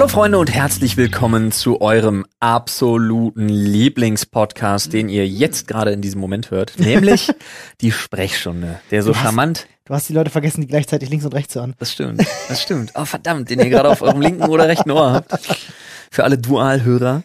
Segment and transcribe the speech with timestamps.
[0.00, 6.22] Hallo Freunde und herzlich willkommen zu eurem absoluten Lieblingspodcast, den ihr jetzt gerade in diesem
[6.22, 7.30] Moment hört, nämlich
[7.82, 9.66] die Sprechstunde, der so Du hast- charmant.
[9.84, 11.74] Du hast die Leute vergessen, die gleichzeitig links und rechts hören.
[11.78, 12.92] Das stimmt, das stimmt.
[12.94, 15.38] Oh verdammt, den ihr gerade auf eurem linken oder rechten Ohr habt.
[16.10, 17.22] Für alle Dualhörer.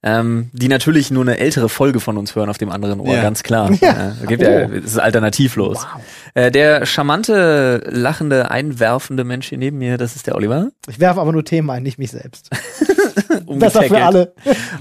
[0.00, 3.22] Ähm, die natürlich nur eine ältere Folge von uns hören auf dem anderen Ohr, Ja.
[3.22, 3.70] ganz klar.
[3.80, 4.14] Ja.
[4.22, 4.70] Äh, gibt ja, Oh.
[4.72, 5.78] es ist alternativlos.
[5.78, 6.00] Wow.
[6.34, 10.70] Äh, der charmante, lachende, einwerfende Mensch hier neben mir, das ist der Oliver.
[10.88, 12.48] Ich werfe aber nur Themen ein, nicht mich selbst.
[13.46, 14.34] Besser für alle.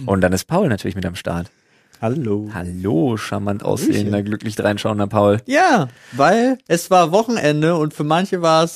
[0.06, 1.48] Und dann ist Paul natürlich mit am Start.
[2.00, 2.50] Hallo.
[2.54, 5.40] Hallo, charmant aussehender, glücklich dreinschauender Paul.
[5.48, 8.76] Ja, weil es war Wochenende und für manche war es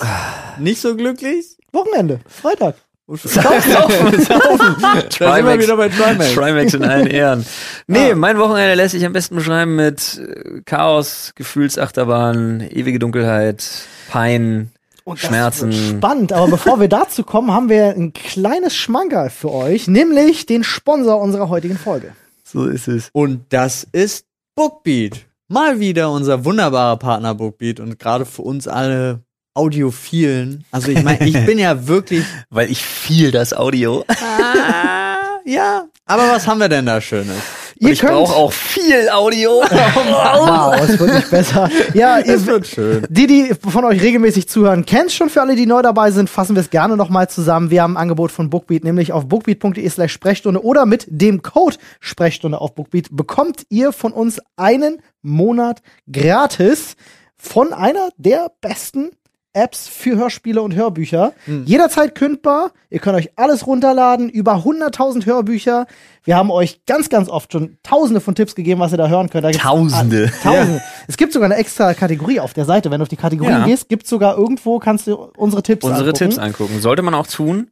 [0.58, 1.58] nicht so glücklich.
[1.72, 2.76] Wochenende, Freitag.
[3.16, 4.78] Saufen, saufen.
[5.20, 6.34] Da sind wir wieder bei Trimax.
[6.34, 7.46] Trimax in allen Ehren.
[7.88, 13.66] Nee, mein Wochenende lässt sich am besten beschreiben mit äh, Chaos, Gefühlsachterbahn, ewige Dunkelheit,
[14.10, 14.72] Pein,
[15.04, 15.74] Und das Schmerzen.
[15.74, 20.64] Spannend, aber bevor wir dazu kommen, haben wir ein kleines Schmankerl für euch, nämlich den
[20.64, 22.14] Sponsor unserer heutigen Folge.
[22.44, 23.10] So ist es.
[23.12, 25.26] Und das ist Bookbeat.
[25.48, 29.22] Mal wieder unser wunderbarer Partner Bookbeat und gerade für uns alle
[29.54, 30.64] Audiophilen.
[30.72, 32.26] Also ich meine, ich bin ja wirklich.
[32.50, 34.06] Weil ich viel das Audio.
[34.08, 35.86] Ah, ja.
[36.06, 37.38] Aber was haben wir denn da Schönes?
[37.82, 39.64] Ihr ich brauche auch viel Audio.
[39.72, 41.70] Wow, es wird nicht besser.
[41.96, 43.08] Ja, ihr, Es wird schön.
[43.10, 45.30] Die, die von euch regelmäßig zuhören, kennt's schon.
[45.32, 47.72] Für alle, die neu dabei sind, fassen wir es gerne nochmal zusammen.
[47.72, 51.78] Wir haben ein Angebot von Bookbeat, nämlich auf bookbeat.de slash Sprechstunde oder mit dem Code
[52.00, 56.96] Sprechstunde auf Bookbeat bekommt ihr von uns einen Monat gratis
[57.36, 59.10] von einer der besten
[59.54, 61.34] Apps für Hörspiele und Hörbücher.
[61.66, 62.72] Jederzeit kündbar.
[62.90, 64.30] Ihr könnt euch alles runterladen.
[64.30, 65.88] Über 100.000 Hörbücher.
[66.24, 69.30] Wir haben euch ganz, ganz oft schon tausende von Tipps gegeben, was ihr da hören
[69.30, 69.44] könnt.
[69.44, 70.32] Da Tausende.
[70.44, 70.82] Tausende.
[71.08, 72.92] Es gibt sogar eine extra Kategorie auf der Seite.
[72.92, 73.66] Wenn du auf die Kategorie Ja.
[73.66, 76.18] gehst, gibt sogar irgendwo, kannst du unsere Tipps Unsere angucken.
[76.30, 76.80] Tipps angucken.
[76.80, 77.72] Sollte man auch tun.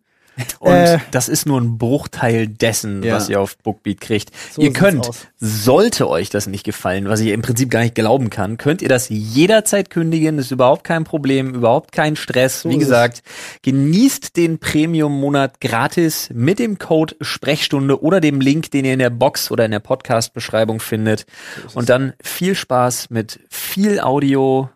[0.60, 1.00] Und Äh.
[1.12, 3.16] das ist nur ein Bruchteil dessen, Ja.
[3.16, 4.32] was ihr auf Bookbeat kriegt.
[4.52, 8.30] So ihr könnt, sollte euch das nicht gefallen, was ich im Prinzip gar nicht glauben
[8.30, 12.62] kann, könnt ihr das jederzeit kündigen, ist überhaupt kein Problem, überhaupt kein Stress.
[12.62, 13.24] So Wie gesagt,
[13.64, 19.10] genießt den Premium-Monat gratis mit dem Code Sprechstunde oder dem Link, den ihr in der
[19.10, 21.26] Box oder in der Podcast-Beschreibung findet.
[21.74, 24.70] Und dann viel Spaß mit viel Audio,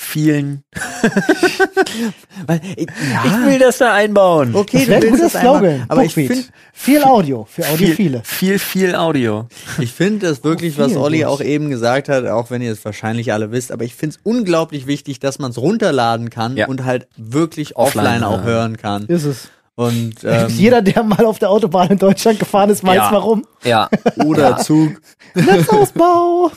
[0.00, 0.62] vielen.
[2.46, 4.54] Weil, ich, Ich will das da einbauen.
[4.54, 5.84] okay, Das ein willst einmal- Slogan.
[5.88, 6.36] Aber ich finde
[6.72, 8.20] viel Audio für viel, Audiophile.
[8.24, 9.48] viel, viel Audio.
[9.78, 12.70] Ich finde das wirklich, Oh, was viel Olli auch eben gesagt hat, auch wenn ihr
[12.72, 16.56] es wahrscheinlich alle wisst, aber ich finde es unglaublich wichtig, dass man es runterladen kann
[16.56, 16.68] Ja.
[16.68, 18.44] und halt wirklich Offline, offline, auch ja.
[18.44, 19.06] hören kann.
[19.06, 19.48] Ist es.
[19.74, 23.08] Und ähm, Jeder, der mal auf der Autobahn in Deutschland gefahren ist, weiß Ja.
[23.12, 23.44] warum.
[23.64, 23.88] Ja.
[24.24, 24.92] oder Zug.
[25.34, 26.52] Netzausbau.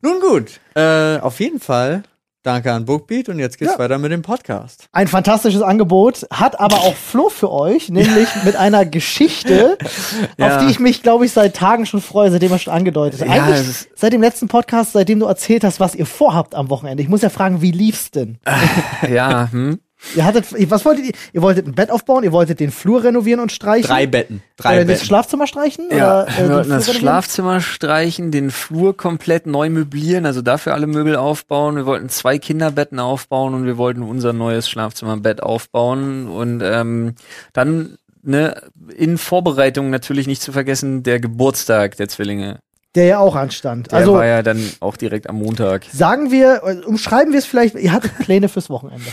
[0.00, 2.04] Nun gut, äh, auf jeden Fall
[2.48, 3.78] danke an Bookbeat und jetzt geht's Ja.
[3.78, 4.88] weiter mit dem Podcast.
[4.92, 9.76] Ein fantastisches Angebot, hat aber auch Flo für euch, nämlich mit einer Geschichte,
[10.38, 10.56] Ja.
[10.56, 13.28] auf die ich mich, glaube ich, seit Tagen schon freue, seitdem er schon angedeutet hat.
[13.28, 17.02] Ja, Eigentlich seit dem letzten Podcast, seitdem du erzählt hast, was ihr vorhabt am Wochenende.
[17.02, 18.38] Ich muss ja fragen, wie lief's denn?
[19.10, 19.78] Ja, hm?
[20.14, 21.12] Ihr hattet, was wolltet ihr?
[21.32, 23.88] Ihr wolltet ein Bett aufbauen, ihr wolltet den Flur renovieren und streichen?
[23.88, 24.42] Drei Betten.
[24.56, 25.06] Drei Oder das Betten.
[25.06, 25.88] Schlafzimmer streichen?
[25.90, 27.00] Ja, oder, äh, wir wollten das renovieren?
[27.00, 31.76] Schlafzimmer streichen, den Flur komplett neu möblieren, also dafür alle Möbel aufbauen.
[31.76, 37.14] Wir wollten zwei Kinderbetten aufbauen und wir wollten unser neues Schlafzimmerbett aufbauen und ähm,
[37.52, 38.62] dann ne,
[38.96, 42.60] in Vorbereitung natürlich nicht zu vergessen der Geburtstag der Zwillinge.
[42.94, 43.90] Der ja auch anstand.
[43.90, 45.84] Der also war ja dann auch direkt am Montag.
[45.92, 49.04] sagen wir, äh, umschreiben wir es vielleicht, ihr hattet Pläne fürs Wochenende.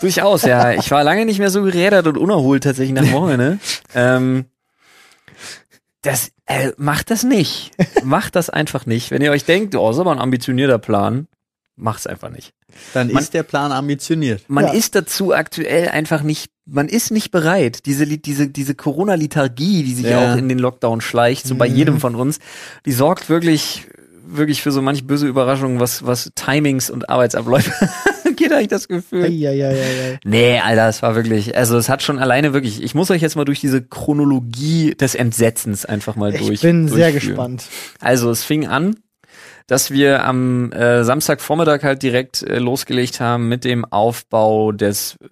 [0.00, 0.72] Durchaus, ja.
[0.72, 3.58] Ich war lange nicht mehr so gerädert und unerholt tatsächlich nach dem Wochenende.
[3.94, 4.46] ähm,
[6.02, 7.72] das äh, macht das nicht.
[8.02, 9.10] Macht das einfach nicht.
[9.10, 11.28] Wenn ihr euch denkt, oh, ist aber ein ambitionierter Plan,
[11.76, 12.54] macht's einfach nicht.
[12.94, 14.42] Dann Man- ist der Plan ambitioniert.
[14.48, 14.72] Man Ja.
[14.72, 17.84] ist dazu aktuell einfach nicht, man ist nicht bereit.
[17.84, 20.32] Diese, diese, diese Corona-Lethargie, die sich Ja.
[20.32, 21.74] auch in den Lockdown schleicht, so bei Mhm.
[21.76, 22.38] jedem von uns,
[22.86, 23.86] die sorgt wirklich,
[24.26, 27.72] wirklich für so manch böse Überraschungen, was, was Timings und Arbeitsabläufe
[28.40, 29.24] geht, habe ich das Gefühl.
[29.24, 30.18] Eieieiei.
[30.24, 33.36] Nee, Alter, es war wirklich, also es hat schon alleine wirklich, ich muss euch jetzt
[33.36, 36.50] mal durch diese Chronologie des Entsetzens einfach mal durch.
[36.50, 37.36] Ich bin sehr durchführen.
[37.36, 37.64] gespannt.
[38.00, 38.96] Also es fing an,
[39.70, 45.28] dass wir am äh, Samstagvormittag halt direkt äh, losgelegt haben mit dem Aufbau des äh,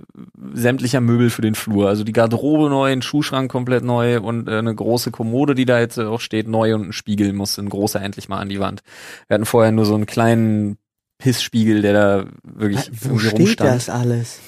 [0.52, 1.88] sämtlicher Möbel für den Flur.
[1.88, 5.80] Also die Garderobe neu, ein Schuhschrank komplett neu und äh, eine große Kommode, die da
[5.80, 8.84] jetzt auch steht, neu und ein Spiegel musste ein großer endlich mal an die Wand.
[9.26, 10.78] Wir hatten vorher nur so einen kleinen
[11.18, 13.88] Pissspiegel, der da wirklich irgendwie rumstand.
[13.90, 14.38] alles?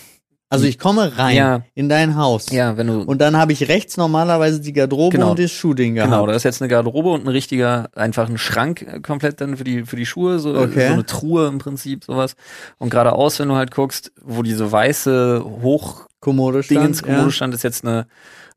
[0.53, 1.63] Also ich komme rein Ja.
[1.75, 2.51] in dein Haus.
[2.51, 3.03] Ja, wenn du.
[3.03, 5.31] Und dann habe ich rechts normalerweise die Garderobe Genau.
[5.31, 6.11] und das Schuhding gehabt.
[6.11, 9.57] Genau, da ist jetzt eine Garderobe und ein richtiger, einfach ein Schrank äh, komplett dann
[9.57, 10.89] für die, für die Schuhe, so, Okay.
[10.89, 12.35] so eine Truhe im Prinzip, sowas.
[12.79, 16.81] Und geradeaus, wenn du halt guckst, wo diese weiße Hoch Kommode stand.
[16.81, 17.31] Dingens Kommode ja.
[17.31, 18.09] stand, ist jetzt eine,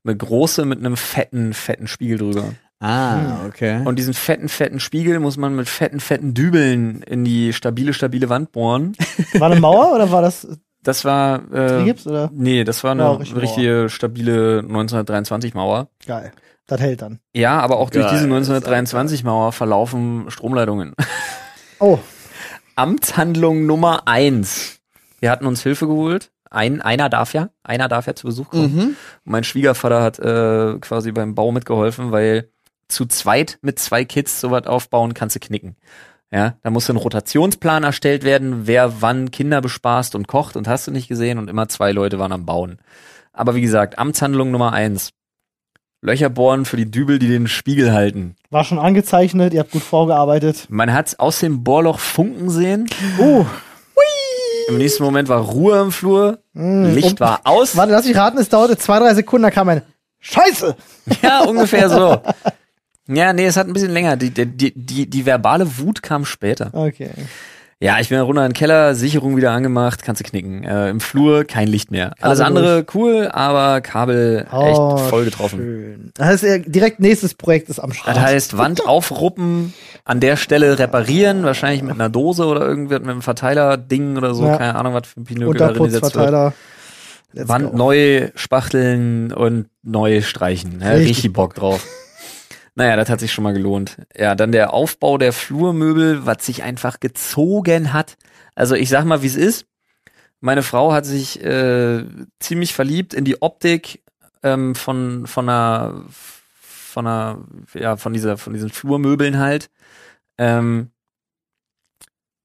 [0.03, 2.55] eine große mit einem fetten, fetten Spiegel drüber.
[2.83, 3.81] Ah, okay.
[3.85, 8.27] Und diesen fetten, fetten Spiegel muss man mit fetten, fetten Dübeln in die stabile, stabile
[8.27, 8.95] Wand bohren.
[9.35, 10.45] War eine Mauer oder war das
[10.83, 12.29] Das war, äh, Gips oder?
[12.33, 15.87] nee, das war eine richtig richtige, stabile 1923 Mauer.
[16.05, 16.33] Geil.
[16.67, 17.19] Das hält dann.
[17.33, 20.93] Ja, aber auch durch Geil, diese ist 1923 Mauer verlaufen Stromleitungen.
[21.79, 21.99] Oh,
[22.75, 24.79] Amtshandlung Nummer eins.
[25.19, 26.31] Wir hatten uns Hilfe geholt.
[26.49, 28.75] Ein, einer darf ja, einer darf ja zu Besuch kommen.
[28.75, 28.95] Mhm.
[29.25, 32.49] Mein Schwiegervater hat äh, quasi beim Bau mitgeholfen, weil
[32.87, 35.75] zu zweit mit zwei Kids sowas aufbauen kannst du knicken.
[36.31, 40.87] Ja, da muss ein Rotationsplan erstellt werden, wer wann Kinder bespaßt und kocht und hast
[40.87, 42.79] du nicht gesehen und immer zwei Leute waren am Bauen.
[43.33, 45.11] Aber wie gesagt, Amtshandlung Nummer eins.
[46.01, 48.35] Löcher bohren für die Dübel, die den Spiegel halten.
[48.49, 50.65] war schon angezeichnet, ihr habt gut vorgearbeitet.
[50.69, 52.89] Man hat's aus dem Bohrloch funken sehen.
[53.19, 53.45] Uh,
[54.67, 56.39] Im nächsten Moment war Ruhe im Flur.
[56.53, 56.89] mh.
[56.89, 57.77] Licht war aus.
[57.77, 59.81] Warte, lass mich raten, es dauerte zwei, drei Sekunden, da kam ein
[60.19, 60.75] Scheiße!
[61.21, 62.21] Ja, ungefähr so.
[63.07, 64.15] Ja, nee, es hat ein bisschen länger.
[64.15, 66.69] Die, die, die, die, verbale Wut kam später.
[66.73, 67.09] Okay.
[67.79, 70.63] Ja, ich bin runter in den Keller, Sicherung wieder angemacht, kannst du knicken.
[70.63, 72.13] Äh, Im Flur kein Licht mehr.
[72.21, 75.59] Alles Kabel andere cool, aber Kabel Oh, echt voll getroffen.
[75.59, 76.11] Schön.
[76.13, 78.15] Das heißt, direkt nächstes Projekt ist am Start.
[78.15, 79.73] Das heißt, Wand aufruppen,
[80.05, 84.45] an der Stelle reparieren, wahrscheinlich mit einer Dose oder irgendwas mit einem Verteiler-Ding oder so,
[84.45, 84.55] Ja.
[84.57, 86.27] keine Ahnung, was für ein Pinökel da drin gesetzt wird.
[86.27, 86.53] Unterputzverteiler.
[87.33, 87.77] Let's Wand go.
[87.77, 90.79] neu spachteln und neu streichen.
[90.81, 91.85] Ja, richtig Bock drauf.
[92.75, 93.97] Naja, das hat sich schon mal gelohnt.
[94.15, 98.17] Ja, dann der Aufbau der Flurmöbel, was sich einfach gezogen hat.
[98.55, 99.67] Also ich sag mal, wie es ist.
[100.39, 102.03] Meine Frau hat sich äh,
[102.39, 104.03] ziemlich verliebt in die Optik
[104.41, 106.03] ähm, von von einer
[106.61, 109.69] von einer ja von dieser von diesen Flurmöbeln halt.
[110.37, 110.91] Ähm,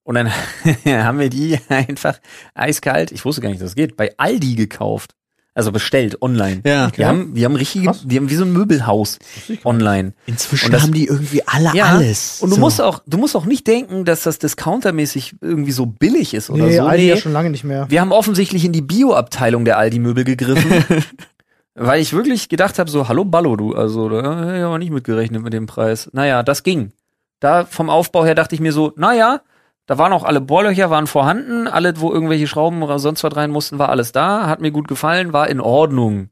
[0.05, 0.31] und dann
[0.87, 2.19] haben wir die einfach
[2.55, 5.15] eiskalt, ich wusste gar nicht, dass das geht, bei Aldi gekauft.
[5.59, 6.61] Also bestellt online.
[6.65, 6.89] Ja.
[6.95, 8.05] Wir haben, wir haben richtige, Krass.
[8.07, 9.19] wir haben wie so ein Möbelhaus
[9.65, 10.13] online.
[10.27, 12.41] Inzwischen das- haben die irgendwie alle Ja, alles.
[12.41, 12.61] Und du So.
[12.61, 16.67] musst auch, du musst auch nicht denken, dass das discountermäßig irgendwie so billig ist oder
[16.67, 16.85] Nee, so.
[16.87, 17.09] Aldi Nee.
[17.11, 17.87] ja schon lange nicht mehr.
[17.91, 20.85] Wir haben offensichtlich in die Bio-Abteilung der Aldi-Möbel gegriffen.
[21.75, 25.43] weil ich wirklich gedacht habe, so, hallo Ballo, du, also da ich aber nicht mitgerechnet
[25.43, 26.09] mit dem Preis.
[26.13, 26.93] Naja, das ging.
[27.41, 29.41] Da vom Aufbau her dachte ich mir so, naja,
[29.89, 33.51] da waren auch alle Bohrlöcher, waren vorhanden, alle, wo irgendwelche Schrauben oder sonst was rein
[33.51, 36.29] mussten, war alles da, hat mir gut gefallen, war in Ordnung.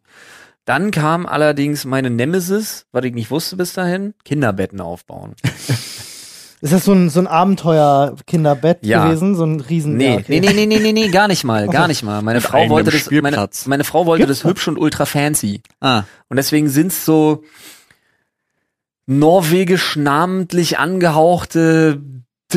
[0.67, 5.35] Dann kam allerdings meine Nemesis, was ich nicht wusste bis dahin, Kinderbetten aufbauen.
[6.61, 9.05] Ist das so ein, so ein Abenteuer-Kinderbett Ja.
[9.05, 9.37] gewesen?
[9.37, 9.97] So ein riesen.
[9.97, 10.41] Nee, ja, okay.
[10.41, 12.21] nee, nee, nee, nee, nee, gar nicht mal, gar nicht mal.
[12.23, 15.63] Meine Frau wollte das, meine, meine Frau wollte Gibt's das hübsch und ultra fancy.
[15.81, 17.43] Ah, Und deswegen sind's so
[19.07, 22.03] norwegisch namentlich angehauchte,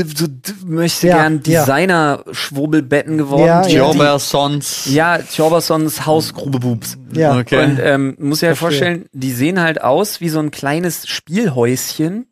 [0.05, 1.61] so, d- möchte Ja, gern ja.
[1.61, 3.45] Designer-Schwurbelbetten geworden.
[3.45, 3.91] Ja, die, ja.
[3.91, 4.85] die, Jobersons.
[4.87, 6.97] ja, Tjorbersons Hausgrubebubs.
[7.13, 7.37] Ja.
[7.37, 7.63] Okay.
[7.63, 12.27] Und ähm, muss dir halt vorstellen, die sehen halt aus wie so ein kleines Spielhäuschen.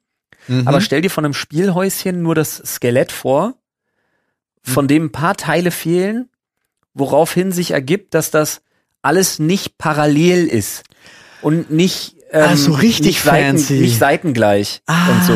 [0.48, 0.68] Mhm.
[0.68, 3.56] Aber stell dir von einem Spielhäuschen nur das Skelett vor,
[4.64, 6.30] von dem ein paar Teile fehlen,
[6.94, 8.62] woraufhin sich ergibt, dass das
[9.02, 10.84] alles nicht parallel ist
[11.42, 13.74] und nicht, ähm, Ah, so richtig nicht, Seiten, fancy.
[13.80, 15.34] nicht seitengleich und so.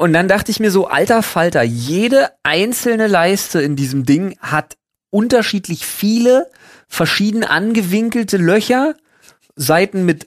[0.00, 4.78] Und dann dachte ich mir so, alter Falter, jede einzelne Leiste in diesem Ding hat
[5.10, 6.46] unterschiedlich viele
[6.88, 8.94] verschieden angewinkelte Löcher,
[9.56, 10.24] Seiten mit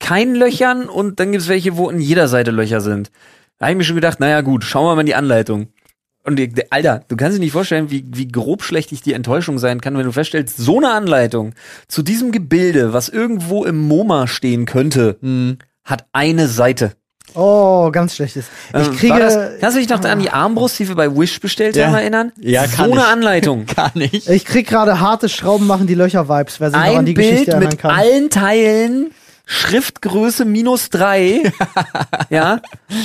[0.00, 3.12] keinen Löchern und dann gibt's welche, wo in jeder Seite Löcher sind.
[3.58, 5.68] Da habe ich mir schon gedacht, naja gut, schauen wir mal in die Anleitung.
[6.24, 10.06] Und Alter, du kannst dir nicht vorstellen, wie, wie grobschlächtig die Enttäuschung sein kann, wenn
[10.06, 11.54] du feststellst, so eine Anleitung
[11.86, 15.58] zu diesem Gebilde, was irgendwo im MoMA stehen könnte, Hm.
[15.84, 16.96] hat eine Seite.
[17.34, 18.46] Oh, ganz schlechtes.
[18.78, 19.18] Ich Ähm, kriege.
[19.18, 21.86] das, kannst du dich noch an die Armbrust, die wir bei Wish bestellt Ja.
[21.86, 22.32] haben, erinnern?
[22.38, 23.06] Ja, so kann eine ich.
[23.06, 23.66] Anleitung.
[23.76, 24.28] Gar nicht.
[24.28, 27.30] ich krieg gerade harte Schrauben machen die Löcher-Vibes, wer sich noch an Ein die Bild
[27.30, 27.90] Geschichte erinnern mit kann.
[27.90, 29.10] allen Teilen,
[29.46, 31.42] Schriftgröße minus drei,
[32.30, 32.60] ja,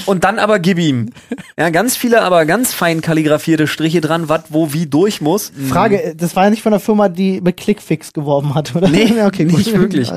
[0.06, 1.12] und dann aber gib ihm.
[1.58, 5.52] Ja, ganz viele, aber ganz fein kalligrafierte Striche dran, was wo wie durch muss.
[5.70, 8.88] Frage, äh, das war ja nicht von der Firma, die mit Clickfix geworben hat, oder?
[8.90, 9.58] Nee, okay, gut.
[9.58, 10.12] nicht wirklich.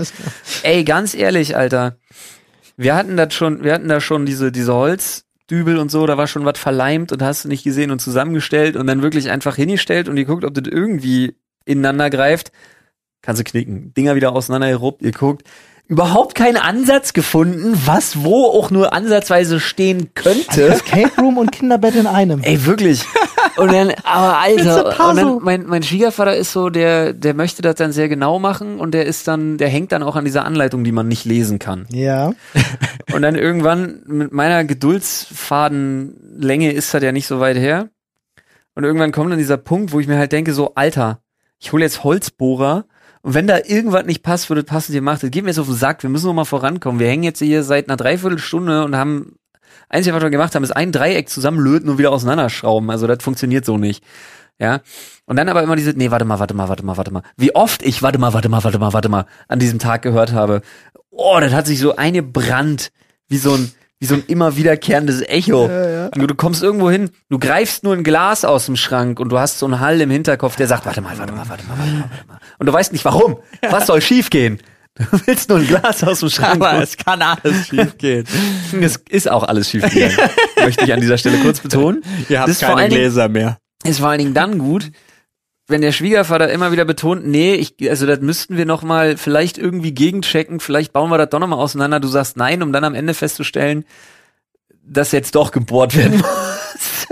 [0.63, 1.97] Ey, ganz ehrlich, Alter.
[2.81, 6.27] Wir hatten das schon, wir hatten da schon diese, diese Holzdübel und so, da war
[6.27, 10.09] schon was verleimt und hast du nicht gesehen und zusammengestellt und dann wirklich einfach hingestellt
[10.09, 12.53] und ihr guckt, ob das irgendwie ineinander greift.
[13.21, 13.93] Kannst du knicken.
[13.93, 15.43] Dinger wieder auseinander geruppt, ihr guckt.
[15.91, 20.69] Überhaupt keinen Ansatz gefunden, was wo auch nur ansatzweise stehen könnte.
[20.69, 22.43] Escape Room und Kinderbett in einem.
[22.43, 23.05] Ey, wirklich.
[23.57, 27.75] Und dann, aber Alter, und dann, mein, mein Schwiegervater ist so, der, der möchte das
[27.75, 30.85] dann sehr genau machen und der ist dann, der hängt dann auch an dieser Anleitung,
[30.85, 31.87] die man nicht lesen kann.
[31.91, 32.35] Ja.
[33.13, 37.89] Und dann irgendwann mit meiner Geduldsfadenlänge ist das ja nicht so weit her.
[38.77, 41.21] Und irgendwann kommt dann dieser Punkt, wo ich mir halt denke, so, Alter,
[41.59, 42.85] ich hole jetzt Holzbohrer
[43.23, 45.23] und wenn da irgendwas nicht passt, würde passend gemacht.
[45.23, 47.01] Das geht mir jetzt auf den Sack, wir müssen noch mal vorankommen.
[47.01, 49.37] Wir hängen jetzt hier seit einer Dreiviertelstunde und haben,
[49.89, 52.91] einzige, was wir gemacht haben, ist ein Dreieck zusammenlöten und wieder auseinanderschrauben.
[52.91, 54.03] Also das funktioniert so nicht.
[54.59, 54.81] Ja.
[55.27, 57.23] Und dann aber immer diese, nee, warte mal, warte mal, warte mal, warte mal.
[57.37, 60.33] Wie oft ich, warte mal, warte mal, warte mal, warte mal, an diesem Tag gehört
[60.33, 60.63] habe.
[61.11, 62.91] Oh, das hat sich so eine Brand,
[63.29, 65.65] wie so ein, wie so ein immer wiederkehrendes Echo.
[65.67, 69.29] Und du, du kommst irgendwo hin, du greifst nur ein Glas aus dem Schrank und
[69.31, 71.79] du hast so einen Hall im Hinterkopf, der sagt, warte mal, warte mal, warte mal,
[71.79, 72.41] warte mal, warte mal.
[72.59, 73.39] Und du weißt nicht warum.
[73.69, 74.59] Was soll schiefgehen?
[74.97, 76.63] Du willst nur ein Glas aus dem Schrank.
[76.63, 78.25] Aber es kann alles schief gehen.
[78.81, 80.17] Es ist auch alles schiefgegangen.
[80.57, 82.03] Möchte ich an dieser Stelle kurz betonen.
[82.29, 83.59] Ihr habt Das ist vor keine Gläser mehr.
[83.85, 84.91] ist vor allen Dingen dann gut,
[85.71, 89.59] wenn der Schwiegervater immer wieder betont, nee, ich, also das müssten wir noch mal vielleicht
[89.59, 92.01] irgendwie gegenchecken, vielleicht bauen wir das doch noch mal auseinander.
[92.01, 93.85] Du sagst nein, um dann am Ende festzustellen,
[94.85, 97.07] dass jetzt doch gebohrt werden muss.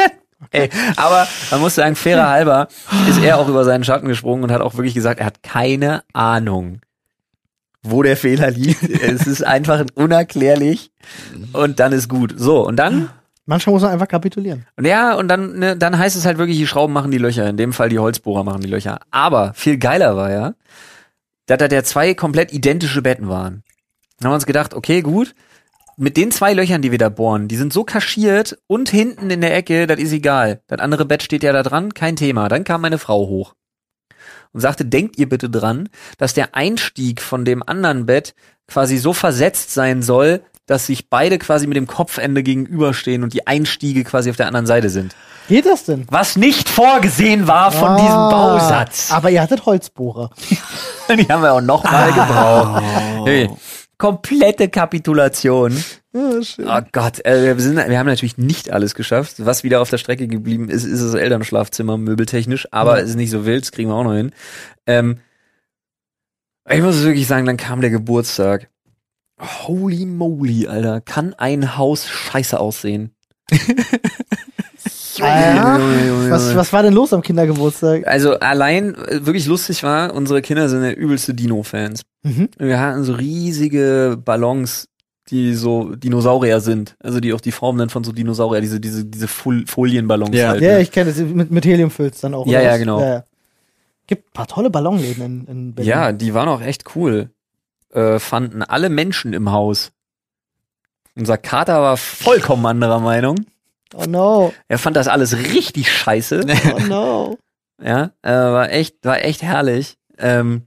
[0.50, 2.68] Ey, aber man muss sagen, fairer halber
[3.08, 6.02] ist er auch über seinen Schatten gesprungen und hat auch wirklich gesagt, er hat keine
[6.12, 6.80] Ahnung,
[7.82, 8.82] wo der Fehler liegt.
[8.82, 10.90] es ist einfach unerklärlich
[11.52, 12.34] und dann ist gut.
[12.36, 13.10] So, und dann
[13.48, 14.66] Manchmal muss man einfach kapitulieren.
[14.76, 17.48] und ja, und dann, ne, dann heißt es halt wirklich, die Schrauben machen die Löcher.
[17.48, 19.00] In dem Fall die Holzbohrer machen die Löcher.
[19.10, 20.52] Aber viel geiler war ja,
[21.46, 23.62] dass da der zwei komplett identische Betten waren.
[24.18, 25.34] Dann haben wir uns gedacht, okay, gut,
[25.96, 29.40] mit den zwei Löchern, die wir da bohren, die sind so kaschiert und hinten in
[29.40, 30.60] der Ecke, das ist egal.
[30.66, 32.50] Das andere Bett steht ja da dran, kein Thema.
[32.50, 33.54] Dann kam meine Frau hoch
[34.52, 35.88] und sagte, denkt ihr bitte dran,
[36.18, 38.34] dass der Einstieg von dem anderen Bett
[38.66, 43.46] quasi so versetzt sein soll, dass sich beide quasi mit dem Kopfende gegenüberstehen und die
[43.48, 45.16] Einstiege quasi auf der anderen Seite sind.
[45.48, 46.06] Geht das denn?
[46.10, 49.10] Was nicht vorgesehen war von diesem Ah, Bausatz.
[49.10, 50.30] Aber ihr hattet Holzbohrer.
[51.08, 52.82] Die haben wir auch noch mal gebraucht.
[53.26, 53.48] Hey,
[53.96, 55.72] komplette Kapitulation.
[56.12, 56.78] Ja.
[56.82, 59.36] Oh Gott, äh, wir, sind, wir haben natürlich nicht alles geschafft.
[59.38, 63.04] Was wieder auf der Strecke geblieben ist, ist das Elternschlafzimmer möbeltechnisch, aber Ja.
[63.04, 64.32] ist nicht so wild, das kriegen wir auch noch hin.
[64.86, 65.18] Ähm,
[66.68, 68.68] ich muss wirklich sagen, dann kam der Geburtstag.
[69.40, 71.00] Holy moly, Alter.
[71.00, 73.14] Kann ein Haus scheiße aussehen?
[75.20, 78.06] Ah, Junge, was, was war denn los am Kindergeburtstag?
[78.06, 82.02] Also allein äh, wirklich lustig war, unsere Kinder sind ja übelste Dino-Fans.
[82.22, 82.48] Mhm.
[82.58, 84.86] Wir hatten so riesige Ballons,
[85.28, 86.94] die so Dinosaurier sind.
[87.02, 90.50] Also die auch die Form dann von so Dinosaurier, diese, diese, diese Fol Folienballons Ja.
[90.50, 90.62] halt.
[90.62, 90.82] Ja, ne?
[90.82, 91.18] ich kenne das.
[91.20, 92.46] Mit, mit Helium füllst dann auch.
[92.46, 92.78] Ja, ja, was?
[92.78, 93.00] genau.
[93.00, 93.24] Ja, ja.
[94.06, 95.90] Gibt ein paar tolle Ballonläden in, in Berlin.
[95.90, 97.30] ja, die waren auch echt cool.
[97.92, 99.92] Äh, fanden alle Menschen im Haus.
[101.16, 103.46] Unser Kater war vollkommen anderer Meinung.
[103.94, 104.52] Oh no.
[104.68, 106.44] Er fand das alles richtig scheiße.
[106.74, 107.38] Oh no.
[107.82, 109.96] ja, äh, war echt, war echt herrlich.
[110.18, 110.66] Ähm,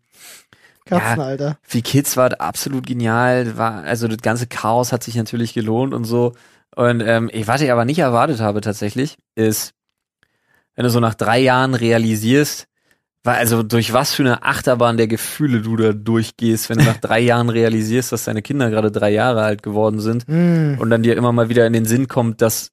[0.86, 1.58] Katzen, Alter.
[1.62, 3.58] für die Kids war absolut genial.
[3.58, 6.34] War, also das ganze Chaos hat sich natürlich gelohnt und so.
[6.76, 9.74] Und ähm, ich, was ich aber nicht erwartet habe tatsächlich, ist,
[10.76, 12.68] wenn du so nach drei Jahren realisierst,
[13.24, 16.98] weil also durch was für eine Achterbahn der Gefühle du da durchgehst, wenn du nach
[16.98, 20.76] drei Jahren realisierst, dass deine Kinder gerade drei Jahre alt geworden sind Mm.
[20.80, 22.72] und dann dir immer mal wieder in den Sinn kommt, dass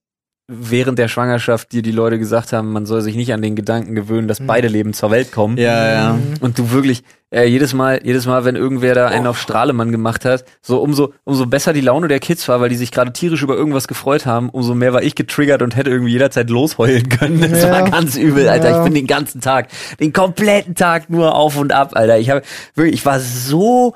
[0.50, 3.94] während der Schwangerschaft dir die Leute gesagt haben, man soll sich nicht an den Gedanken
[3.94, 4.46] gewöhnen, dass Mhm.
[4.46, 5.58] beide Leben zur Welt kommen.
[5.58, 6.12] Ja, ja.
[6.14, 6.36] Mhm.
[6.40, 9.10] Und du wirklich, äh, jedes Mal, jedes Mal, wenn irgendwer da Oh.
[9.10, 12.70] einen auf Strahlemann gemacht hat, so umso, umso besser die Laune der Kids war, weil
[12.70, 15.90] die sich gerade tierisch über irgendwas gefreut haben, umso mehr war ich getriggert und hätte
[15.90, 17.40] irgendwie jederzeit losheulen können.
[17.50, 17.70] Das Ja.
[17.70, 18.70] war ganz übel, Alter.
[18.70, 18.78] Ja.
[18.78, 19.68] Ich bin den ganzen Tag,
[20.00, 22.18] den kompletten Tag nur auf und ab, Alter.
[22.18, 22.40] Ich habe
[22.74, 23.94] wirklich, ich war so,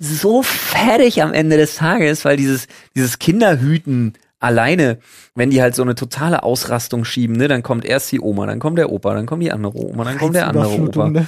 [0.00, 4.98] so fertig am Ende des Tages, weil dieses, dieses Kinderhüten alleine,
[5.34, 8.60] wenn die halt so eine totale Ausrastung schieben, ne, dann kommt erst die Oma, dann
[8.60, 11.08] kommt der Opa, dann kommt die andere Oma, dann kommt der andere Opa.
[11.10, 11.26] Ne?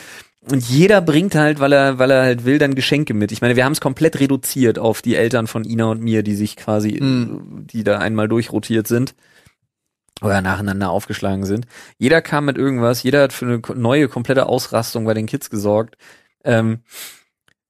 [0.49, 3.33] Und jeder bringt halt, weil er, weil er halt will, dann Geschenke mit.
[3.33, 6.37] Ich meine, wir haben es komplett reduziert auf die Eltern von Ina und mir, die
[6.37, 7.67] sich quasi, Mhm.
[7.67, 9.15] die da einmal durchrotiert sind
[10.23, 11.67] oder nacheinander aufgeschlagen sind.
[11.99, 15.97] Jeder kam mit irgendwas, jeder hat für eine neue, komplette Ausrastung bei den Kids gesorgt.
[16.45, 16.81] Ähm,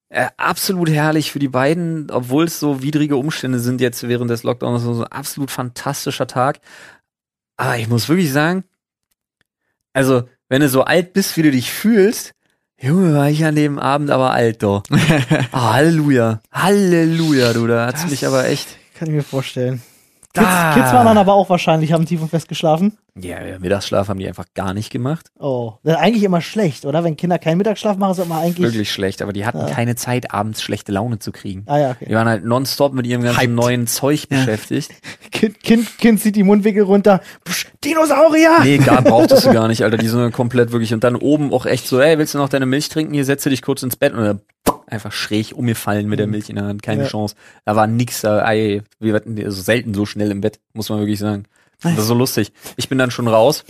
[0.08, 4.42] äh, absolut herrlich für die beiden, obwohl es so widrige Umstände sind jetzt während des
[4.42, 6.60] Lockdowns, so ein absolut fantastischer Tag.
[7.56, 8.64] Aber ich muss wirklich sagen,
[9.92, 12.34] also, wenn du so alt bist, wie du dich fühlst,
[12.78, 14.82] Junge, war ich an dem Abend aber alt, doch.
[15.52, 16.42] Ah, Halleluja.
[16.52, 18.68] Halleluja, du, da hat's Das mich aber echt.
[18.98, 19.82] Kann ich mir vorstellen.
[20.36, 20.74] Kids.
[20.74, 22.96] Kids waren dann aber auch wahrscheinlich, haben tief und fest geschlafen.
[23.18, 25.28] Ja, ja, Mittagsschlaf haben die einfach gar nicht gemacht.
[25.38, 27.02] Oh, das ist eigentlich immer schlecht, oder?
[27.02, 28.58] Wenn Kinder keinen Mittagsschlaf machen, ist das immer eigentlich.
[28.72, 29.66] Wirklich schlecht, aber die hatten Ja.
[29.66, 31.62] keine Zeit, abends schlechte Laune zu kriegen.
[31.66, 32.06] Ah ja, okay.
[32.08, 33.54] Die waren halt nonstop mit ihrem ganzen Hyped.
[33.54, 34.90] neuen Zeug beschäftigt.
[35.32, 37.20] Kind, kind, kind zieht die Mundwinkel runter.
[37.44, 38.60] Psch, Dinosaurier!
[38.62, 39.98] Nee, gar brauchtest du gar nicht, Alter.
[39.98, 40.94] Die sind komplett wirklich.
[40.94, 43.12] Und dann oben auch echt so, ey, willst du noch deine Milch trinken?
[43.12, 44.40] Hier setze dich kurz ins Bett und dann
[44.86, 46.82] einfach schräg umgefallen mit der Milch in der Hand.
[46.82, 47.08] Keine Ja.
[47.08, 47.34] Chance.
[47.64, 48.48] Da war nix da.
[48.50, 51.44] Ey, wir hatten also selten so schnell im Bett, muss man wirklich sagen.
[51.82, 52.52] Das ist so lustig.
[52.76, 53.64] Ich bin dann schon raus.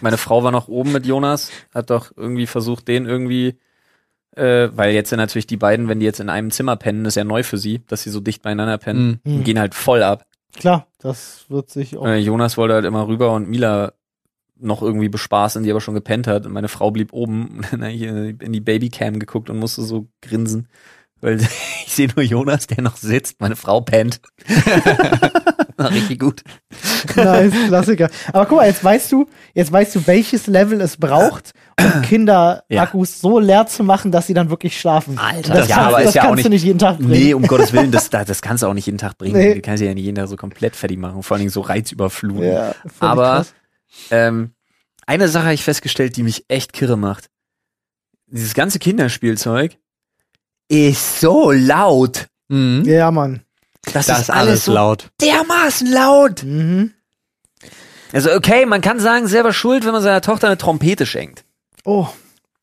[0.00, 3.56] Meine Frau war noch oben mit Jonas, hat doch irgendwie versucht, den irgendwie,
[4.34, 7.14] äh, weil jetzt sind natürlich die beiden, wenn die jetzt in einem Zimmer pennen, ist
[7.14, 9.36] ja neu für sie, dass sie so dicht beieinander pennen, Mhm.
[9.36, 10.26] und gehen halt voll ab.
[10.56, 12.06] Klar, das wird sich auch.
[12.06, 13.92] Äh, Jonas wollte halt immer rüber und Mila
[14.58, 16.46] noch irgendwie bespaßen, die aber schon gepennt hat.
[16.46, 20.08] Und meine Frau blieb oben und dann ich in die Babycam geguckt und musste so
[20.20, 20.68] grinsen.
[21.20, 21.38] Weil
[21.86, 24.20] ich sehe nur Jonas, der noch sitzt, meine Frau pennt.
[25.78, 26.42] Richtig gut.
[27.16, 28.08] Nice, Klassiker.
[28.32, 33.20] Aber guck mal, jetzt weißt du, jetzt weißt du, welches Level es braucht, um Kinder-Akkus
[33.20, 35.18] so leer zu machen, dass sie dann wirklich schlafen.
[35.18, 36.98] Alter, das ja, kannst, aber das ist ja auch kannst nicht- du nicht jeden Tag
[36.98, 37.10] bringen.
[37.10, 39.36] Nee, um Gottes Willen, das, das kannst du auch nicht jeden Tag bringen.
[39.36, 39.54] Nee.
[39.54, 41.22] Du kannst ja nicht jeden Tag so komplett fertig machen.
[41.22, 42.44] Vor allen Dingen so reizüberfluten.
[42.44, 43.54] Ja, aber krass.
[44.10, 44.54] Ähm,
[45.06, 47.28] eine Sache habe ich festgestellt, die mich echt kirre macht.
[48.26, 49.76] Dieses ganze Kinderspielzeug
[50.68, 52.28] ist so laut.
[52.48, 52.84] Mhm.
[52.86, 53.42] Ja, Mann.
[53.92, 55.10] Das, Das ist alles so laut.
[55.20, 56.42] dermaßen laut.
[56.44, 56.92] Mhm.
[58.12, 61.44] Also okay, man kann sagen, selber schuld, wenn man seiner Tochter eine Trompete schenkt.
[61.84, 62.06] Oh,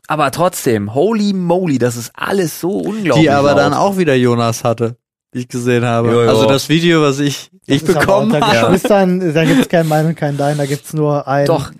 [0.07, 3.57] Aber trotzdem, holy moly, das ist alles so unglaublich Die aber laut.
[3.57, 4.95] dann auch wieder Jonas hatte,
[5.31, 6.09] wie ich gesehen habe.
[6.11, 6.29] Jo, jo.
[6.29, 8.73] Also das Video, was ich, ich das aber bekommen habe.
[8.73, 11.45] Geschwistern, da gibt's kein Mein und kein Dein, da gibt's nur ein.
[11.45, 11.71] Doch,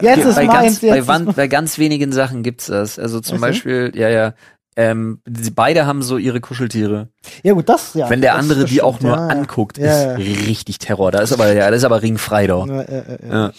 [0.00, 2.98] Jetzt ist bei, meins, ganz, jetzt bei, ist wan- bei ganz wenigen Sachen gibt's das.
[2.98, 3.40] Also zum so.
[3.40, 4.34] Beispiel, ja, ja,
[4.76, 7.08] ähm, sie beide haben so ihre Kuscheltiere.
[7.42, 8.10] Ja, gut, das, ja.
[8.10, 9.28] Wenn der das andere die stimmt, auch nur ja, ja.
[9.28, 11.12] anguckt, Ja, ist richtig Terror.
[11.12, 12.66] Da ist aber, ja, das ist aber ringfrei doch.
[12.66, 13.32] Ja, ja, ja, ja.
[13.46, 13.52] Ja.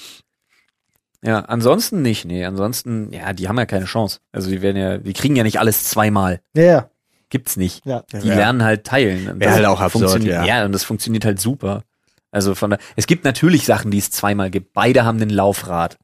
[1.24, 2.46] Ja, ansonsten nicht, nee.
[2.46, 4.20] Ansonsten, ja, die haben ja keine Chance.
[4.32, 6.42] Also die werden ja, die kriegen ja nicht alles zweimal.
[6.54, 6.89] ja, ja.
[7.30, 7.86] Gibt's nicht.
[7.86, 8.04] ja.
[8.12, 8.36] Die Ja.
[8.36, 9.30] lernen halt teilen.
[9.30, 10.60] Und Wär das halt auch absurd, funktioniert- ja.
[10.60, 11.84] Ja, und das funktioniert halt super.
[12.32, 14.74] Also von da, es gibt natürlich Sachen, die es zweimal gibt.
[14.74, 15.98] Beide haben den Laufrad.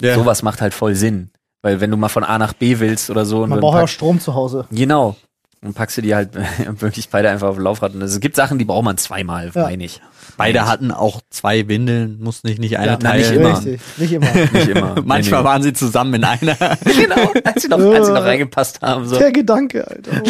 [0.00, 0.14] Ja.
[0.14, 1.30] Sowas macht halt voll Sinn.
[1.62, 3.84] Weil wenn du mal von A nach B willst oder so und Man braucht ja
[3.84, 4.66] auch Strom zu Hause.
[4.70, 5.16] genau.
[5.62, 6.30] Dann packst du die halt
[6.80, 7.94] wirklich beide einfach auf den Laufrad.
[7.94, 9.64] Und es gibt Sachen, die braucht man zweimal, Ja.
[9.64, 10.00] meine ich.
[10.38, 13.40] Beide hatten auch zwei Windeln, muss nicht, nicht einer Ja, na, nicht teilen.
[13.42, 13.56] immer.
[13.58, 14.26] Richtig, nicht immer.
[14.52, 14.94] Nicht immer.
[15.04, 16.56] Manchmal Nee, waren sie zusammen in einer.
[16.86, 16.92] nee.
[17.02, 19.06] Genau, als sie noch, als sie noch reingepasst haben.
[19.06, 19.18] So.
[19.18, 20.22] Der Gedanke, Alter.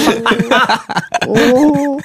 [1.28, 1.38] Oh.
[1.38, 2.00] oh.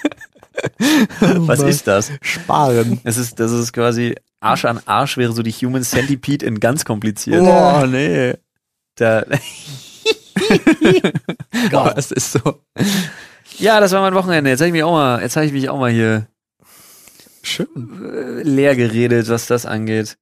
[1.20, 2.12] Was ist das?
[2.22, 3.00] Sparen.
[3.04, 6.86] Es ist, das ist quasi Arsch an Arsch wäre so die Human Centipede in ganz
[6.86, 7.42] kompliziert.
[7.42, 8.36] Oh, nee.
[8.96, 9.24] Da,
[11.72, 12.62] Gott, es ist so
[13.58, 14.50] ja, das war mein Wochenende.
[14.50, 16.28] Jetzt habe ich mich auch mal, jetzt habe ich mich auch mal hier
[17.42, 17.68] schön.
[18.04, 20.18] äh, leer geredet, was das angeht.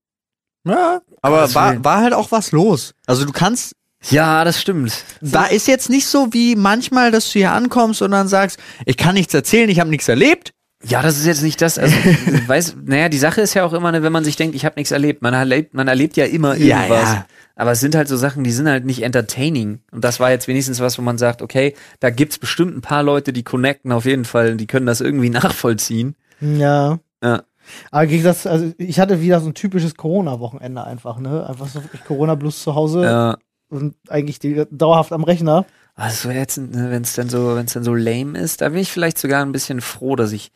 [0.68, 2.94] Ja, aber Gottes war, war halt auch was los.
[3.08, 3.74] Also du kannst,
[4.10, 5.04] Ja, das stimmt.
[5.22, 8.98] da ist jetzt nicht so wie manchmal, dass du hier ankommst und dann sagst, ich
[8.98, 10.54] kann nichts erzählen, ich habe nichts erlebt.
[10.86, 11.78] Ja, das ist jetzt nicht das.
[11.80, 11.96] Also,
[12.48, 14.76] weiß, naja, die Sache ist ja auch immer, ne, wenn man sich denkt, ich habe
[14.78, 15.22] nichts erlebt.
[15.22, 17.14] Man erlebt, man erlebt ja immer Ja, irgendwas.
[17.14, 17.26] ja.
[17.56, 19.80] Aber es sind halt so Sachen, die sind halt nicht entertaining.
[19.92, 23.04] Und das war jetzt wenigstens was, wo man sagt, okay, da gibt's bestimmt ein paar
[23.04, 26.16] Leute, die connecten auf jeden Fall, die können das irgendwie nachvollziehen.
[26.42, 27.00] Ja.
[27.24, 27.44] Ja.
[27.92, 31.48] Aber gegen das, also ich hatte wieder so ein typisches Corona-Wochenende einfach, ne?
[31.48, 33.38] Einfach so wirklich Corona-Plus zu Hause Ja.
[33.70, 35.66] und eigentlich die, dauerhaft am Rechner.
[35.96, 38.92] Also jetzt, wenn es dann so, wenn es dann so lame ist, da bin ich
[38.92, 40.52] vielleicht sogar ein bisschen froh, dass ich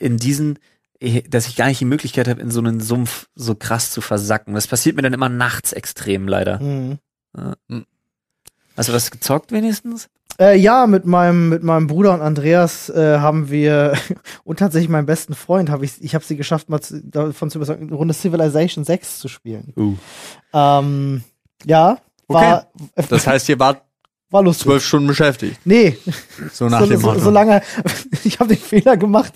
[0.00, 0.58] in diesen,
[0.98, 4.00] eh, dass ich gar nicht die Möglichkeit habe, in so einen Sumpf so krass zu
[4.00, 4.54] versacken.
[4.54, 6.60] Das passiert mir dann immer nachts extrem leider.
[6.60, 6.98] Mhm.
[8.76, 10.08] Hast du was gezockt wenigstens?
[10.40, 13.92] Äh, ja, mit meinem, mit meinem Bruder und Andreas äh, haben wir
[14.44, 17.58] und tatsächlich meinem besten Freund habe ich, ich habe sie geschafft, mal zu, davon zu
[17.58, 19.72] überzeugen, eine Runde Civilization 6 zu spielen.
[19.76, 19.96] Uh.
[20.54, 21.22] Ähm,
[21.66, 22.68] ja, war,
[23.10, 23.82] Das heißt, ihr wart
[24.30, 24.64] war lustig.
[24.64, 25.60] zwölf Stunden beschäftigt.
[25.64, 25.98] Nee,
[26.52, 27.20] So nach so, dem so, Motto.
[27.20, 27.60] so lange,
[28.24, 29.34] ich habe den Fehler gemacht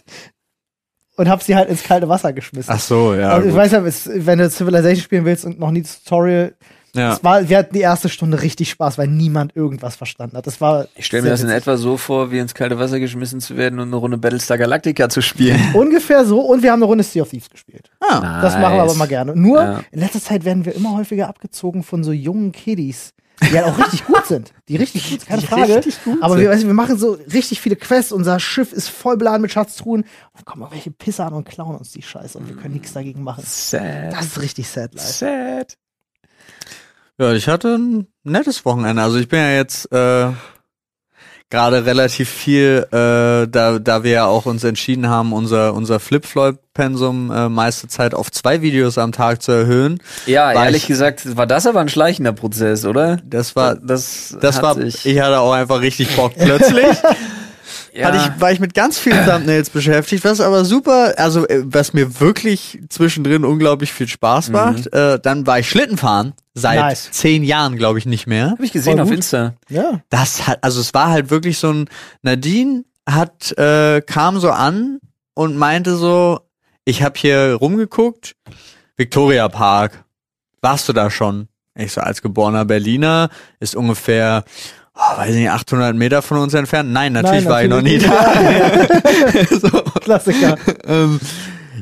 [1.17, 2.73] und habe sie halt ins kalte Wasser geschmissen.
[2.75, 3.31] Ach so, ja.
[3.31, 3.61] also, ich gut.
[3.63, 6.55] weiß ja, es, wenn du Civilization spielen willst und noch nie das Tutorial,
[6.97, 7.15] ja.
[7.15, 10.47] es war, wir hatten die erste Stunde richtig Spaß, weil niemand irgendwas verstanden hat.
[10.47, 11.63] Das war Ich stelle mir das in witzig.
[11.63, 15.09] etwa so vor, wie ins kalte Wasser geschmissen zu werden und eine Runde Battlestar Galactica
[15.09, 15.61] zu spielen.
[15.75, 17.91] ungefähr so und wir haben eine Runde Sea of Thieves gespielt.
[18.01, 19.35] Ah, Das machen wir aber mal gerne.
[19.35, 19.81] Nur Ja.
[19.91, 23.79] in letzter Zeit werden wir immer häufiger abgezogen von so jungen Kiddies, die halt auch
[23.79, 24.53] richtig gut sind.
[24.69, 25.77] Die richtig gut sind, keine Die Frage.
[25.77, 26.43] richtig gut aber sind.
[26.43, 28.13] wir, weißt du, wir machen so richtig viele Quests.
[28.13, 30.03] Unser Schiff ist voll beladen mit Schatztruhen.
[30.03, 32.93] Und dann kommen irgendwelche Pisser an und klauen uns die Scheiße und wir können nichts
[32.93, 33.43] dagegen machen.
[33.47, 34.13] Sad.
[34.13, 35.07] Das ist richtig sad life.
[35.13, 35.77] Sad.
[37.19, 39.03] ja, ich hatte ein nettes Wochenende.
[39.03, 40.31] Also ich bin ja jetzt äh,
[41.51, 47.31] gerade relativ viel, äh, da, da wir ja auch uns entschieden haben, unser, unser Flip-Floyd-Pensum
[47.31, 49.99] äh, meiste Zeit auf zwei Videos am Tag zu erhöhen.
[50.27, 53.19] Ja, ehrlich ich- gesagt, war das aber ein schleichender Prozess, oder?
[53.25, 56.87] Das war, das, das hat war, sich- ich hatte auch einfach richtig Bock plötzlich.
[57.95, 61.63] ja, hatte ich, war ich mit ganz vielen Thumbnails beschäftigt, was aber super, also äh,
[61.65, 64.93] was mir wirklich zwischendrin unglaublich viel Spaß macht.
[64.93, 67.11] Äh, dann war ich Schlittenfahren seit Nice.
[67.13, 68.51] zehn Jahren, glaube ich, nicht mehr.
[68.51, 69.11] hab ich gesehen auf.
[69.11, 69.55] Insta.
[69.69, 70.01] Ja.
[70.11, 71.89] Das hat, also es war halt wirklich so ein,
[72.23, 74.99] Nadine hat, äh, kam so an
[75.35, 76.41] und meinte so,
[76.85, 78.35] ich habe hier rumgeguckt,
[78.97, 80.05] Victoria Park,
[80.61, 81.49] warst du da schon?
[81.77, 83.31] Ich so, als geborener Berliner,
[83.61, 84.45] ist ungefähr,
[84.95, 86.93] oh, weiß nicht, 800 Meter von uns entfernt.
[86.93, 88.33] Nein, natürlich Nein, war ich noch nie da.
[89.51, 89.69] so,
[90.01, 90.57] Klassiker.
[90.87, 91.21] ähm,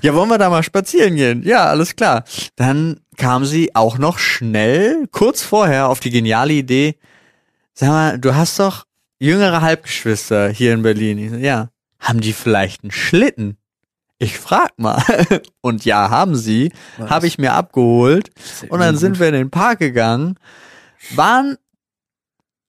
[0.02, 1.42] ja, wollen wir da mal spazieren gehen?
[1.44, 2.24] Ja, alles klar.
[2.56, 6.96] Dann kam sie auch noch schnell, kurz vorher, auf die geniale Idee,
[7.74, 8.84] sag mal, du hast doch
[9.18, 11.30] jüngere Halbgeschwister hier in Berlin.
[11.30, 11.68] So, ja.
[12.00, 13.56] Haben die vielleicht einen Schlitten?
[14.18, 15.02] Ich frag mal.
[15.60, 16.72] Und ja, haben sie.
[16.98, 18.30] Habe ich mir abgeholt.
[18.68, 20.36] Und dann sind wir in den Park gegangen.
[21.14, 21.56] Waren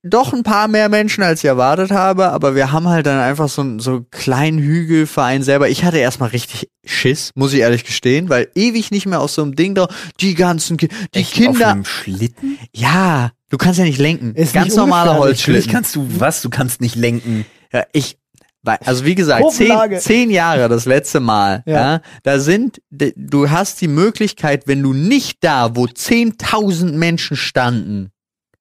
[0.05, 3.47] doch ein paar mehr Menschen, als ich erwartet habe, aber wir haben halt dann einfach
[3.47, 5.69] so, einen- so einen kleinen Hügelverein selber.
[5.69, 9.41] Ich hatte erstmal richtig Schiss, muss ich ehrlich gestehen, weil ewig nicht mehr aus so
[9.43, 9.87] einem Ding da,
[10.19, 11.67] die ganzen, Ki die Echt, Auf Kinder.
[11.69, 12.57] einem Schlitten?
[12.75, 14.35] Ja, du kannst ja nicht lenken.
[14.35, 15.71] Ist Ganz nicht normaler Holzschlitten.
[15.71, 16.41] kannst du was?
[16.41, 17.45] Du kannst nicht lenken.
[17.71, 18.17] Ja, ich,
[18.61, 21.63] weil- also wie gesagt, zehn, zehn Jahre das letzte Mal.
[21.65, 21.73] Ja.
[21.93, 22.01] Ja.
[22.23, 28.09] da sind, du hast die Möglichkeit, wenn du nicht da, wo 10.000 Menschen standen,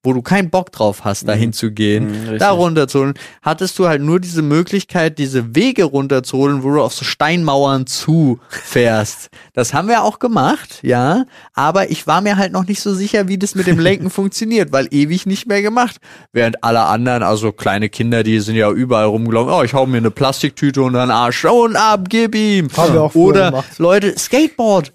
[0.05, 1.41] wo du keinen Bock drauf hast, da Mhm.
[1.41, 2.39] hinzugehen, Mhm, richtig.
[2.41, 7.05] da runterzuholen, hattest du halt nur diese Möglichkeit, diese Wege runterzuholen, wo du auf so
[7.05, 9.31] Steinmauern zufährst.
[9.53, 13.29] Das haben wir auch gemacht, ja, aber ich war mir halt noch nicht so sicher,
[13.29, 15.99] wie das mit dem Lenken funktioniert, weil ewig nicht mehr gemacht.
[16.33, 19.99] Während alle anderen, also kleine Kinder, die sind ja überall rumgelaufen, oh, ich hau mir
[19.99, 22.69] eine Plastiktüte und dann Arsch und ab, gib ihm.
[22.77, 23.79] Haben wir auch Oder gemacht.
[23.79, 24.93] Leute, Skateboard,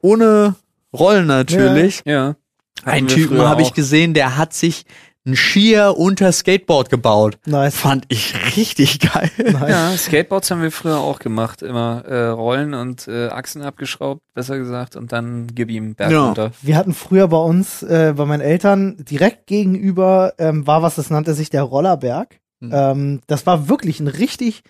[0.00, 0.54] ohne
[0.92, 2.02] Rollen natürlich.
[2.04, 2.28] Ja.
[2.28, 2.36] Ein
[2.84, 4.84] Wir Typen habe ich gesehen, der hat sich
[5.26, 7.38] ein Skier unter Skateboard gebaut.
[7.46, 7.74] Nice.
[7.74, 9.28] Fand ich richtig geil.
[9.38, 9.68] Nice.
[9.68, 11.62] Ja, Skateboards haben wir früher auch gemacht.
[11.62, 16.26] Immer äh, Rollen und äh, Achsen abgeschraubt, besser gesagt, und dann gib ihm Berg Ja.
[16.26, 16.52] runter.
[16.62, 21.10] Wir hatten früher bei uns, äh, bei meinen Eltern, direkt gegenüber ähm, war was, das
[21.10, 22.38] nannte sich der Rollerberg.
[22.60, 22.70] Mhm.
[22.72, 24.62] Ähm, das war wirklich ein richtig,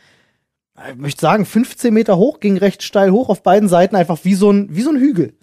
[0.90, 4.34] ich möchte sagen, 15 Meter hoch, ging recht steil hoch auf beiden Seiten, einfach wie
[4.34, 5.34] so ein, wie so ein Hügel.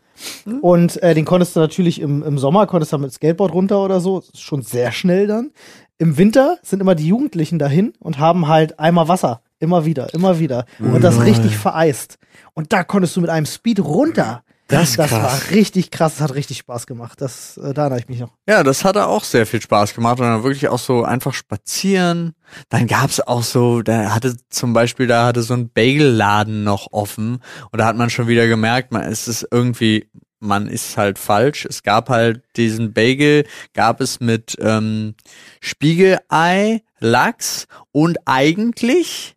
[0.45, 0.59] Mhm.
[0.59, 3.99] Und äh, den konntest du natürlich im, im Sommer, konntest du mit Skateboard runter oder
[3.99, 5.51] so, schon sehr schnell dann.
[5.97, 9.41] Im Winter sind immer die Jugendlichen dahin und haben halt einmal Wasser.
[9.59, 10.65] Immer wieder, immer wieder.
[10.79, 12.17] Und das richtig vereist.
[12.53, 14.43] Und da konntest du mit einem Speed runter.
[14.67, 17.19] Das das war richtig krass, das hat richtig Spaß gemacht.
[17.21, 18.31] Das, äh, da erinnere ich mich noch.
[18.47, 22.33] Ja, das hatte auch sehr viel Spaß gemacht und dann wirklich auch so einfach spazieren.
[22.69, 27.39] Dann gab's auch so, da hatte zum Beispiel, da hatte so ein Bagelladen noch offen
[27.71, 31.65] und da hat man schon wieder gemerkt, man es ist irgendwie, man ist halt falsch.
[31.65, 35.15] Es gab halt diesen Bagel, gab es mit ähm,
[35.61, 39.35] Spiegelei, Lachs und eigentlich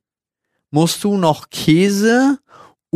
[0.71, 2.39] musst du noch Käse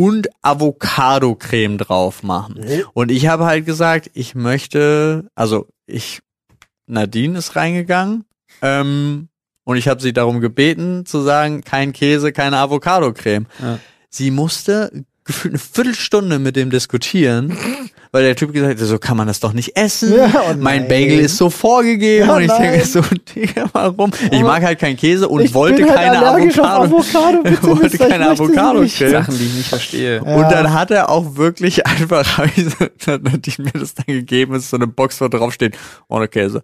[0.01, 2.65] und Avocado-Creme drauf machen.
[2.95, 6.21] Und ich habe halt gesagt, ich möchte, also ich,
[6.87, 8.25] Nadine ist reingegangen
[8.63, 9.29] ähm,
[9.65, 13.47] und ich habe sie darum gebeten zu sagen, kein Käse, keine Avocado-Creme.
[13.61, 13.79] Ja.
[14.09, 17.55] Sie musste gefühlt eine Viertelstunde mit dem diskutieren,
[18.13, 20.15] weil der Typ gesagt hat, so kann man das doch nicht essen.
[20.17, 20.89] Ja, oh mein.
[20.89, 23.01] Bagel ist so vorgegeben Ja, und ich denke so,
[23.35, 24.11] Digga, warum?
[24.31, 26.97] Ich Aber mag halt keinen Käse und ich wollte bin halt keine allergisch Avocado.
[26.97, 27.43] auf Avocado.
[27.45, 28.87] Bitte, wollte Mister, ich keine Avocado.
[28.87, 30.17] Sachen, die ich nicht verstehe.
[30.17, 30.35] Ja.
[30.37, 32.67] Und dann hat er auch wirklich einfach, ich
[33.07, 35.77] dann hat die mir das dann gegeben, ist so eine Box, wo drauf steht,
[36.09, 36.63] ohne Käse.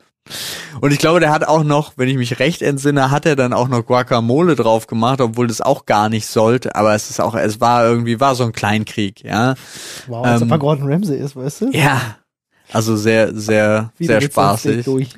[0.80, 3.52] Und ich glaube, der hat auch noch, wenn ich mich recht entsinne, hat er dann
[3.52, 6.74] auch noch Guacamole drauf gemacht, obwohl das auch gar nicht sollte.
[6.74, 9.54] Aber es ist auch, es war irgendwie, war so ein Kleinkrieg, ja.
[10.06, 11.70] Wow, als Ähm, ob er Gordon Ramsay ist, weißt du?
[11.72, 12.18] Ja.
[12.72, 14.84] Also sehr, sehr, Wieder sehr spaßig.
[14.84, 15.08] Durch.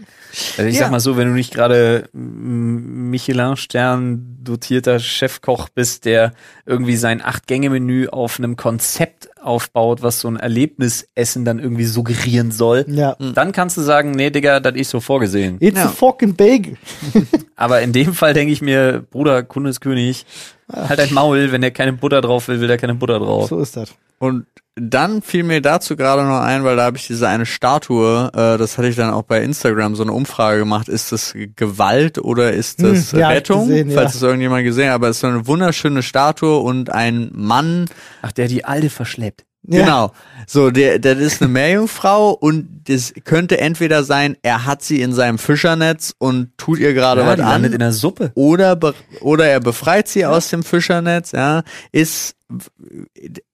[0.59, 0.81] Also ich Ja.
[0.83, 6.33] sag mal so, wenn du nicht gerade Michelin-Stern dotierter Chefkoch bist, der
[6.67, 12.85] irgendwie sein Acht-Gänge-Menü auf einem Konzept aufbaut, was so ein Erlebnisessen dann irgendwie suggerieren soll,
[12.89, 13.17] Ja.
[13.19, 15.57] dann kannst du sagen, nee, Digga, das ist so vorgesehen.
[15.61, 15.87] It's Ja.
[15.87, 16.77] a fucking bagel.
[17.57, 20.27] Aber in dem Fall denke ich mir, Bruder, Kunde ist König,
[20.73, 23.49] halt ein Maul, wenn der keine Butter drauf will, will der keine Butter drauf.
[23.49, 23.95] So ist das.
[24.19, 28.31] Und dann fiel mir dazu gerade noch ein, weil da habe ich diese eine Statue,
[28.33, 32.19] äh, das hatte ich dann auch bei Instagram so eine Umfrage gemacht, ist das Gewalt
[32.19, 33.67] oder ist das Hm, ja, Rettung?
[33.69, 33.95] gesehen, ja.
[33.97, 37.87] Falls es irgendjemand gesehen hat, aber es ist so eine wunderschöne Statue und ein Mann,
[38.23, 39.45] Ach, der die Alte verschleppt.
[39.67, 39.81] Ja.
[39.85, 40.13] Genau.
[40.47, 45.13] So, der, das ist eine Meerjungfrau und das könnte entweder sein, er hat sie in
[45.13, 47.65] seinem Fischernetz und tut ihr gerade Ja, was an.
[47.65, 48.33] in der Suppe.
[48.35, 48.79] oder,
[49.21, 52.35] oder er befreit sie aus dem Fischernetz, ja, ist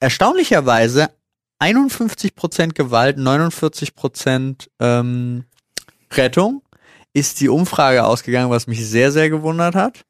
[0.01, 1.09] erstaunlicherweise
[1.61, 5.45] 51% Gewalt, 49% ähm,
[6.13, 6.63] Rettung,
[7.13, 10.05] ist die Umfrage ausgegangen, was mich sehr, sehr gewundert hat.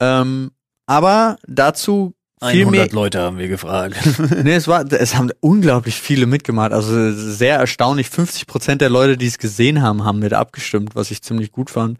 [0.00, 0.52] Ähm,
[0.86, 3.96] aber dazu viel mehr, Leute haben wir gefragt.
[4.44, 6.72] nee, es war, es haben unglaublich viele mitgemacht.
[6.72, 8.10] Also sehr erstaunlich.
[8.10, 11.70] 50 Prozent der Leute, die es gesehen haben, haben mit abgestimmt, was ich ziemlich gut
[11.70, 11.98] fand.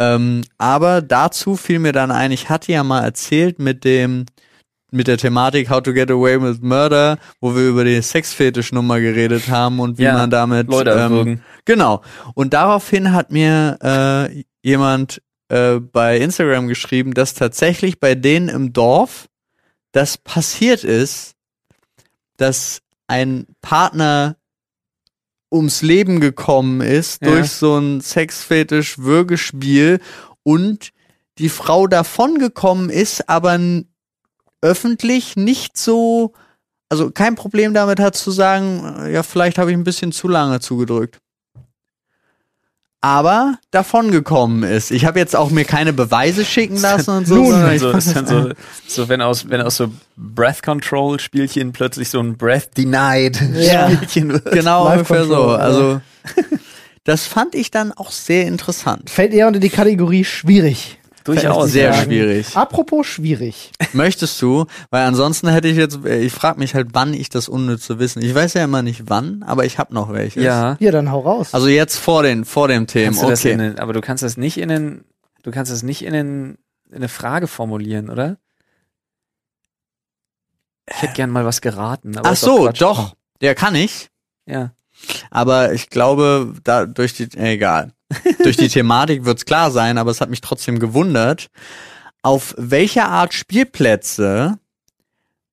[0.00, 4.26] Ähm, aber dazu fiel mir dann ein, ich hatte ja mal erzählt mit dem,
[4.90, 9.48] mit der Thematik How to Get Away with Murder, wo wir über die Sexfetisch-Nummer geredet
[9.48, 11.44] haben und wie Ja, man damit Leute ähm, erwürgen.
[11.64, 12.02] Genau.
[12.34, 18.72] Und daraufhin hat mir äh, jemand äh, bei Instagram geschrieben, dass tatsächlich bei denen im
[18.72, 19.27] Dorf
[19.98, 21.34] das passiert ist,
[22.36, 24.36] dass ein Partner
[25.52, 27.32] ums Leben gekommen ist Ja.
[27.32, 29.98] durch so ein Sexfetisch-Würgespiel
[30.44, 30.90] und
[31.38, 33.58] die Frau davongekommen ist, aber
[34.62, 36.32] öffentlich nicht so,
[36.88, 40.28] also kein Problem damit hat zu sagen, äh, ja, vielleicht habe ich ein bisschen zu
[40.28, 41.18] lange zugedrückt.
[43.00, 44.90] Aber davongekommen ist.
[44.90, 47.36] Ich habe jetzt auch mir keine Beweise schicken lassen und so.
[47.36, 48.50] Nun, so, dann so,
[48.88, 53.88] so wenn aus wenn aus so Breath Control Spielchen plötzlich so ein Breath Denied Ja.
[53.88, 54.50] Spielchen wird.
[54.50, 55.50] genau ungefähr so.
[55.50, 56.00] Also
[57.04, 59.10] das fand ich dann auch sehr interessant.
[59.10, 60.97] Fällt eher unter die Kategorie schwierig.
[61.28, 62.02] Durchaus sehr ja.
[62.02, 62.56] schwierig.
[62.56, 63.72] Apropos schwierig.
[63.92, 64.64] Möchtest du?
[64.90, 68.22] Weil ansonsten hätte ich jetzt, ich frage mich halt, wann ich das unnütze Wissen.
[68.22, 70.42] Ich weiß ja immer nicht wann, aber ich habe noch welches.
[70.42, 70.76] Ja.
[70.78, 71.52] Hier, dann hau raus.
[71.52, 73.22] Also jetzt vor den vor dem Thema.
[73.22, 73.56] Okay.
[73.56, 75.04] den, aber du kannst das nicht in den,
[75.42, 78.38] du kannst das nicht in, den, in eine Frage formulieren, oder?
[80.90, 82.16] Ich hätte gern mal was geraten.
[82.16, 82.80] Aber Ach doch so, Quatsch.
[82.80, 83.14] doch.
[83.42, 84.08] Ja, kann ich.
[84.46, 84.72] Ja.
[85.30, 87.92] Aber ich glaube, da durch die äh, egal.
[88.42, 91.48] durch die Thematik wird's klar sein, aber es hat mich trotzdem gewundert,
[92.22, 94.58] auf welche Art Spielplätze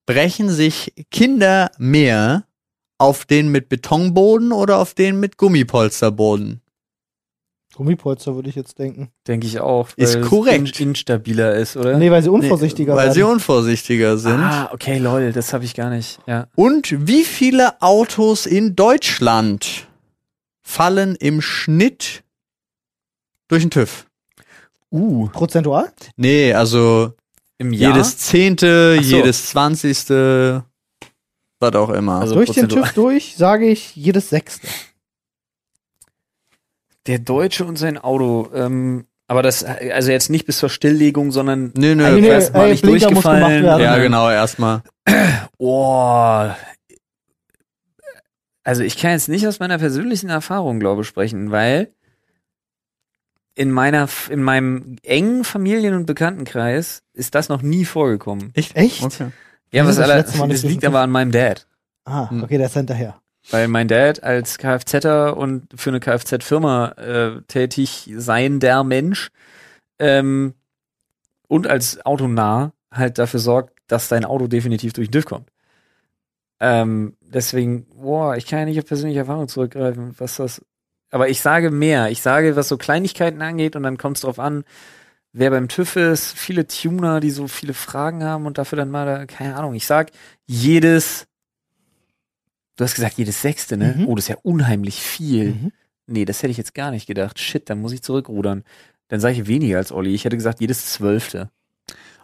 [0.05, 2.45] brechen sich Kinder mehr
[2.97, 6.61] auf den mit Betonboden oder auf den mit Gummipolsterboden?
[7.75, 9.09] Gummipolster würde ich jetzt denken.
[9.27, 9.89] Denke ich auch.
[9.97, 10.79] Ist weil es korrekt.
[10.79, 11.97] In, instabiler ist, oder?
[11.97, 13.33] Nee, weil sie unvorsichtiger Weil sie werden.
[13.33, 14.39] unvorsichtiger sind.
[14.39, 16.19] Ah, okay, lol, das habe ich gar nicht.
[16.25, 16.47] Ja.
[16.55, 19.87] Und wie viele Autos in Deutschland
[20.63, 22.23] fallen im Schnitt
[23.47, 24.05] durch den TÜV?
[24.91, 25.91] Uh, Prozentual?
[26.15, 27.13] Nee, also
[27.58, 27.93] im Jahr.
[27.93, 29.15] jedes Zehnte, so.
[29.15, 30.63] jedes Zwanzigste,
[31.60, 32.21] was auch immer.
[32.21, 32.69] Also durch den.
[32.69, 34.67] TÜV durch, sage ich, jedes Sechste.
[37.08, 38.49] Der Deutsche und sein Auto.
[38.53, 42.12] Ähm, aber das, also jetzt nicht bis zur Stilllegung, sondern nö, nö.
[42.12, 43.63] Nee, nee, erstmal ey, nicht Blinker durchgefallen.
[43.63, 44.84] ja, genau, erstmal.
[45.58, 46.49] Oh.
[48.67, 51.93] Also ich kann jetzt nicht aus meiner persönlichen Erfahrung, glaube ich, sprechen, weil
[53.55, 58.51] in meiner, in meinem engen Familien- und Bekanntenkreis ist das noch nie vorgekommen.
[58.53, 58.75] Echt?
[58.75, 59.01] Echt?
[59.03, 59.31] Okay.
[59.71, 61.67] Ja, was das aller, das nicht liegt aber an meinem Dad.
[62.05, 62.43] Ah, Hm.
[62.43, 63.19] okay, der ist hinterher.
[63.51, 69.29] Weil mein Dad als Kfzer und für eine Kfz-Firma äh, tätig sein der Mensch
[69.99, 70.53] ähm,
[71.47, 75.51] und als autonah halt dafür sorgt, dass dein Auto definitiv durch den TÜV kommt.
[76.59, 80.61] Ähm, deswegen, boah, ich kann ja nicht auf persönliche Erfahrung zurückgreifen, was das.
[81.15, 82.12] Aber ich sage mehr.
[82.12, 84.65] Ich sage, was so Kleinigkeiten angeht, und dann kommt es drauf an,
[85.32, 89.06] wer beim TÜV ist, viele Tuner, die so viele Fragen haben und dafür dann mal,
[89.06, 90.12] da, keine Ahnung, ich sag,
[90.45, 91.25] jedes,
[92.75, 93.95] du hast gesagt, jedes Sechste, ne?
[93.97, 94.08] Mhm.
[94.10, 95.51] Oh, das ist ja unheimlich viel.
[95.54, 95.71] Mhm.
[96.06, 97.39] Nee, das hätte ich jetzt gar nicht gedacht.
[97.39, 98.65] Shit, dann muss ich zurückrudern.
[99.08, 100.13] Dann sage ich weniger als Olli.
[100.13, 101.49] Ich hätte gesagt, jedes Zwölfte.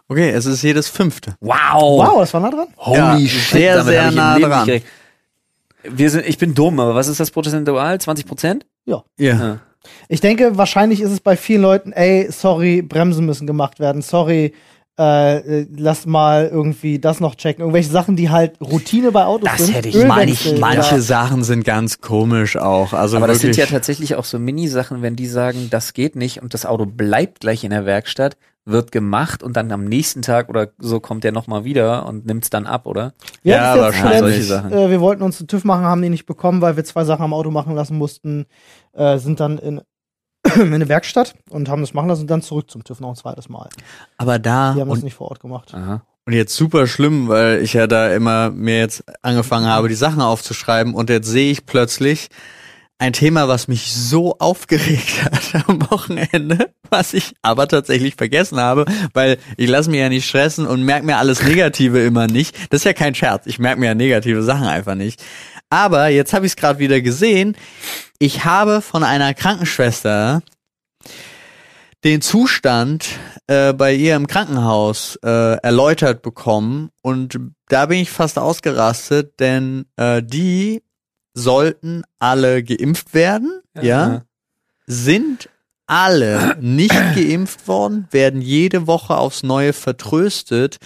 [0.06, 1.34] Okay, es ist jedes Fünfte.
[1.40, 2.06] Wow!
[2.06, 2.68] Wow, das war nah dran.
[2.76, 4.66] Holy Ja, shit, sehr, sehr nah dran.
[4.66, 4.92] gerechnet.
[5.84, 8.00] Wir sind, ich bin dumm, aber was ist das prozentual?
[8.00, 8.66] 20 Prozent?
[8.84, 9.02] Ja.
[9.18, 9.58] Ja.
[10.08, 14.52] Ich denke, wahrscheinlich ist es bei vielen Leuten, ey, sorry, Bremsen müssen gemacht werden, sorry,
[14.98, 17.62] äh, äh, lass mal irgendwie das noch checken.
[17.62, 19.74] Irgendwelche Sachen, die halt Routine bei Autos Das sind.
[19.74, 21.00] hätte ich Ölwechsel, manch- Manche ja.
[21.00, 22.92] Sachen sind ganz komisch auch.
[22.92, 26.42] Also Aber das sind ja tatsächlich auch so Mini-Sachen, wenn die sagen, das geht nicht
[26.42, 30.48] und das Auto bleibt gleich in der Werkstatt, wird gemacht und dann am nächsten Tag
[30.48, 33.12] oder so kommt der nochmal wieder und nimmt's dann ab, oder?
[33.42, 34.18] Wir Ja, es wahrscheinlich.
[34.18, 34.72] zuletzt, Solche Sachen.
[34.72, 37.22] Äh, wir wollten uns einen TÜV machen, haben den nicht bekommen, weil wir zwei Sachen
[37.24, 38.46] am Auto machen lassen mussten,
[38.92, 39.80] äh, sind dann in,
[40.54, 43.16] in eine Werkstatt und haben das machen lassen und dann zurück zum TÜV noch ein
[43.16, 43.68] zweites Mal.
[44.16, 45.74] aber da Die haben das nicht vor Ort gemacht.
[45.74, 46.02] Aha.
[46.26, 50.20] und jetzt super schlimm, weil ich ja da immer mir jetzt angefangen habe, die Sachen
[50.20, 52.28] aufzuschreiben und jetzt sehe ich plötzlich
[53.02, 58.84] ein Thema, was mich so aufgeregt hat am Wochenende, was ich aber tatsächlich vergessen habe,
[59.12, 62.54] weil ich lasse mich ja nicht stressen und merke mir alles Negative immer nicht.
[62.70, 63.46] Das ist ja kein Scherz.
[63.46, 65.20] Ich merke mir ja negative Sachen einfach nicht.
[65.68, 67.56] Aber jetzt habe ich es gerade wieder gesehen.
[68.20, 70.42] Ich habe von einer Krankenschwester
[72.04, 73.08] den Zustand
[73.48, 77.36] äh, bei ihr im Krankenhaus äh, erläutert bekommen und
[77.66, 80.82] da bin ich fast ausgerastet, denn äh, die
[81.34, 84.22] sollten alle geimpft werden, ja, Ja.
[84.86, 85.48] sind
[85.86, 90.78] alle nicht geimpft worden, werden jede Woche aufs Neue vertröstet,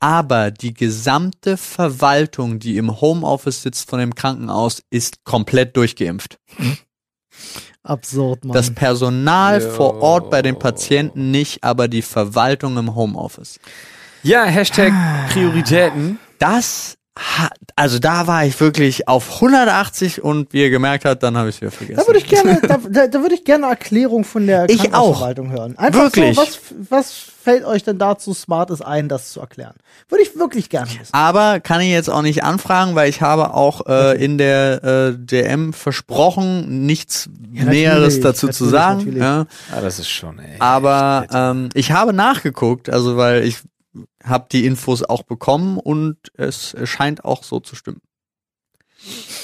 [0.00, 6.38] aber die gesamte Verwaltung, die im Homeoffice sitzt von dem Krankenhaus, ist komplett durchgeimpft.
[7.84, 8.54] Absurd, Mann.
[8.54, 9.70] Das Personal Jo.
[9.70, 13.58] vor Ort bei den Patienten nicht, aber die Verwaltung im Homeoffice.
[14.22, 14.92] Ja, Hashtag
[15.30, 16.18] Prioritäten.
[16.38, 16.96] Das
[17.76, 21.56] also da war ich wirklich auf 180 und wie ihr gemerkt habt, dann habe ich
[21.56, 22.00] es wieder vergessen.
[22.00, 24.78] Da würde ich gerne, da, da, da würde ich gerne eine Erklärung von der Ich
[24.78, 25.76] Krankenhausverwaltung hören.
[25.76, 26.36] Einfach Wirklich?
[26.36, 29.74] So, was, was fällt euch denn dazu Smartes ein, das zu erklären?
[30.08, 31.12] Würde ich wirklich gerne wissen.
[31.12, 35.12] Aber kann ich jetzt auch nicht anfragen, weil ich habe auch äh, in der äh,
[35.18, 38.98] DM versprochen, nichts Ja, Näheres dazu zu sagen.
[39.00, 39.20] natürlich.
[39.22, 39.46] Ja.
[39.70, 40.56] Ah, das ist schon, ey.
[40.60, 43.58] Aber ähm, ich habe nachgeguckt, also weil ich
[44.24, 48.00] habe die Infos auch bekommen und es scheint auch so zu stimmen.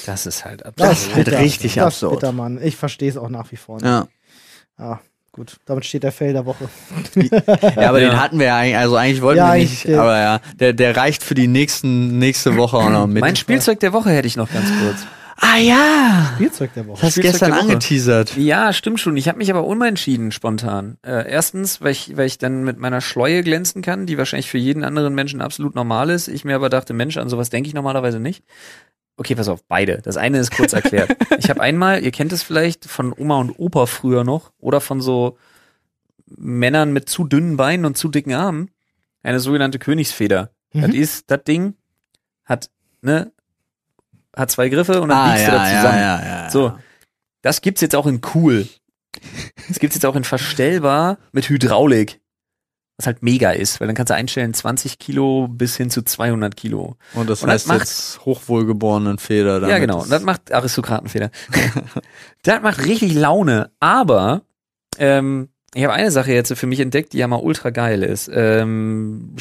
[0.05, 0.89] das ist halt absurd.
[0.89, 1.39] Das ist halt bitter.
[1.39, 2.13] richtig das absurd.
[2.21, 2.59] Bitter, Mann.
[2.61, 3.85] Ich verstehe es auch nach wie vor nicht.
[3.85, 4.07] Ja.
[4.79, 5.01] Ja,
[5.33, 5.57] gut.
[5.65, 6.69] Damit steht der Fail der Woche.
[7.15, 8.09] Ja, aber Ja.
[8.09, 10.73] den hatten wir ja eigentlich, also eigentlich wollten Ja, wir nicht, äh, aber ja, der,
[10.73, 13.19] der reicht für die nächsten, nächste Woche auch noch mit.
[13.21, 14.99] Mein Spielzeug der Woche hätte ich noch ganz kurz.
[15.41, 16.31] Ah ja!
[16.35, 16.95] Spielzeug der Woche.
[16.95, 18.35] Das hast du Spielzeug gestern angeteasert.
[18.37, 19.17] Ja, stimmt schon.
[19.17, 20.97] Ich habe mich aber umentschieden spontan.
[21.01, 24.57] Äh, erstens, weil ich, weil ich dann mit meiner Schleue glänzen kann, die wahrscheinlich für
[24.57, 26.27] jeden anderen Menschen absolut normal ist.
[26.27, 28.43] Ich mir aber dachte, Mensch, an sowas denke ich normalerweise nicht.
[29.17, 30.01] Okay, pass auf, beide.
[30.01, 31.17] Das eine ist kurz erklärt.
[31.39, 35.01] ich habe einmal, ihr kennt es vielleicht von Oma und Opa früher noch oder von
[35.01, 35.37] so
[36.37, 38.71] Männern mit zu dünnen Beinen und zu dicken Armen,
[39.23, 40.51] eine sogenannte Königsfeder.
[40.73, 40.81] Mhm.
[40.81, 41.73] Das ist, das Ding
[42.45, 42.69] hat,
[43.01, 43.31] ne,
[44.35, 45.99] hat zwei Griffe und dann Ah, biegst ja, du das ja, zusammen.
[45.99, 46.49] ja, ja.
[46.49, 46.73] So,
[47.41, 48.67] das gibt's jetzt auch in cool.
[49.67, 52.19] Das gibt's jetzt auch in verstellbar mit Hydraulik.
[52.97, 56.57] Was halt mega ist, weil dann kannst du einstellen 20 Kilo bis hin zu 200
[56.57, 56.97] Kilo.
[57.13, 59.65] Und das Und das heißt macht- jetzt hochwohlgeborenen Feder.
[59.69, 60.01] ja, genau.
[60.01, 61.31] Und das macht Aristokratenfeder.
[62.43, 63.71] das macht richtig Laune.
[63.79, 64.41] Aber
[64.97, 68.29] ähm, ich habe eine Sache jetzt für mich entdeckt, die ja mal ultra geil ist.
[68.33, 69.33] Ähm,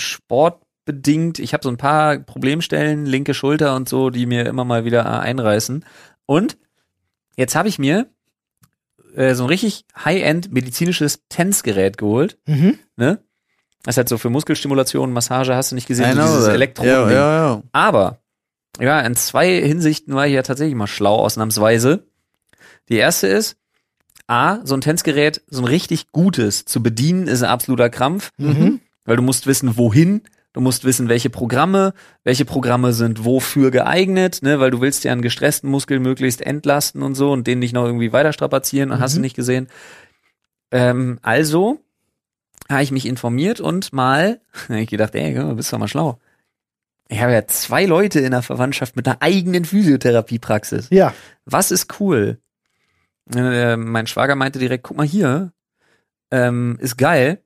[0.88, 4.84] sportbedingt, ich habe so ein paar Problemstellen, linke Schulter und so, die mir immer mal
[4.84, 5.84] wieder äh, einreißen.
[6.26, 6.56] Und
[7.36, 8.06] jetzt habe ich mir
[9.14, 12.38] äh, so ein richtig High-End medizinisches Tänzgerät geholt.
[12.46, 12.78] Mhm.
[12.96, 13.22] Ne?
[13.82, 16.54] Das ist halt so für Muskelstimulation, Massage, hast du nicht gesehen, so dieses that.
[16.54, 16.92] Elektroden.
[16.92, 17.62] Ja, ja, ja.
[17.72, 18.18] Aber,
[18.80, 22.06] ja, in zwei Hinsichten war ich ja tatsächlich mal schlau, ausnahmsweise.
[22.88, 23.56] Die erste ist,
[24.26, 28.80] A, so ein Tänzgerät, so ein richtig gutes zu bedienen, ist ein absoluter Krampf, Mhm.
[29.04, 30.22] weil du musst wissen, wohin,
[30.58, 31.94] du musst wissen, welche Programme,
[32.24, 37.04] welche Programme sind wofür geeignet, ne, weil du willst ja einen gestressten Muskel möglichst entlasten
[37.04, 39.22] und so und den nicht noch irgendwie weiter strapazieren, hast du Mhm.
[39.22, 39.68] nicht gesehen.
[40.72, 41.78] Ähm, also
[42.68, 46.18] habe ich mich informiert und mal, ich gedacht, ey, du bist doch mal schlau.
[47.08, 50.88] Ich habe ja zwei Leute in der Verwandtschaft mit einer eigenen Physiotherapiepraxis.
[50.90, 51.14] Ja.
[51.44, 52.40] Was ist cool?
[53.32, 55.52] Äh, mein Schwager meinte direkt, guck mal hier,
[56.32, 57.44] ähm, ist geil.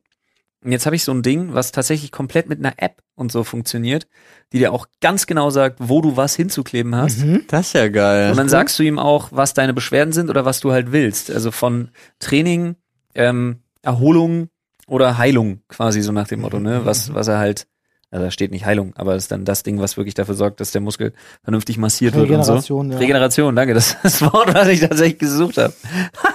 [0.65, 3.43] Und jetzt habe ich so ein Ding, was tatsächlich komplett mit einer App und so
[3.43, 4.07] funktioniert,
[4.53, 7.25] die dir auch ganz genau sagt, wo du was hinzukleben hast.
[7.25, 7.45] Mhm.
[7.49, 8.31] Das ist ja geil.
[8.31, 11.31] Und dann sagst du ihm auch, was deine Beschwerden sind oder was du halt willst.
[11.31, 12.77] Also von Training,
[13.15, 14.49] ähm, Erholung
[14.87, 16.85] oder Heilung quasi so nach dem Motto, ne?
[16.85, 17.67] Was, was er halt,
[18.11, 20.61] also da steht nicht Heilung, aber es ist dann das Ding, was wirklich dafür sorgt,
[20.61, 22.53] dass der Muskel vernünftig massiert wird und so.
[22.53, 22.99] Regeneration, ja.
[22.99, 25.73] Regeneration, danke, das ist das Wort, was ich tatsächlich gesucht habe.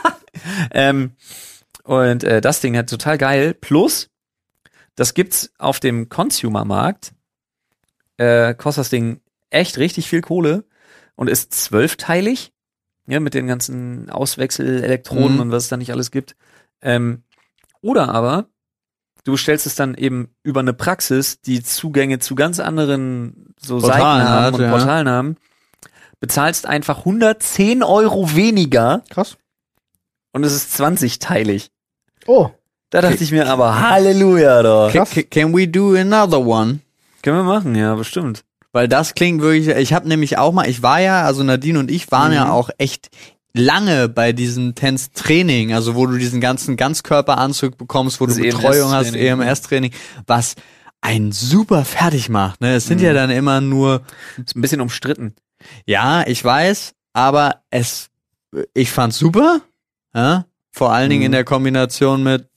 [0.72, 1.12] ähm,
[1.84, 3.54] und äh, das Ding hat total geil.
[3.54, 4.10] Plus,
[4.98, 7.14] das gibt's auf dem Consumer-Markt.
[8.18, 10.66] Äh, kostet das Ding echt richtig viel Kohle
[11.16, 12.52] und ist zwölfteilig.
[13.10, 15.40] Ja, mit den ganzen Auswechselelektroden Mhm.
[15.40, 16.36] und was es da nicht alles gibt.
[16.82, 17.24] Ähm,
[17.80, 18.50] oder aber,
[19.24, 24.02] du stellst es dann eben über eine Praxis, die Zugänge zu ganz anderen so Portalen
[24.02, 24.70] Seiten haben hat, und ja.
[24.72, 25.36] Portalen haben,
[26.20, 29.38] bezahlst einfach 110 Euro weniger Krass.
[30.34, 31.70] und es ist 20-teilig.
[32.26, 32.50] Oh,
[32.90, 34.92] Da dachte ich mir aber, Halleluja, doch.
[34.92, 36.80] Can, can- can we do another one?
[37.22, 38.44] Können wir machen, ja, bestimmt.
[38.72, 41.92] Weil das klingt wirklich, ich habe nämlich auch mal, ich war ja, also Nadine und
[41.92, 42.52] ich waren ja Mhm.
[42.52, 43.10] auch echt
[43.54, 48.92] lange bei diesem Tänztraining, also wo du diesen ganzen Ganzkörperanzug bekommst, wo Das du Betreuung
[48.92, 49.42] hast, EMS-Training.
[49.42, 49.92] EMS-Training,
[50.28, 50.56] was
[51.02, 52.62] einen super fertig macht.
[52.62, 52.76] Ne?
[52.76, 53.06] Es sind Mhm.
[53.06, 54.02] ja dann immer nur,
[54.38, 55.34] Ist ein bisschen umstritten.
[55.86, 58.10] ja, ich weiß, aber es
[58.74, 59.62] ich fand's super.
[60.16, 60.46] Ja?
[60.72, 61.26] Vor allen Dingen Mhm.
[61.28, 62.48] in der Kombination mit,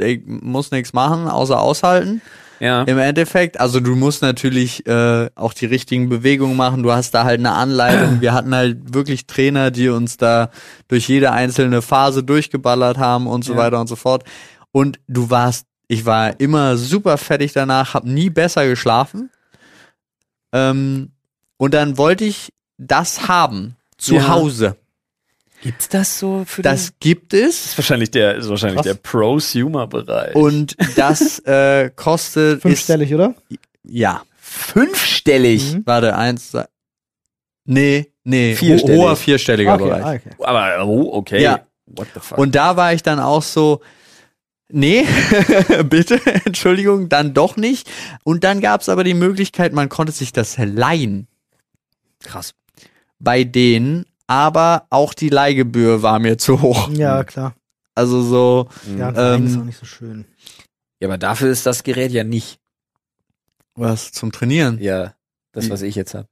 [0.00, 2.20] ich muss nichts machen, außer aushalten.
[2.60, 2.82] Ja.
[2.82, 6.82] Im Endeffekt, also du musst natürlich äh, auch die richtigen Bewegungen machen.
[6.82, 8.20] Du hast da halt eine Anleitung.
[8.20, 10.50] Wir hatten halt wirklich Trainer, die uns da
[10.88, 13.58] durch jede einzelne Phase durchgeballert haben und so Ja.
[13.58, 14.24] weiter und so fort.
[14.72, 19.30] Und du warst, ich war immer super fertig danach, hab nie besser geschlafen.
[20.52, 21.12] Ähm,
[21.58, 24.28] und dann wollte ich das haben zu Ja.
[24.28, 24.76] Hause.
[25.62, 27.66] Gibt's das so für Das gibt es.
[27.66, 28.86] ist wahrscheinlich der ist wahrscheinlich Krass.
[28.86, 30.34] der Prosumer-Bereich.
[30.36, 33.34] Und das äh, kostet ist, Fünfstellig, oder?
[33.82, 34.22] ja.
[34.40, 35.74] fünfstellig.
[35.74, 35.82] Mhm.
[35.86, 36.66] Warte, eins, zwei.
[37.64, 38.98] Nee, nee, Vierstellig.
[38.98, 40.04] hoher vierstelliger Okay, Bereich.
[40.04, 40.30] ah, okay.
[40.44, 41.42] Aber oh, okay.
[41.42, 41.66] Ja.
[41.86, 42.38] What the fuck?
[42.38, 43.80] Und da war ich dann auch so,
[44.68, 45.04] nee,
[45.88, 47.90] bitte, Entschuldigung, dann doch nicht.
[48.24, 51.26] Und dann gab es aber die Möglichkeit, man konnte sich das leihen
[52.22, 52.54] krass.
[53.18, 56.88] bei denen, aber auch die Leihgebühr war mir zu hoch.
[56.90, 57.54] Ja, klar.
[57.96, 60.24] Also so, Ja, ähm, ist auch nicht so schön.
[61.00, 62.60] Ja, aber dafür ist das Gerät ja nicht.
[63.74, 64.78] was zum Trainieren.
[64.80, 65.14] Ja,
[65.52, 66.28] das, was ich jetzt habe.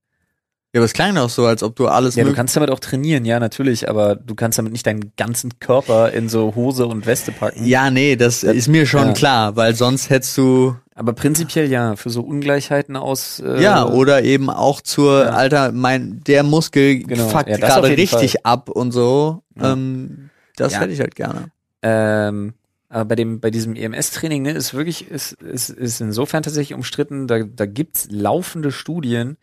[0.75, 2.81] Ja, aber es klang doch so, als ob du alles Ja, du kannst damit auch
[2.81, 7.07] trainieren, ja, natürlich, aber du kannst damit nicht deinen ganzen Körper in so Hose und
[7.07, 7.65] Weste packen.
[7.65, 9.13] Ja, nee, das ist mir schon Ja.
[9.15, 13.39] klar, weil sonst hättest du Aber prinzipiell ja, für so Ungleichheiten aus.
[13.41, 15.31] Äh, Ja, oder eben auch zur, Ja.
[15.31, 17.29] Alter, mein, der Muskel Genau.
[17.29, 19.43] fuckt Ja, das gerade richtig ab und so.
[19.61, 21.51] Ähm, das hätte ich halt gerne.
[21.83, 22.55] Ähm,
[22.89, 27.27] aber bei dem, bei diesem EMS-Training, ne, ist wirklich, ist, ist, ist insofern tatsächlich umstritten,
[27.27, 29.37] da, da gibt's laufende Studien,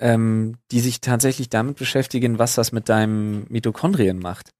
[0.00, 4.50] ähm, die sich tatsächlich damit beschäftigen, was das mit deinem Mitochondrien macht.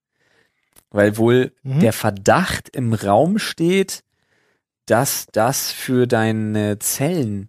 [0.91, 1.81] Weil wohl Mhm.
[1.81, 4.03] der Verdacht im Raum steht,
[4.87, 7.49] dass das für deine Zellen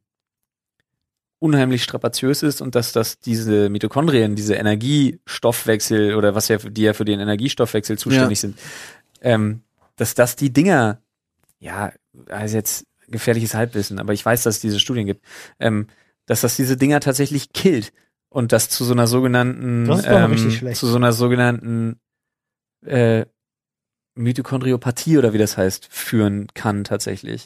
[1.40, 6.94] unheimlich strapaziös ist und dass das diese Mitochondrien, diese Energiestoffwechsel oder was ja die ja
[6.94, 8.60] für den Energiestoffwechsel zuständig sind,
[9.22, 9.64] ähm,
[9.96, 11.02] dass das die Dinger,
[11.60, 11.94] ja,
[12.30, 15.26] also jetzt gefährliches Halbwissen, aber ich weiß, dass es diese Studien gibt,
[15.60, 15.88] ähm,
[16.26, 17.94] dass das diese Dinger tatsächlich killt
[18.30, 22.00] und das zu so einer sogenannten, ähm, zu so einer sogenannten
[22.86, 23.26] äh,
[24.16, 27.46] Mitochondriopathie oder wie das heißt, führen kann tatsächlich.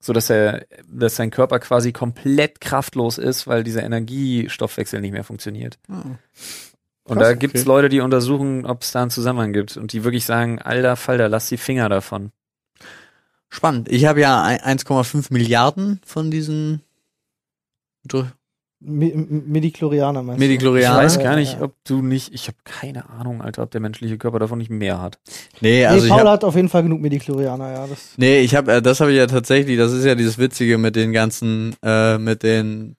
[0.00, 5.24] So dass er, dass sein Körper quasi komplett kraftlos ist, weil dieser Energiestoffwechsel nicht mehr
[5.24, 5.78] funktioniert.
[5.88, 7.38] Und Krass, da okay.
[7.38, 10.94] gibt's Leute, die untersuchen, ob es da einen Zusammenhang gibt und die wirklich sagen, alter
[10.94, 12.30] Falter, lass die Finger davon.
[13.48, 13.88] Spannend.
[13.90, 16.82] Ich habe ja ein- 1,5 Milliarden von diesen
[18.06, 18.32] Dr-
[18.80, 20.98] Mi- M- Midichlorianer meinst Ich Mediklorianer.
[20.98, 24.38] weiß gar nicht, ob du nicht, ich habe keine Ahnung, Alter, ob der menschliche Körper
[24.38, 25.18] davon nicht mehr hat.
[25.60, 27.86] Nee, also nee, ich Paul hab, hat auf jeden Fall genug Midichlorianer, ja.
[27.88, 30.78] Das nee, ich habe, äh, das habe ich ja tatsächlich, das ist ja dieses Witzige
[30.78, 32.94] mit den ganzen, äh, mit den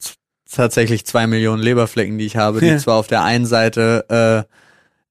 [0.52, 2.78] tatsächlich zwei Millionen Leberflecken, die ich habe, die Ja.
[2.78, 4.54] zwar auf der einen Seite äh,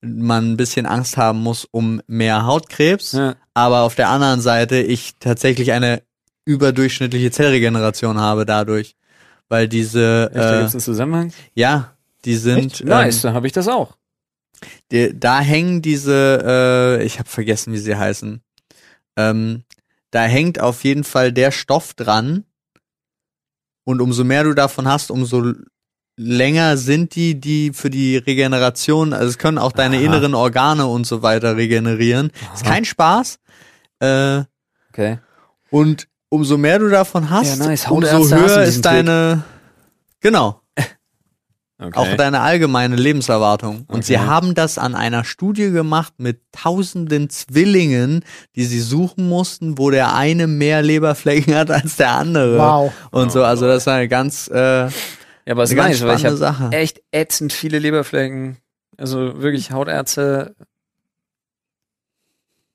[0.07, 3.37] man ein bisschen Angst haben muss um mehr Hautkrebs, Ja.
[3.55, 6.03] aber auf der anderen Seite ich tatsächlich eine
[6.45, 8.95] überdurchschnittliche Zellregeneration habe dadurch,
[9.49, 11.33] weil diese, Echt, da äh, gibt's einen Zusammenhang?
[11.55, 11.93] ja,
[12.25, 12.85] die sind, Echt?
[12.85, 13.97] Nice, ähm, dann habe ich das auch.
[14.91, 18.41] die, da hängen diese, äh, ich habe vergessen, wie sie heißen,
[19.17, 19.65] ähm,
[20.11, 22.45] da hängt auf jeden Fall der Stoff dran
[23.85, 25.53] und umso mehr du davon hast, umso
[26.17, 30.05] länger sind die, die für die Regeneration, also es können auch deine Aha.
[30.05, 32.31] inneren Organe und so weiter regenerieren.
[32.55, 32.71] Ist Aha.
[32.73, 33.39] kein Spaß.
[34.01, 34.43] Äh,
[34.91, 35.19] Okay.
[35.71, 37.87] und umso mehr du davon hast, Ja, nice.
[37.89, 39.43] umso höher ist deine,
[40.21, 40.61] genau,
[41.79, 41.93] okay.
[41.99, 43.85] auch deine allgemeine Lebenserwartung.
[43.89, 44.27] Und sie Okay.
[44.27, 48.25] haben das an einer Studie gemacht mit tausenden Zwillingen,
[48.57, 52.59] die sie suchen mussten, wo der eine mehr Leberflecken hat als der andere.
[52.59, 52.93] wow.
[53.11, 54.91] Und so, also das ist eine ganz, äh, Ja,
[55.55, 56.77] aber es ist Eine ganz nice, weil ich spannende habe Sache.
[56.77, 58.59] echt ätzend viele Leberflecken.
[58.99, 60.55] Also wirklich Hautärzte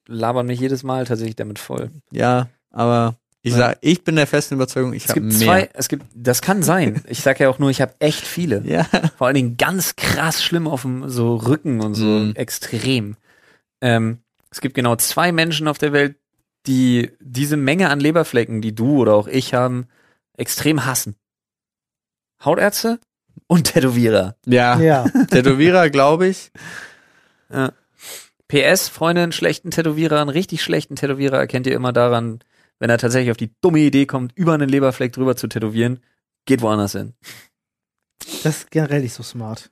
[0.07, 1.91] labern mich jedes Mal tatsächlich damit voll.
[2.11, 3.57] ja, aber ich Ja.
[3.57, 5.41] sag, ich bin der festen Überzeugung, ich Es habe gibt mehr.
[5.47, 7.03] zwei, es gibt, das kann sein.
[7.07, 8.63] Ich sag ja auch nur, ich habe echt viele.
[8.65, 8.85] Ja.
[9.17, 12.33] Vor allen Dingen ganz krass schlimm auf dem so Rücken und so Mhm.
[12.35, 13.17] extrem.
[13.81, 14.19] Ähm,
[14.49, 16.15] es gibt genau zwei Menschen auf der Welt,
[16.67, 19.87] die diese Menge an Leberflecken, die du oder auch ich haben,
[20.37, 21.15] extrem hassen.
[22.45, 22.99] Hautärzte
[23.47, 24.35] und Tätowierer.
[24.45, 25.03] Ja, Ja.
[25.29, 26.51] Tätowierer, glaube ich.
[28.47, 32.39] PS, Freunde, einen schlechten Tätowierer, einen richtig schlechten Tätowierer erkennt ihr immer daran,
[32.83, 36.01] wenn er tatsächlich auf die dumme Idee kommt, über einen Leberfleck drüber zu tätowieren,
[36.45, 37.13] geht woanders hin.
[38.43, 39.71] Das ist generell nicht so smart.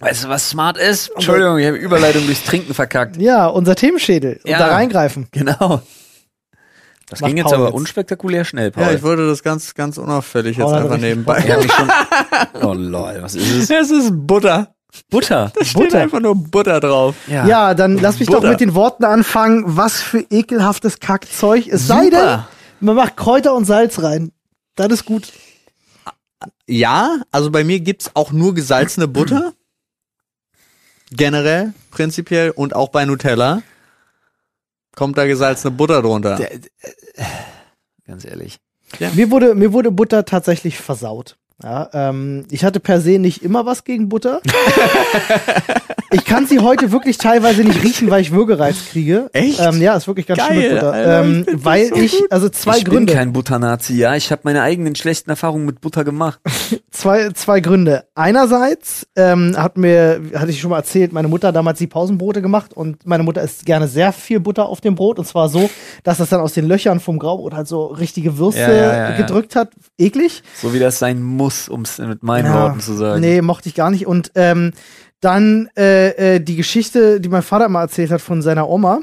[0.00, 1.08] Weißt du, was smart ist?
[1.08, 3.16] Entschuldigung, ich habe Überleitung durchs Trinken verkackt.
[3.16, 4.38] Ja, unser Themenschädel.
[4.44, 4.58] Und Ja.
[4.58, 5.28] da reingreifen.
[5.30, 5.80] Genau.
[7.08, 7.74] Das Macht ging jetzt Paul aber jetzt.
[7.76, 8.82] unspektakulär schnell, Paul.
[8.82, 11.40] Ja, ich wollte das ganz, ganz unauffällig jetzt Paul hat einfach nebenbei.
[11.40, 11.90] Schon.
[12.62, 13.70] Oh lol, was ist es?
[13.70, 14.73] Es ist Butter.
[15.10, 15.52] Butter.
[15.62, 16.00] Steht Butter.
[16.00, 17.14] einfach nur Butter drauf.
[17.28, 18.50] Ja, dann lass mich doch Butter.
[18.50, 21.66] mit den Worten anfangen, was für ekelhaftes Kackzeug.
[21.68, 22.48] Es sei denn, Super.
[22.80, 24.32] man macht Kräuter und Salz rein.
[24.76, 25.32] Das ist gut.
[26.66, 29.52] Ja, also bei mir gibt's auch nur gesalzene Butter.
[31.10, 33.62] Generell, prinzipiell und auch bei Nutella
[34.96, 36.36] kommt da gesalzene Butter drunter.
[36.36, 36.50] Der-
[38.06, 38.58] Ganz ehrlich.
[39.14, 41.36] Mir wurde, mir wurde Butter tatsächlich versaut.
[41.62, 44.40] Ja, ähm, ich hatte per se nicht immer was gegen Butter.
[46.10, 49.30] ich kann sie heute wirklich teilweise nicht riechen, weil ich Würgereiz kriege.
[49.32, 49.60] Echt?
[49.60, 50.92] Ähm, ja, ist wirklich ganz schön mit Geil, Butter.
[50.92, 53.06] Alter, ich ähm, das weil so ich, also zwei ich Gründe.
[53.12, 54.16] bin kein Butternazi, ja.
[54.16, 56.40] Ich habe meine eigenen schlechten Erfahrungen mit Butter gemacht.
[56.94, 58.04] zwei, zwei Gründe.
[58.14, 62.40] Einerseits ähm, hat mir, hatte ich schon mal erzählt, meine Mutter hat damals die Pausenbrote
[62.40, 65.68] gemacht und meine Mutter isst gerne sehr viel Butter auf dem Brot und zwar so,
[66.04, 69.16] dass das dann aus den Löchern vom Graubrot halt so richtige Würste Ja, ja, ja,
[69.16, 69.72] gedrückt hat.
[69.98, 70.42] Eklig.
[70.62, 73.20] So wie das sein muss, um es mit meinen Worten zu sagen.
[73.20, 74.06] Nee, mochte ich gar nicht.
[74.06, 74.72] Und ähm,
[75.20, 79.00] dann äh, äh, die Geschichte, die mein Vater mal erzählt hat von seiner Oma,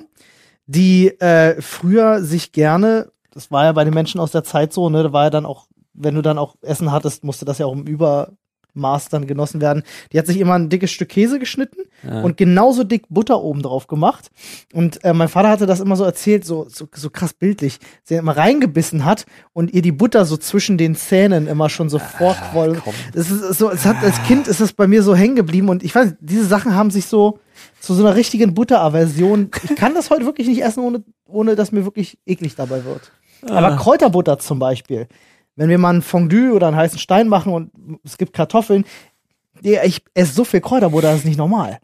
[0.66, 4.90] die äh, früher sich gerne, das war ja bei den Menschen aus der Zeit so,
[4.90, 7.66] ne, da war ja dann auch, wenn du dann auch Essen hattest, musste das ja
[7.66, 9.84] auch im Übermaß dann genossen werden.
[10.12, 12.22] Die hat sich immer ein dickes Stück Käse geschnitten Ja.
[12.22, 14.32] und genauso dick Butter oben drauf gemacht.
[14.74, 17.80] Und äh, mein Vater hatte das immer so erzählt, so, so, so krass bildlich.
[18.04, 22.00] Sie immer reingebissen hat und ihr die Butter so zwischen den Zähnen immer schon so
[22.00, 22.82] vorquoll.
[22.84, 22.94] komm.
[23.14, 25.84] Es ist so, es hat als Kind ist das bei mir so hängen geblieben und
[25.84, 27.40] ich weiß, diese Sachen haben sich so
[27.82, 29.52] zu so einer richtigen Butteraversion.
[29.70, 33.12] Ich kann das heute wirklich nicht essen, ohne, ohne dass mir wirklich eklig dabei wird.
[33.48, 35.08] Aber Kräuterbutter zum Beispiel,
[35.62, 37.72] wenn wir mal ein Fondue oder einen heißen Stein machen und
[38.04, 38.84] es gibt Kartoffeln,
[39.62, 41.78] ich esse so viel Kräuterbutter, das ist nicht normal.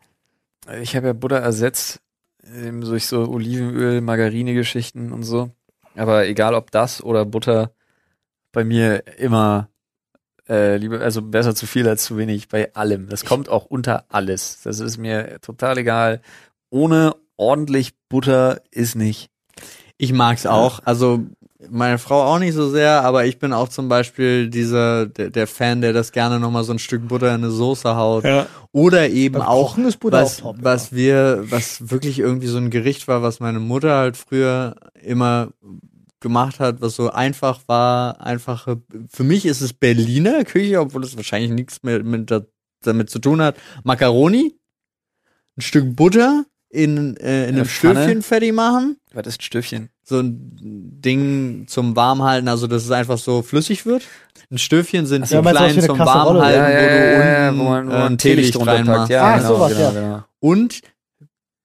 [0.82, 2.01] Ich habe ja Butter ersetzt
[2.41, 5.51] durch so Olivenöl, Margarine-Geschichten und so.
[5.95, 7.71] Aber egal ob das oder Butter,
[8.51, 9.69] bei mir immer
[10.49, 13.09] äh, lieber, also besser zu viel als zu wenig bei allem.
[13.09, 14.63] Das kommt auch unter alles.
[14.63, 16.23] Das ist mir total egal.
[16.71, 19.30] Ohne ordentlich Butter ist nicht.
[19.97, 20.80] Ich mag's auch.
[20.86, 21.25] Also
[21.70, 25.47] meine Frau auch nicht so sehr, aber ich bin auch zum Beispiel dieser der, der
[25.47, 28.24] Fan, der das gerne noch mal so ein Stück Butter in eine Soße haut.
[28.72, 29.76] Oder eben auch
[30.14, 33.95] was, auch top, was wir, was wirklich irgendwie so ein Gericht war, was meine Mutter
[33.97, 35.49] halt früher immer
[36.20, 38.82] gemacht hat, was so einfach war, einfache.
[39.10, 42.41] Für mich ist es Berliner Küche, obwohl es wahrscheinlich nichts mehr mit, da-
[42.84, 43.55] damit zu tun hat.
[43.84, 44.55] Macaroni,
[45.58, 46.45] ein Stück Butter
[46.84, 48.01] in, äh, in Eine einem Pfanne.
[48.03, 49.89] Stöfchen fertig machen Was ist Stöfchen?
[50.03, 50.51] so ein
[51.03, 54.03] Ding zum Warmhalten, also dass es einfach so flüssig wird.
[54.49, 55.99] Ein Stöfchen sind Ach die ja, kleinen zum?
[55.99, 58.65] Warmhalten, Ja, ja, wo du ja, ja, unten wo man, wo äh, man ein Teelicht
[58.65, 59.09] reinmachst.
[59.09, 59.91] Ja, Ah, genau, sowas, genau, ja.
[59.91, 60.23] genau.
[60.39, 60.82] Und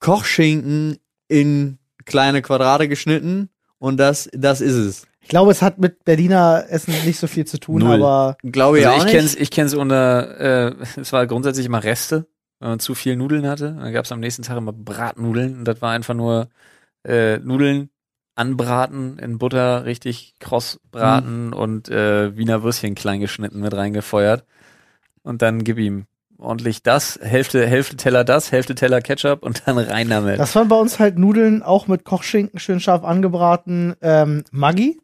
[0.01, 0.97] Kochschinken
[1.29, 3.49] in kleine Quadrate geschnitten
[3.79, 5.07] und das, das ist es.
[5.21, 7.95] Ich glaube, es hat mit Berliner Essen nicht so viel zu tun, Null.
[7.95, 9.15] aber Glaube ich Also auch ich nicht.
[9.21, 10.41] kenn's, ich kenn's unter,
[10.71, 12.27] äh, es war grundsätzlich immer Reste,
[12.63, 13.77] wenn man zu viel Nudeln hatte.
[13.79, 16.49] Dann gab's am nächsten Tag immer Bratnudeln und das war einfach nur
[17.05, 17.91] äh, Nudeln
[18.35, 21.53] anbraten in Butter, richtig kross braten Mhm.
[21.53, 24.45] und äh, Wiener Würstchen klein geschnitten mit reingefeuert.
[25.23, 26.07] Und dann gib ihm
[26.39, 30.39] ordentlich das, Hälfte, Hälfte Teller das, Hälfte Teller Ketchup und dann rein damit.
[30.39, 34.99] das waren bei uns halt Nudeln auch mit Kochschinken schön scharf angebraten, ähm, Maggi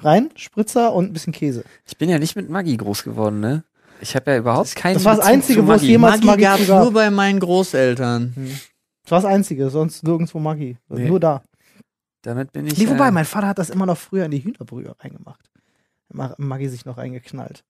[0.00, 1.64] rein, Spritzer und ein bisschen Käse.
[1.86, 3.62] Ich bin ja nicht mit Maggi groß geworden, ne?
[4.00, 5.86] Ich habe ja überhaupt keinen das war das Bezug Einzige, wo es Maggi.
[5.92, 6.82] jemals Maggi Maggi gab's gab.
[6.82, 8.34] nur bei meinen Großeltern.
[9.02, 10.76] Das war das Einzige, sonst nirgendwo Maggi.
[10.88, 11.08] Nee.
[11.08, 11.42] Nur da.
[12.22, 12.78] Damit bin ich.
[12.78, 15.50] Nee, wobei, äh, mein Vater hat das immer noch früher in die Hühnerbrühe reingemacht.
[16.38, 17.64] Maggi sich noch eingeknallt.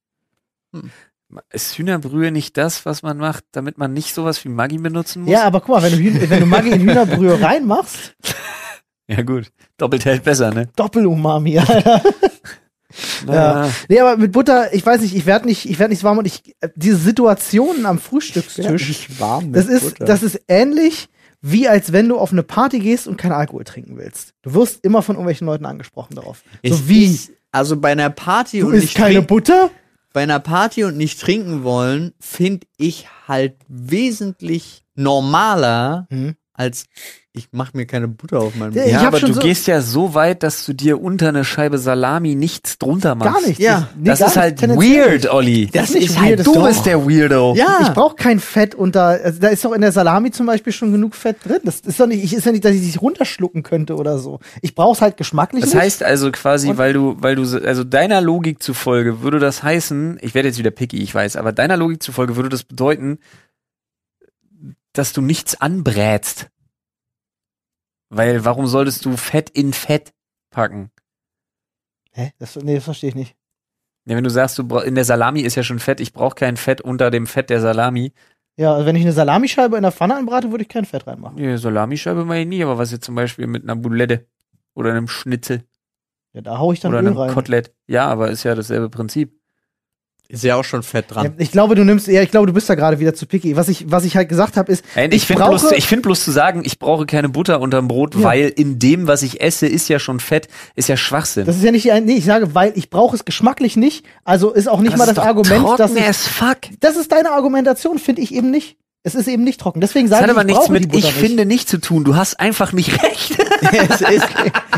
[1.50, 5.30] Ist Hühnerbrühe nicht das, was man macht, damit man nicht sowas wie Maggi benutzen muss?
[5.32, 8.14] Ja, aber guck mal, wenn du, Hühn wenn du Maggi in Hühnerbrühe reinmachst,
[9.06, 9.50] Ja, gut.
[9.76, 10.68] Doppelt hält besser, ne?
[10.76, 12.02] Doppel-Umami, Alter.
[13.26, 13.70] Ja.
[13.88, 16.26] Nee, aber mit Butter, ich weiß nicht, ich werde nicht, ich werde nicht warm und
[16.26, 21.08] ich, äh, diese Situationen am Frühstückstisch, warm das ist, das ist ähnlich
[21.46, 24.32] wie als wenn du auf eine Party gehst und keinen Alkohol trinken willst.
[24.42, 26.42] Du wirst immer von irgendwelchen Leuten angesprochen darauf.
[26.66, 29.70] so wie, Ist, also bei einer Party du und isst nicht keine trinken, Butter?
[30.14, 36.36] bei einer Party und nicht trinken wollen, finde ich halt wesentlich normaler Hm.
[36.54, 36.84] Als
[37.36, 38.86] ich mache mir keine Butter auf meinem Brot.
[38.86, 42.36] Ja, aber du so- gehst ja so weit, dass du dir unter eine Scheibe Salami
[42.36, 43.34] nichts drunter machst.
[43.34, 43.60] Gar nichts.
[43.60, 45.68] Ja, nee, Das gar ist nicht, halt weird, Olli.
[45.72, 47.54] Das ist nicht ist weird, halt, du doch- bist der Weirdo.
[47.56, 47.80] Ja.
[47.82, 50.92] Ich brauche kein Fett unter, also da ist doch in der Salami zum Beispiel schon
[50.92, 51.58] genug Fett drin.
[51.64, 54.38] Das ist doch nicht, ich ist ja nicht, dass ich dich runterschlucken könnte oder so.
[54.62, 55.60] Ich brauche es halt geschmacklich.
[55.62, 55.82] Das nicht.
[55.82, 60.18] heißt also quasi, Und- weil du, weil du, also deiner Logik zufolge würde das heißen,
[60.22, 63.18] ich werde jetzt wieder picky, ich weiß, aber deiner Logik zufolge würde das bedeuten,
[64.94, 66.50] dass du nichts anbrätst.
[68.08, 70.14] Weil warum solltest du Fett in Fett
[70.50, 70.90] packen?
[72.12, 72.32] Hä?
[72.38, 73.36] Das, nee, das verstehe ich nicht.
[74.06, 76.56] Ja, wenn du sagst, du in der Salami ist ja schon Fett, ich brauche kein
[76.56, 78.12] Fett unter dem Fett der Salami,
[78.56, 81.38] Ja, also wenn ich eine Salamischeibe in der Pfanne anbrate, würde ich kein Fett reinmachen.
[81.38, 84.28] Ja, Salamischeibe mache ich nie, aber was jetzt zum Beispiel mit einer Boulette
[84.74, 85.64] oder einem Schnitzel
[86.34, 87.30] Ja, da hau ich dann oder Öl einem rein.
[87.32, 87.74] Kotelett.
[87.88, 89.40] Ja, aber ist ja dasselbe Prinzip.
[90.28, 91.34] Ist ja auch schon fett Ja, dran.
[91.38, 93.56] ich glaube, du nimmst, ja, ich glaube, du bist da gerade wieder zu picky.
[93.56, 95.86] Was ich, was ich halt gesagt habe, ist, Nein, ich, ich finde brauche, bloß, ich
[95.86, 98.22] find bloß zu sagen, ich brauche keine Butter unterm Brot, Ja.
[98.22, 101.44] weil in dem, was ich esse, ist ja schon Fett, ist ja Schwachsinn.
[101.44, 104.04] das ist ja nicht, ein- nee, ich sage, weil ich brauche es geschmacklich nicht.
[104.24, 106.58] Also ist auch nicht mal das ist doch Argument, dass ich, fuck.
[106.80, 108.76] das ist deine Argumentation, finde ich eben nicht.
[109.06, 109.80] Es ist eben nicht trocken.
[109.82, 111.12] Deswegen Das sage hat ich, aber ich nichts mit ich nicht.
[111.12, 112.04] finde nicht zu tun.
[112.04, 113.36] Du hast einfach nicht recht.
[113.90, 114.26] es ist,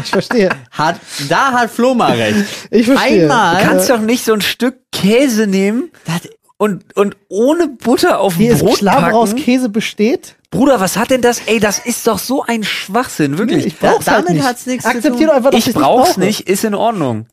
[0.03, 0.51] Ich verstehe.
[0.73, 0.97] hat,
[1.29, 2.45] da hat Flo mal recht.
[2.73, 3.23] Ich verstehe.
[3.23, 6.23] Einmal- Du kannst doch nicht so ein Stück Käse nehmen Das,
[6.59, 9.43] und, und ohne Butter auf es Brot klar aus packen.
[9.45, 10.35] Käse besteht.
[10.51, 11.43] Bruder, was hat denn das?
[11.47, 13.65] Ey, das ist doch so ein Schwachsinn, wirklich.
[13.67, 14.45] ich brauch's Da- halt damit nicht.
[14.49, 15.27] hat's nichts zu Akzeptier tun.
[15.29, 16.21] doch einfach, dass ich ich brauch's brauche.
[16.21, 17.27] nicht, ist in Ordnung.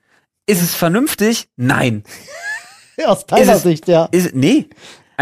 [0.45, 1.47] Ist es vernünftig?
[1.55, 2.03] Nein.
[3.05, 4.09] Aus deiner Ist es- Sicht, ja.
[4.11, 4.67] Ist, nee.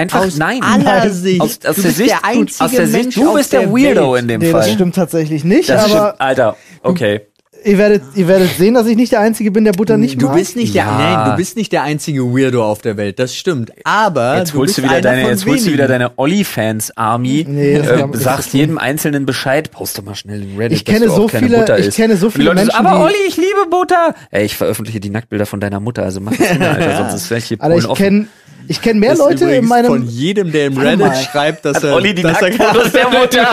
[0.01, 0.61] Einfach aus nein.
[0.61, 1.09] aller.
[1.09, 1.41] Sicht.
[1.41, 3.59] Aus, aus du der bist Sicht, der einzige aus der Sicht, Mensch du bist der,
[3.61, 4.21] der Weirdo Welt.
[4.23, 4.61] in dem Nee, Fall.
[4.61, 6.57] das stimmt tatsächlich nicht, Das aber stimmt, Alter.
[6.83, 7.21] Okay.
[7.63, 10.25] ihr werdet, ihr werdet sehen, dass ich nicht der Einzige bin, der Butter nicht Du
[10.27, 10.35] mag.
[10.35, 10.97] bist nicht der, Ja.
[10.97, 13.19] nein, du bist nicht der einzige Weirdo auf der Welt.
[13.19, 13.71] Das stimmt.
[13.83, 16.17] Aber Jetzt du holst du bist wieder einer deine, von jetzt holst du wieder deine
[16.17, 20.77] Olli-Fans-Army, Nee, das äh, sagst ist- jedem Einzelnen Bescheid, post doch mal schnell in Reddit,
[20.79, 21.97] Ich kenne dass du so auch keine viele- Butter ich isst.
[21.97, 24.15] kenne so viele Leute Menschen, aber Olli, ich liebe Butter.
[24.31, 27.13] Ey, ich veröffentliche die Nacktbilder von deiner Mutter, also mach das nicht mehr, Alter, sonst
[27.21, 28.03] ist gleich hier Alter, Polen ich offen.
[28.03, 28.27] kenne
[28.71, 29.87] ich kenn mehr Leute in meinem.
[29.87, 31.15] von jedem, der im Warte Reddit mal.
[31.15, 33.47] schreibt, dass Hat er, Olli die dass er Nacktfotos der Mutter.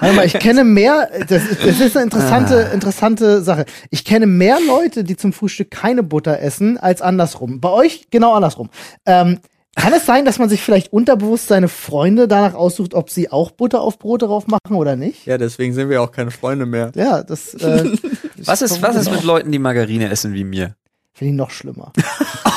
[0.00, 1.08] Warte mal, ich kenne mehr.
[1.28, 2.74] Das, ist- das ist eine interessante, Ah.
[2.74, 3.64] interessante Sache.
[3.90, 7.60] Ich kenne mehr Leute, die zum Frühstück keine Butter essen, als andersrum.
[7.60, 8.70] Bei euch genau andersrum.
[9.06, 9.38] Ähm,
[9.74, 13.50] kann es sein, dass man sich vielleicht unterbewusst seine Freunde danach aussucht, ob sie auch
[13.52, 15.24] Butter auf Brot drauf machen oder nicht?
[15.24, 16.92] Ja, deswegen sind wir auch keine Freunde mehr.
[16.94, 17.84] Ja, das äh,
[18.44, 20.74] Was ist, was ist mit Leuten, die Margarine essen wie mir?
[21.14, 21.92] finde ich noch schlimmer.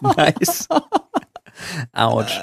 [0.16, 0.68] Nice.
[1.92, 2.38] Autsch.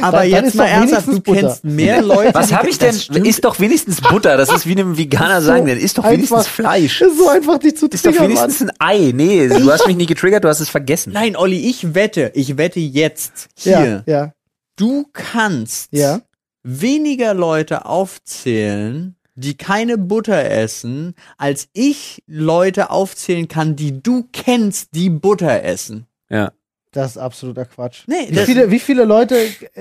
[0.00, 1.40] Aber dann jetzt mal ernsthaft, du wenigstens Butter.
[1.40, 2.34] kennst mehr Leute.
[2.34, 2.94] Was habe ich denn?
[3.24, 4.36] Ist doch wenigstens Butter.
[4.36, 7.00] Das ist wie einem Veganer So sagen, denn ist doch wenigstens einfach- Fleisch.
[7.00, 8.42] Ist so einfach dich zu Ist doch triggern, Mann.
[8.42, 9.12] wenigstens ein Ei.
[9.14, 11.12] Nee, du hast mich nie getriggert, du hast es vergessen.
[11.12, 14.02] Nein, Olli, ich wette, ich wette jetzt Ja, hier.
[14.06, 14.32] ja,
[14.76, 16.20] Du kannst ja.
[16.64, 24.94] weniger Leute aufzählen, die keine Butter essen, als ich Leute aufzählen kann, die du kennst,
[24.94, 26.06] die Butter essen.
[26.28, 26.52] Ja.
[26.92, 28.04] Das ist absoluter Quatsch.
[28.06, 29.36] Nee, Wie viele, wie viele Leute,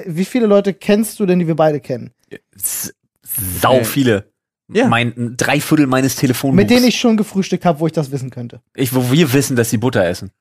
[0.05, 2.11] wie viele Leute kennst du denn, die wir beide kennen?
[3.61, 4.31] Sau viele.
[4.67, 4.87] Ja.
[4.87, 6.57] Mein, ein Dreiviertel meines Telefonbuchs.
[6.57, 8.61] Mit denen ich schon gefrühstückt habe, wo ich das wissen könnte.
[8.75, 10.31] ich, wo wir wissen, dass sie Butter essen.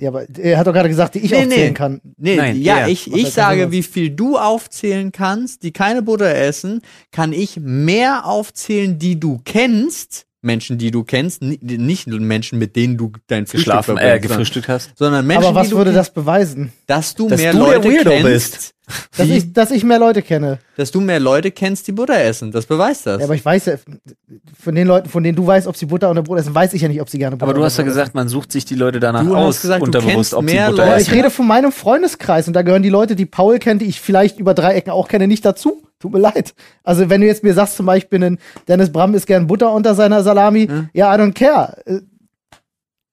[0.00, 1.74] Ja, aber er hat doch gerade gesagt, die ich Nee, aufzählen nee.
[1.74, 2.00] kann.
[2.16, 2.88] Nee, Nein, ja, er.
[2.88, 8.24] ich, ich sage, wie viel du aufzählen kannst, die keine Butter essen, kann ich mehr
[8.26, 13.46] aufzählen, die du kennst, Menschen, die du kennst, ni- nicht Menschen, mit denen du dein
[13.46, 14.92] Frühstück Geschlafen, äh, gefrühstückt hast.
[14.96, 16.72] sondern Menschen, aber was die du würde das beweisen?
[16.86, 18.74] dass du Dass mehr du Leute Weirdo kennst, bist.
[19.16, 20.58] Dass ich, dass ich mehr Leute kenne.
[20.76, 22.50] dass du mehr Leute kennst, die Butter essen.
[22.52, 23.18] Das beweist das.
[23.18, 23.74] Ja, aber ich weiß ja,
[24.58, 26.82] von den Leuten, von denen du weißt, ob sie Butter oder Brot essen, weiß ich
[26.82, 28.74] ja nicht, ob sie gerne Butter Aber du hast ja gesagt, man sucht sich die
[28.74, 30.82] Leute danach Du hast aus, gesagt, du unterbewusst, ob sie mehr Butter essen.
[30.82, 31.02] Aber Leute.
[31.02, 31.16] ich essen.
[31.18, 34.38] rede von meinem Freundeskreis und da gehören die Leute, die Paul kennt, die ich vielleicht
[34.38, 35.82] über drei Ecken auch kenne, nicht dazu.
[36.00, 36.54] Tut mir leid.
[36.84, 39.94] Also wenn du jetzt mir sagst, zum Beispiel, ein Dennis Bram isst gern Butter unter
[39.96, 40.88] seiner Salami, Hm.
[40.92, 41.76] ja, I don't care.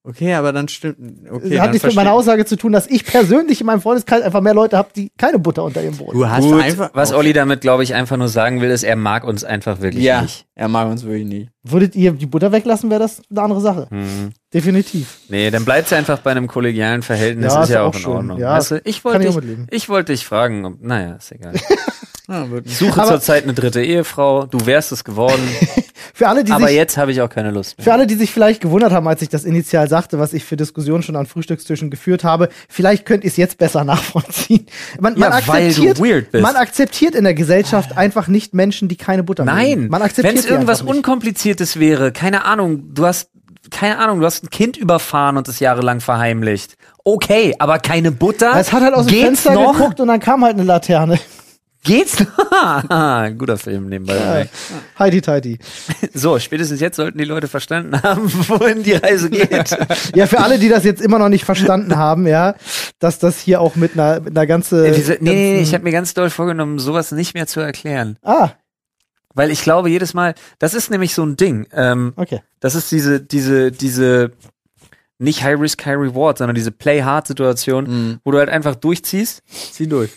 [0.08, 0.96] Okay, aber dann stimmt.
[1.28, 4.22] Okay, hat dann nichts mit meiner Aussage zu tun, dass ich persönlich in meinem Freundeskreis
[4.22, 6.14] einfach mehr Leute habe, die keine Butter unter ihrem Brot.
[6.14, 6.90] Du hast Gut, einfach.
[6.94, 7.18] was okay.
[7.18, 10.22] Olli damit, glaube ich, einfach nur sagen will, ist, er mag uns einfach wirklich Ja,
[10.22, 10.46] nicht.
[10.54, 11.50] er mag uns wirklich nie.
[11.64, 13.88] Würdet ihr die Butter weglassen, wäre das eine andere Sache.
[13.90, 14.30] Hm.
[14.54, 15.18] Definitiv.
[15.28, 18.00] Nee, dann bleibt's einfach bei einem kollegialen Verhältnis, Ja, ist ist ja auch auch in
[18.00, 18.12] schön.
[18.12, 18.38] Ordnung.
[18.38, 19.36] Ja, weißt du, ich wollte dich,
[19.72, 21.54] ich wollte dich fragen, ob, naja, ist egal.
[22.28, 25.48] Ja, suche zurzeit eine dritte Ehefrau, du wärst es geworden,
[26.14, 27.94] Für alle, die aber sich, jetzt habe ich auch keine Lust für mehr.
[27.94, 31.02] alle, die sich vielleicht gewundert haben, als ich das initial sagte, was ich für Diskussionen
[31.02, 34.66] schon an Frühstückstischen geführt habe, vielleicht könnt ihr es jetzt besser nachvollziehen.
[35.00, 36.42] Man, man Ja, weil du akzeptiert, weird bist.
[36.42, 39.44] man akzeptiert in der Gesellschaft einfach nicht Menschen, die keine Butter.
[39.44, 40.82] Nein, man akzeptiert wenn es irgendwas.
[40.82, 43.30] Unkompliziertes wäre, keine Ahnung, du hast,
[43.70, 46.76] keine Ahnung, du hast ein Kind überfahren und es jahrelang verheimlicht.
[47.04, 48.54] Okay, aber keine Butter?
[48.58, 49.72] Es hat halt aus dem Geht's Fenster noch?
[49.76, 51.18] geguckt und dann kam halt eine Laterne.
[51.86, 53.28] Geht's noch?
[53.38, 54.48] Guter Film nebenbei.
[54.98, 55.58] Heidi Tighty.
[56.12, 59.76] So, spätestens jetzt sollten die Leute verstanden haben, wohin die Reise geht.
[60.14, 62.54] Ja, für alle, die das jetzt immer noch nicht verstanden haben, ja,
[62.98, 64.86] dass das hier auch mit einer, mit einer ganze.
[64.88, 67.46] Äh, Diese, nee, nee, nee, ich ganzen- habe mir ganz doll vorgenommen, sowas nicht mehr
[67.46, 68.16] zu erklären.
[68.22, 68.50] Ah,
[69.34, 71.66] Weil ich glaube, jedes Mal, das ist nämlich so ein Ding.
[71.72, 72.40] Ähm, okay.
[72.60, 74.32] das ist diese, diese, diese,
[75.18, 78.20] nicht High Risk, High Reward, sondern diese Play-Hard-Situation, Mhm.
[78.24, 80.10] wo du halt einfach durchziehst Zieh durch.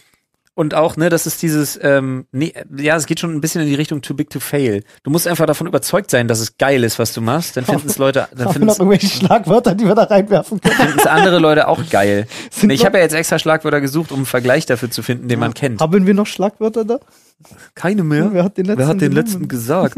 [0.55, 3.67] Und auch, ne, das ist dieses, ähm, nee, ja, es geht schon ein bisschen in
[3.67, 4.83] die Richtung too big to fail.
[5.03, 7.55] Du musst einfach davon überzeugt sein, dass es geil ist, was du machst.
[7.55, 10.95] Dann finden es Leute, dann finden noch irgendwelche Schlagwörter, die wir da reinwerfen können?
[10.97, 12.27] es andere Leute auch geil.
[12.51, 15.29] Sind Nee, ich habe ja jetzt extra Schlagwörter gesucht, um einen Vergleich dafür zu finden,
[15.29, 15.79] den man kennt.
[15.79, 16.99] Haben wir noch Schlagwörter da?
[17.73, 18.33] Keine mehr.
[18.33, 19.95] Wer hat den letzten Wer hat den letzten gesagt?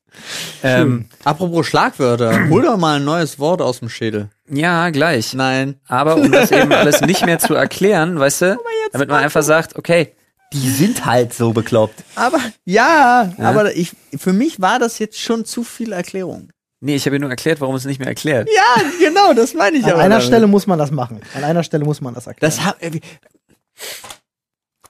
[0.62, 4.30] ähm, Apropos Schlagwörter, hol doch mal ein neues Wort aus dem Schädel.
[4.50, 5.34] Ja, gleich.
[5.34, 5.80] Nein.
[5.86, 8.58] Aber um das eben alles nicht mehr zu erklären, weißt du,
[8.92, 10.14] damit man einfach sagt, okay,
[10.52, 12.02] die sind halt so bekloppt.
[12.14, 13.48] Aber ja, Ja?
[13.50, 16.48] aber ich für mich war das jetzt schon zu viel Erklärung.
[16.80, 18.48] Nee, ich habe dir nur erklärt, warum es nicht mehr erklärt.
[18.54, 20.26] Ja, genau, das meine ich An aber einer damit.
[20.26, 21.20] Stelle muss man das machen.
[21.34, 22.52] An einer Stelle muss man das erklären.
[22.56, 23.00] Das hab, äh,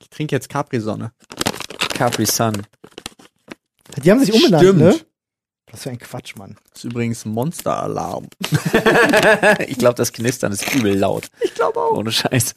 [0.01, 1.13] ich trinke jetzt Capri-Sonne.
[1.95, 2.63] Capri Sun.
[4.03, 4.79] die haben sich umbenannt, Stimmt.
[4.81, 4.95] ne?
[5.71, 6.57] Was für ein Quatsch, Mann.
[6.73, 8.27] Das ist übrigens Monster-Alarm.
[9.67, 11.29] ich glaube, das Knistern ist übel laut.
[11.41, 11.97] Ich glaube auch.
[11.97, 12.55] Ohne Scheiß.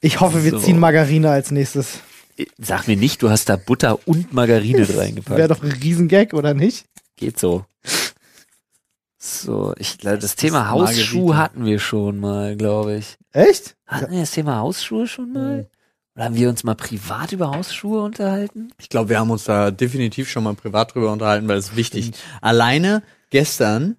[0.00, 0.58] Ich hoffe, wir So.
[0.60, 2.00] ziehen Margarine als nächstes.
[2.58, 5.50] Sag mir nicht, du hast da Butter und Margarine Wäre reingepackt.
[5.50, 6.84] doch ein Riesengag, oder nicht?
[7.16, 7.64] Geht so.
[9.18, 11.36] So, ich glaube, das Thema Hausschuh Margarita.
[11.42, 13.16] hatten wir schon mal, glaube ich.
[13.32, 13.74] Echt?
[13.86, 15.68] Hatten wir das Thema Hausschuhe schon mal?
[16.16, 18.70] Oder haben wir uns mal privat über Hausschuhe unterhalten?
[18.78, 21.76] Ich glaube, wir haben uns da definitiv schon mal privat drüber unterhalten, weil es ist
[21.76, 22.12] wichtig.
[22.40, 23.96] Alleine gestern,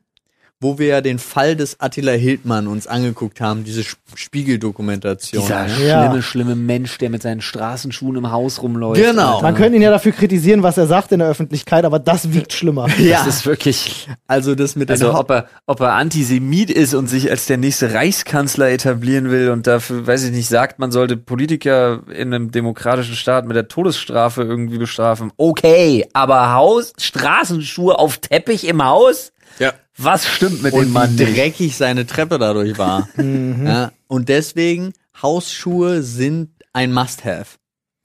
[0.59, 5.43] wo wir ja den Fall des Attila Hildmann uns angeguckt haben, diese Sp- Spiegeldokumentation.
[5.43, 5.85] Dieser ne?
[5.87, 6.03] Ja.
[6.05, 8.99] schlimme, schlimme Mensch, der mit seinen Straßenschuhen im Haus rumläuft.
[9.01, 9.33] Genau.
[9.35, 9.41] Alter.
[9.43, 12.53] Man könnte ihn ja dafür kritisieren, was er sagt in der Öffentlichkeit, aber das wiegt
[12.53, 12.87] schlimmer.
[12.97, 17.07] Ja, Das ist wirklich, also das mit also ob er, ob er Antisemit ist und
[17.07, 21.15] sich als der nächste Reichskanzler etablieren will und dafür, weiß ich nicht, sagt, man sollte
[21.15, 25.31] Politiker in einem demokratischen Staat mit der Todesstrafe irgendwie bestrafen.
[25.37, 29.31] Okay, aber Haus, Straßenschuhe auf Teppich im Haus?
[29.59, 29.73] Ja.
[29.97, 31.37] Was stimmt mit und dem Mann wie nicht?
[31.37, 33.09] dreckig seine Treppe dadurch war.
[33.17, 37.57] ja, und deswegen, Hausschuhe sind ein Must-Have,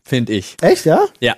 [0.02, 0.56] finde ich.
[0.62, 1.04] Echt, ja?
[1.20, 1.36] Ja.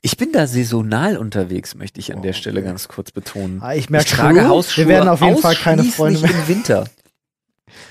[0.00, 3.60] Ich bin da saisonal unterwegs, möchte ich an der Stelle ganz kurz betonen.
[3.62, 6.30] Ah, ich merke ich trage Hausschuhe wir werden auf jeden Fall keine Freunde mehr.
[6.30, 6.84] im Winter.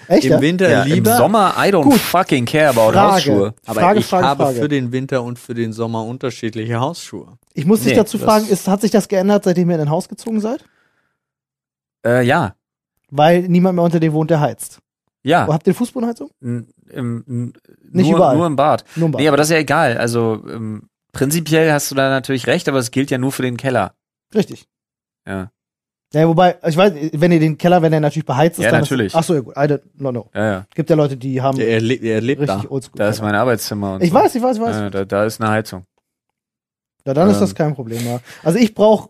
[0.07, 0.41] Echt, Im?
[0.41, 1.93] Winter Ja, Im lieber, Sommer, I don't Gut.
[1.99, 2.99] fucking care about Frage.
[3.15, 3.53] Hausschuhe.
[3.65, 4.59] aber Frage, ich Frage, habe Frage.
[4.59, 7.37] für den Winter und für den Sommer unterschiedliche Hausschuhe.
[7.53, 9.89] Ich muss dich Nee, dazu fragen, ist, hat sich das geändert, seitdem ihr in ein
[9.89, 10.65] Haus gezogen seid?
[12.05, 12.55] Äh, ja,
[13.11, 14.79] Weil niemand mehr unter dir wohnt, der heizt.
[15.23, 15.47] ja.
[15.47, 16.29] Habt ihr Fußbodenheizung?
[16.41, 17.53] N- im,
[17.91, 18.35] Nicht nur, überall.
[18.37, 18.83] nur im Bad.
[18.95, 19.21] Nur im Bad.
[19.21, 19.97] Nee, aber das ist ja egal.
[19.97, 23.55] Also ähm, prinzipiell hast du da natürlich recht, aber es gilt ja nur für den
[23.57, 23.93] Keller.
[24.35, 24.65] Richtig.
[25.27, 25.49] Ja,
[26.13, 28.81] Ja, wobei, ich weiß, wenn ihr den Keller, wenn der natürlich beheizt ist, Ja, dann
[28.81, 29.07] natürlich.
[29.07, 29.55] Ist, ach so, ja gut.
[29.55, 30.29] I don't no, no.
[30.35, 30.65] ja, ja.
[30.75, 32.53] Gibt ja Leute, die haben Ja, er, le er lebt da.
[32.55, 32.97] richtig oldschool.
[32.97, 33.95] Da ist mein Arbeitszimmer.
[33.95, 34.15] Und ich so.
[34.15, 34.75] weiß, ich weiß, ich weiß.
[34.75, 35.85] Ja, da, da ist eine Heizung.
[37.05, 37.55] Ja, dann ist das Ähm.
[37.55, 38.21] kein Problem mehr.
[38.43, 39.09] Also ich brauche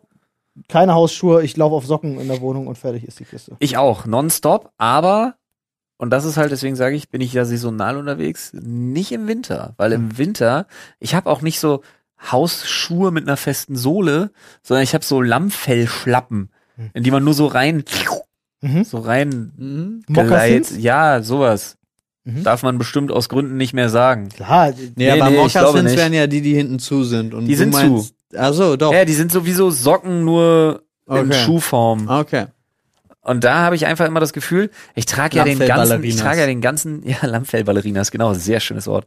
[0.69, 3.55] keine Hausschuhe, ich laufe auf Socken in der Wohnung und fertig ist die Kiste.
[3.59, 5.35] Ich auch, nonstop, aber,
[5.97, 9.73] und das ist halt, deswegen sage ich, bin ich ja saisonal unterwegs, nicht im Winter.
[9.77, 10.01] Weil Hm.
[10.11, 10.67] im Winter,
[10.99, 11.81] ich habe auch nicht so
[12.31, 14.31] Hausschuhe mit einer festen Sohle,
[14.61, 16.49] sondern ich habe so Lammfellschlappen, Hm.
[16.93, 17.83] In die man nur so rein,
[18.61, 18.83] Mhm.
[18.83, 20.03] so rein Mhm.
[20.07, 20.25] geleit.
[20.29, 20.77] Mokassins?
[20.77, 21.77] Ja, sowas.
[22.23, 22.43] Mhm.
[22.43, 24.29] Darf man bestimmt aus Gründen nicht mehr sagen.
[24.29, 27.33] Klar, Nee, Nee, aber nee, Mokassins wären ja die, die hinten zu sind.
[27.33, 28.93] Und Die sind meinst, Also doch.
[28.93, 31.33] Ja, die sind sowieso Socken nur in Okay.
[31.33, 32.07] Schuhform.
[32.09, 32.45] Okay.
[33.21, 36.39] Und da habe ich einfach immer das Gefühl, ich trage ja den ganzen, ich trage
[36.41, 39.05] ja den ganzen, ja, Lammfellballerinas, genau, sehr schönes Wort.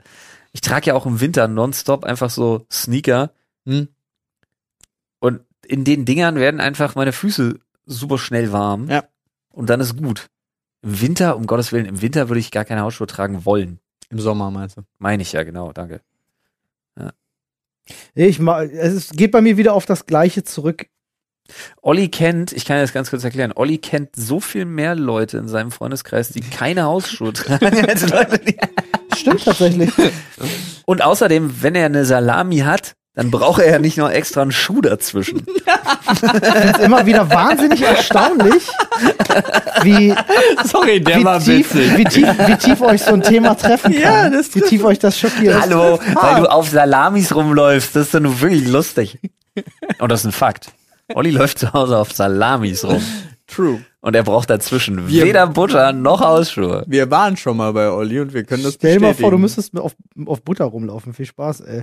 [0.53, 3.31] Ich trage ja auch im Winter nonstop einfach so Sneaker
[3.67, 3.89] Hm?
[5.21, 8.89] und in den Dingern werden einfach meine Füße super schnell warm.
[8.89, 9.05] Ja.
[9.51, 10.29] Und dann ist gut.
[10.83, 13.81] Im Winter, um Gottes Willen, im Winter würde ich gar keine Hausschuhe tragen wollen.
[14.11, 14.83] Im Sommer meinst du?
[14.99, 16.01] Meine ich ja, genau, danke.
[18.15, 20.87] ich ma, es ist, geht bei mir wieder auf das Gleiche zurück.
[21.81, 25.47] Olli kennt, ich kann das ganz kurz erklären, Olli kennt so viel mehr Leute in
[25.47, 28.57] seinem Freundeskreis, die keine Hausschuhe tragen als Leute, die
[29.17, 29.91] Stimmt tatsächlich.
[30.85, 34.53] Und außerdem, wenn er eine Salami hat, dann braucht er ja nicht noch extra einen
[34.53, 35.45] Schuh dazwischen.
[36.09, 38.69] Ich finde immer wieder wahnsinnig erstaunlich,
[39.83, 40.15] wie,
[40.65, 44.01] Sorry, der wie, tief, wie, tief, wie tief euch so ein Thema treffen kann.
[44.01, 45.61] Ja, das wie tief euch das schockiert.
[45.61, 49.19] Hallo, weil du auf Salamis rumläufst, das ist nur wirklich lustig.
[49.99, 50.71] Und das ist ein Fakt.
[51.15, 53.03] Olli läuft zu Hause auf Salamis rum.
[53.47, 53.85] True.
[54.01, 56.85] Und er braucht dazwischen Wir- weder Butter noch Hausschuhe.
[56.89, 59.25] Wir waren schon mal bei Olli und wir können das Stell dir mal bestätigen.
[59.25, 59.95] vor, du müsstest auf,
[60.27, 61.13] auf Butter rumlaufen.
[61.15, 61.83] Viel Spaß, ey.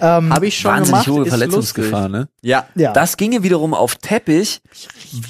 [0.00, 1.08] Ähm, Habe ich schon Wahnsinnig gemacht.
[1.18, 2.28] hohe ist Verletzungsgefahr, ne?
[2.42, 2.66] Ja.
[2.74, 2.92] ja.
[2.92, 4.60] Das ginge wiederum auf Teppich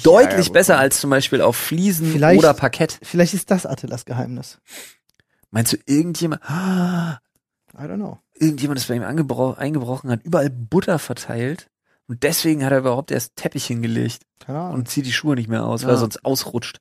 [0.03, 2.97] deutlich besser als zum Beispiel auf Fliesen Vielleicht- oder Parkett.
[3.03, 4.59] Vielleicht ist das Attilas Geheimnis.
[5.51, 7.19] Meinst du, irgendjemand, ah,
[7.77, 8.19] I don't know.
[8.33, 11.67] irgendjemand ist bei ihm eingebrochen, hat überall Butter verteilt
[12.07, 14.73] und deswegen hat er überhaupt erst Teppich hingelegt Ahnung.
[14.73, 15.95] und zieht die Schuhe nicht mehr aus, weil Ja.
[15.95, 16.77] er sonst ausrutscht.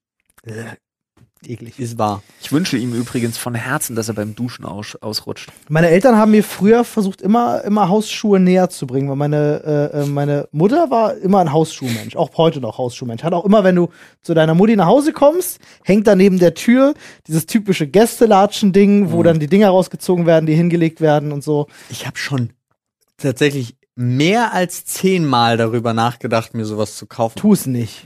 [1.46, 1.78] Eklig.
[1.78, 2.22] Ist wahr.
[2.40, 5.52] Ich wünsche ihm übrigens von Herzen, dass er beim Duschen aus, ausrutscht.
[5.68, 9.62] Meine Eltern haben mir früher versucht, immer, immer Hausschuhe näher zu bringen, weil meine,
[9.92, 13.22] äh, äh, meine Mutter war immer ein Hausschuhmensch, auch heute noch Hausschuhmensch.
[13.22, 13.90] Hat auch immer, wenn du
[14.22, 16.94] zu deiner Mutti nach Hause kommst, hängt da neben der Tür
[17.26, 21.66] dieses typische Gästelatschen-Ding, wo dann die Dinger rausgezogen werden, die hingelegt werden und so.
[21.90, 22.50] Ich habe schon
[23.18, 27.36] tatsächlich mehr als zehnmal darüber nachgedacht, mir sowas zu kaufen.
[27.38, 28.04] Tu es nicht.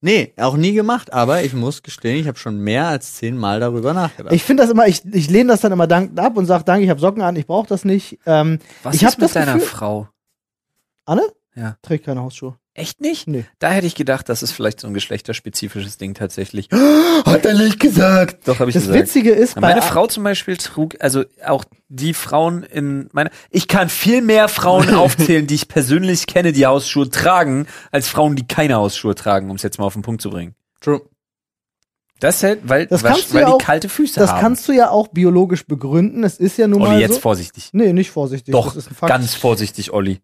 [0.00, 3.94] Nee, auch nie gemacht, aber ich muss gestehen, ich habe schon mehr als zehnmal darüber
[3.94, 4.34] nachgedacht.
[4.34, 6.82] Ich finde das immer, ich, ich lehne das dann immer dankend ab und sage, danke,
[6.84, 8.18] ich habe Socken an, ich brauche das nicht.
[8.26, 10.08] Ähm, Was Ich ist hab mit das deiner Gefühl- Frau?
[11.04, 11.22] Anne?
[11.54, 11.76] Ja.
[11.82, 12.56] Trägt keine Hausschuhe.
[12.74, 13.28] Echt nicht?
[13.28, 13.44] Nee.
[13.58, 16.68] Da hätte ich gedacht, das ist vielleicht so ein geschlechterspezifisches Ding tatsächlich.
[17.26, 18.48] Hat er nicht gesagt.
[18.48, 18.98] Doch, habe ich Das gesagt.
[19.02, 23.68] Witzige ist, bei Meine Frau zum Beispiel trug, also auch die Frauen in meiner, ich
[23.68, 28.46] kann viel mehr Frauen aufzählen, die ich persönlich kenne, die Hausschuhe tragen, als Frauen, die
[28.46, 30.54] keine Hausschuhe tragen, um es jetzt mal auf den Punkt zu bringen.
[30.80, 31.02] True.
[32.20, 34.40] Das halt, weil, Das weil, weil ja die auch- kalte Füße das haben.
[34.40, 36.24] kannst du ja auch biologisch begründen.
[36.24, 37.20] Es ist ja nun Olli, mal jetzt so.
[37.20, 37.68] vorsichtig.
[37.72, 38.52] Nee, nicht vorsichtig.
[38.52, 39.10] Doch, das ist ein Fakt.
[39.12, 40.20] ganz vorsichtig, Olli.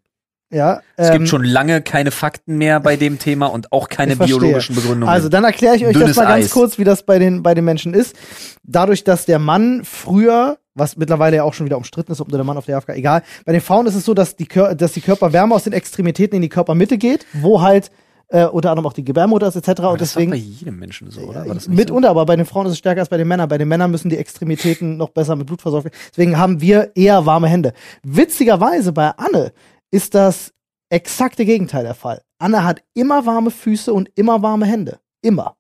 [0.51, 4.17] Ja, Es ähm, gibt schon lange keine Fakten mehr bei dem Thema und auch keine
[4.17, 5.09] biologischen Begründungen.
[5.09, 6.51] Also dann erkläre ich euch Dünnes das mal ganz Eis.
[6.51, 8.17] kurz, wie das bei den, bei den Menschen ist.
[8.63, 12.39] Dadurch, dass der Mann früher, was mittlerweile ja auch schon wieder umstritten ist, ob nur
[12.39, 13.23] der Mann auf der AFK, egal.
[13.45, 16.43] Bei den Frauen ist es so, dass die, dass die Körperwärme aus den Extremitäten in
[16.43, 17.91] die Körpermitte geht, wo halt
[18.29, 19.81] äh, unter anderem auch die Gebärmutter ist etc.
[19.81, 21.47] Aber und das ist deswegen bei jedem Menschen so, oder?
[21.47, 23.49] War das mitunter, aber bei den Frauen ist es stärker als bei den Männern.
[23.49, 25.97] Bei den Männern müssen die Extremitäten noch besser mit Blut versorgt werden.
[26.11, 27.73] Deswegen haben wir eher warme Hände.
[28.03, 29.53] Witzigerweise bei Anne
[29.91, 30.53] ist das
[30.91, 32.23] exakte Gegenteil der Fall.
[32.39, 35.01] Anne hat immer warme Füße und immer warme Hände.
[35.23, 35.57] Immer.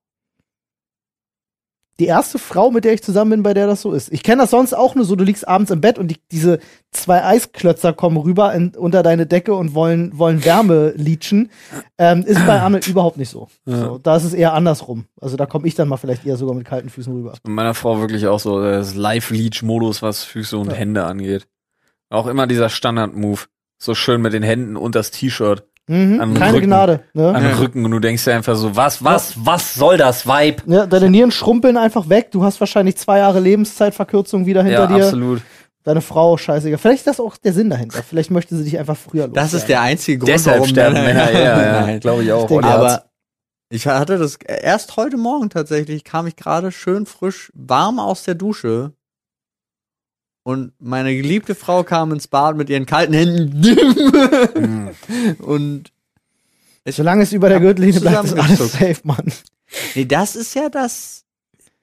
[2.01, 4.13] Die erste Frau, mit der ich zusammen bin, bei der das so ist.
[4.13, 6.61] Ich kenne das sonst auch nur so, du liegst abends im Bett und die, diese
[6.93, 11.51] zwei Eisklötzer kommen rüber in, unter deine Decke und wollen, wollen Wärme leachen.
[11.99, 13.49] Ähm, ist bei Anne überhaupt nicht so.
[13.67, 13.81] Ja.
[13.81, 13.99] so.
[13.99, 15.07] Da ist es eher andersrum.
[15.21, 17.35] Also da komme ich dann mal vielleicht eher sogar mit kalten Füßen rüber.
[17.43, 20.75] Bei meiner Frau wirklich auch so das Live-Leech-Modus, was Füße und Ja.
[20.75, 21.49] Hände angeht.
[22.11, 23.41] Auch immer dieser Standard-Move.
[23.79, 26.67] So schön mit den Händen und das T-Shirt Mhm, Am keine Rücken.
[26.67, 27.01] Gnade.
[27.15, 27.35] Ne?
[27.35, 30.63] an den Rücken und du denkst dir einfach so, was, was, was soll das, Vibe?
[30.67, 32.31] Ja, deine Nieren schrumpeln einfach weg.
[32.31, 35.05] Du hast wahrscheinlich zwei Jahre Lebenszeitverkürzung wieder hinter Ja, dir.
[35.07, 35.41] absolut.
[35.85, 36.77] Deine Frau, scheißegal.
[36.77, 38.03] Vielleicht ist das auch der Sinn dahinter.
[38.03, 39.35] Vielleicht möchte sie dich einfach früher los.
[39.35, 42.01] Das ist der einzige Grund, Deshalb warum sterben Männer, ja, ja, Nein.
[42.01, 42.51] glaube ich auch.
[42.51, 43.05] Ich Aber
[43.71, 48.35] ich hatte das erst heute Morgen tatsächlich, kam ich gerade schön frisch warm aus der
[48.35, 48.93] Dusche
[50.49, 53.61] und meine geliebte Frau kam ins Bad mit ihren kalten Händen
[54.55, 54.89] Mm.
[55.43, 55.93] und
[56.87, 59.31] Solange es über der Gürtellinie bleibt, ist alles safe, Mann.
[59.95, 61.27] nee, das ist ja das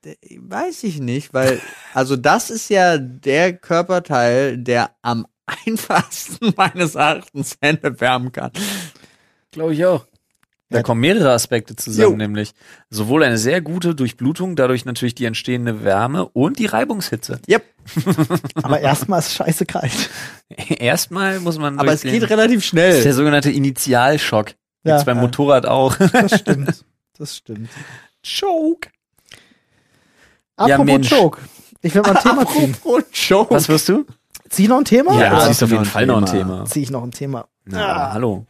[0.04, 1.62] äh, weiß ich nicht, weil
[1.94, 5.28] also das ist ja der Körperteil, der am
[5.68, 8.50] einfachsten meines Erachtens Hände wärmen kann.
[9.52, 10.08] Glaube ich auch.
[10.76, 12.18] Da kommen mehrere Aspekte zusammen, Jo.
[12.18, 12.54] nämlich
[12.90, 17.40] sowohl eine sehr gute Durchblutung, dadurch natürlich die entstehende Wärme und die Reibungshitze.
[17.50, 17.64] Yep.
[18.64, 20.10] Aber erstmal ist scheiße kalt.
[20.70, 23.14] Erstmal muss man Aber es den- geht relativ das ist der schnell.
[23.14, 24.50] sogenannte Initialschock.
[24.84, 24.94] Ja.
[24.94, 25.22] Gibt's beim Ja.
[25.24, 25.96] Motorrad auch.
[25.98, 26.84] Das stimmt.
[27.18, 27.70] Das stimmt.
[28.24, 28.90] Choke.
[30.58, 31.18] Apropos Ja.
[31.18, 31.42] Choke.
[31.82, 32.74] Ich will mal ein Thema ziehen.
[32.74, 33.54] Apropos Joke.
[33.54, 34.06] Was wirst du?
[34.50, 35.20] Zieh ich noch ein Thema?
[35.20, 36.66] Ja, ist auf jeden Fall noch ein Thema.
[36.66, 37.48] Zieh ich noch ein Thema?
[37.66, 38.46] Na, hallo.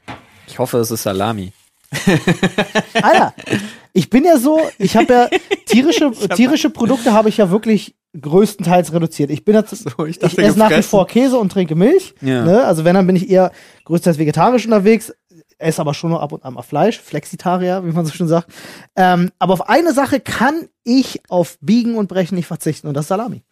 [0.47, 1.51] Ich hoffe, es ist Salami.
[3.01, 3.33] Alter,
[3.93, 5.29] ich bin ja so, ich habe ja
[5.65, 9.29] tierische, tierische Produkte habe ich ja wirklich größtenteils reduziert.
[9.31, 12.13] Ich bin jetzt, So, ich ich esse nach wie vor Käse und trinke Milch.
[12.21, 12.43] Ja.
[12.43, 12.63] Ne?
[12.63, 13.51] Also wenn, dann bin ich eher
[13.85, 15.13] größtenteils vegetarisch unterwegs,
[15.57, 18.51] esse aber schon noch ab und an mal Fleisch, Flexitarier, wie man so schön sagt.
[18.95, 23.05] Ähm, aber auf eine Sache kann ich auf Biegen und Brechen nicht verzichten und das
[23.05, 23.43] ist Salami.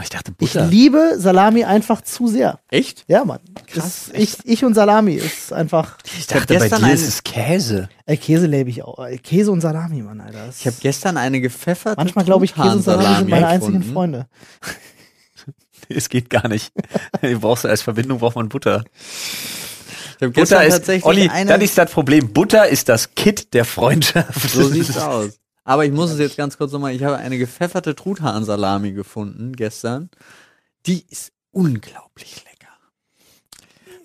[0.00, 0.66] Ich dachte Ich Butter.
[0.66, 2.58] liebe Salami einfach zu sehr.
[2.70, 3.04] Echt?
[3.08, 3.40] Ja, Mann.
[3.66, 5.98] Krass, Das, ich, ich und Salami ist einfach.
[6.18, 7.88] Ich dachte, bei dir ist es Käse.
[8.06, 9.04] Äh, Käse lebe ich auch.
[9.04, 10.46] Äh, Käse und Salami, Mann, Alter.
[10.46, 13.82] Das- Ich habe gestern eine gepfefferte manchmal glaube ich, Käse und Salami sind meine einzigen.
[13.82, 14.26] Freunde.
[15.88, 16.72] Es geht gar nicht.
[17.20, 18.84] Du brauchst als Verbindung braucht man Butter.
[20.20, 22.32] Ich Butter ist, tatsächlich Olli, das ist das Problem.
[22.32, 24.50] Butter ist das Kit der Freundschaft.
[24.50, 25.32] so sieht's aus.
[25.64, 26.94] Aber ich muss es jetzt ganz kurz nochmal.
[26.94, 30.10] Ich habe eine gepfefferte Truthahnsalami gefunden gestern.
[30.86, 32.72] Die ist unglaublich lecker.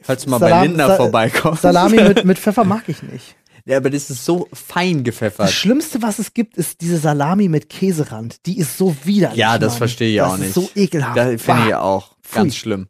[0.01, 1.61] Falls du mal Salam- bei Lindner Sa- vorbeikommst.
[1.63, 3.35] Salami mit, mit Pfeffer mag ich nicht.
[3.65, 5.49] Ja, aber das ist so fein Das gepfeffert.
[5.51, 8.45] Schlimmste, was es gibt, ist diese Salami mit Käserand.
[8.45, 9.37] Die ist so widerlich.
[9.37, 9.77] Ja, das Mann.
[9.79, 10.47] verstehe ich das auch nicht.
[10.49, 11.17] ist so ekelhaft.
[11.17, 12.35] Da finde ich auch Pfui.
[12.43, 12.87] ganz schlimm.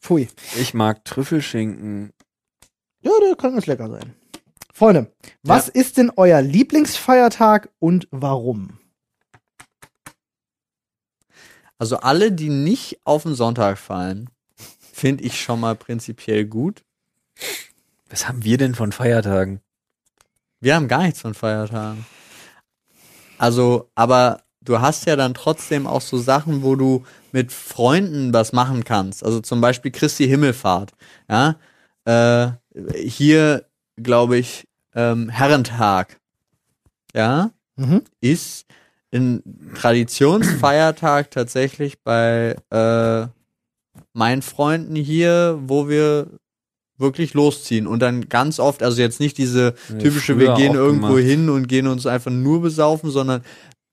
[0.00, 0.28] Pfui.
[0.60, 2.12] Ich mag Trüffelschinken.
[3.02, 4.14] Ja, der kann ganz lecker sein.
[4.76, 5.10] Freunde,
[5.42, 8.78] was ist denn euer Lieblingsfeiertag und warum?
[11.78, 14.28] Also alle, die nicht auf den Sonntag fallen,
[14.92, 16.84] finde ich schon mal prinzipiell gut.
[18.10, 19.62] Was haben wir denn von Feiertagen?
[20.60, 22.04] Wir haben gar nichts von Feiertagen.
[23.38, 27.02] Also, aber du hast ja dann trotzdem auch so Sachen, wo du
[27.32, 29.24] mit Freunden was machen kannst.
[29.24, 30.92] Also zum Beispiel Christi Himmelfahrt.
[31.30, 31.56] Ja,
[32.04, 32.50] äh,
[32.94, 33.64] hier
[33.96, 36.18] glaube ich ähm, Herrentag.
[37.14, 38.02] Ja, Mhm.
[38.22, 38.64] ist
[39.12, 39.42] ein
[39.74, 43.26] Traditionsfeiertag tatsächlich bei äh,
[44.12, 46.28] meinen Freunden hier, wo wir
[46.98, 51.24] wirklich losziehen und dann ganz oft, also jetzt nicht diese typische, wir gehen irgendwo gemacht.
[51.24, 53.42] hin und gehen uns einfach nur besaufen, sondern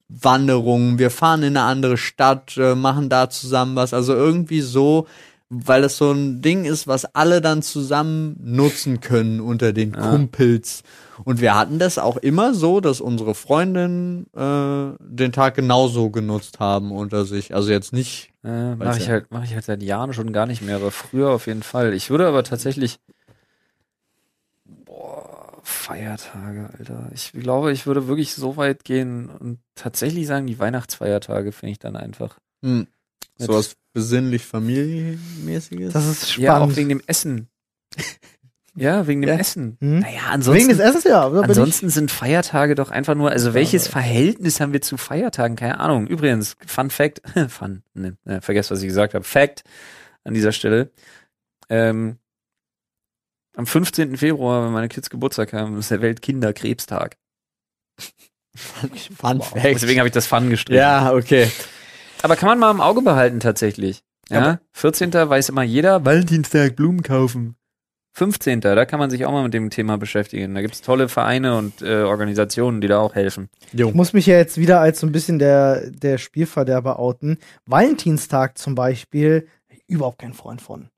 [0.08, 5.08] Wanderungen, wir fahren in eine andere Stadt, äh, machen da zusammen was, also irgendwie so,
[5.56, 10.10] weil das so ein Ding ist, was alle dann zusammen nutzen können unter den Ja.
[10.10, 10.84] Kumpels.
[11.26, 16.60] Und wir hatten das auch immer so, dass unsere Freundinnen äh, den Tag genauso genutzt
[16.60, 17.54] haben unter sich.
[17.54, 18.32] Also jetzt nicht.
[18.44, 20.92] Äh, mache ich ja- halt, mache ich halt seit Jahren schon gar nicht mehr, aber
[20.92, 21.94] früher auf jeden Fall.
[21.94, 23.00] Ich würde aber tatsächlich,
[24.66, 27.10] boah, Feiertage, Alter.
[27.14, 31.80] Ich glaube, ich würde wirklich so weit gehen und tatsächlich sagen, die Weihnachtsfeiertage finde ich
[31.80, 32.38] dann einfach.
[32.64, 32.88] Hm,
[33.40, 35.94] Mit- sowas besinnlich familienmäßiges.
[35.94, 36.76] Das ist Ja, auch spannend.
[36.78, 37.48] wegen dem Essen.
[38.76, 39.38] ja, wegen dem Ja.
[39.38, 39.78] Essen.
[39.80, 40.00] Hm?
[40.00, 40.60] Naja, ansonsten.
[40.60, 41.28] Wegen des Essens, ja.
[41.28, 45.56] Ansonsten sind Feiertage doch einfach nur, also welches Verhältnis haben wir zu Feiertagen?
[45.56, 46.08] Keine Ahnung.
[46.08, 49.24] Übrigens, Fun Fact, Fun, ne, ne, vergesst, was ich gesagt habe.
[49.24, 49.64] Fact
[50.24, 50.92] an dieser Stelle.
[51.70, 52.18] Ähm,
[53.56, 54.18] am 15.
[54.18, 57.18] Februar, wenn meine Kids Geburtstag haben, ist der Weltkinderkrebstag.
[58.56, 59.50] Fun Wow.
[59.50, 59.66] Fact.
[59.66, 60.80] Deswegen habe ich das Fun gestrichen.
[60.80, 61.52] ja, okay.
[62.24, 64.04] Aber kann man mal im Auge behalten tatsächlich.
[64.30, 65.14] Ja, Aber- 14.
[65.14, 67.56] weiß immer jeder, Valentinstag Blumen kaufen.
[68.16, 68.62] 15.
[68.62, 70.54] Da kann man sich auch mal mit dem Thema beschäftigen.
[70.54, 73.50] Da gibt's tolle Vereine und äh, Organisationen, die da auch helfen.
[73.74, 73.90] Jo.
[73.90, 77.40] Ich muss mich ja jetzt wieder als so ein bisschen der, der Spielverderber outen.
[77.66, 79.48] Valentinstag zum Beispiel,
[79.88, 80.90] überhaupt kein Freund von.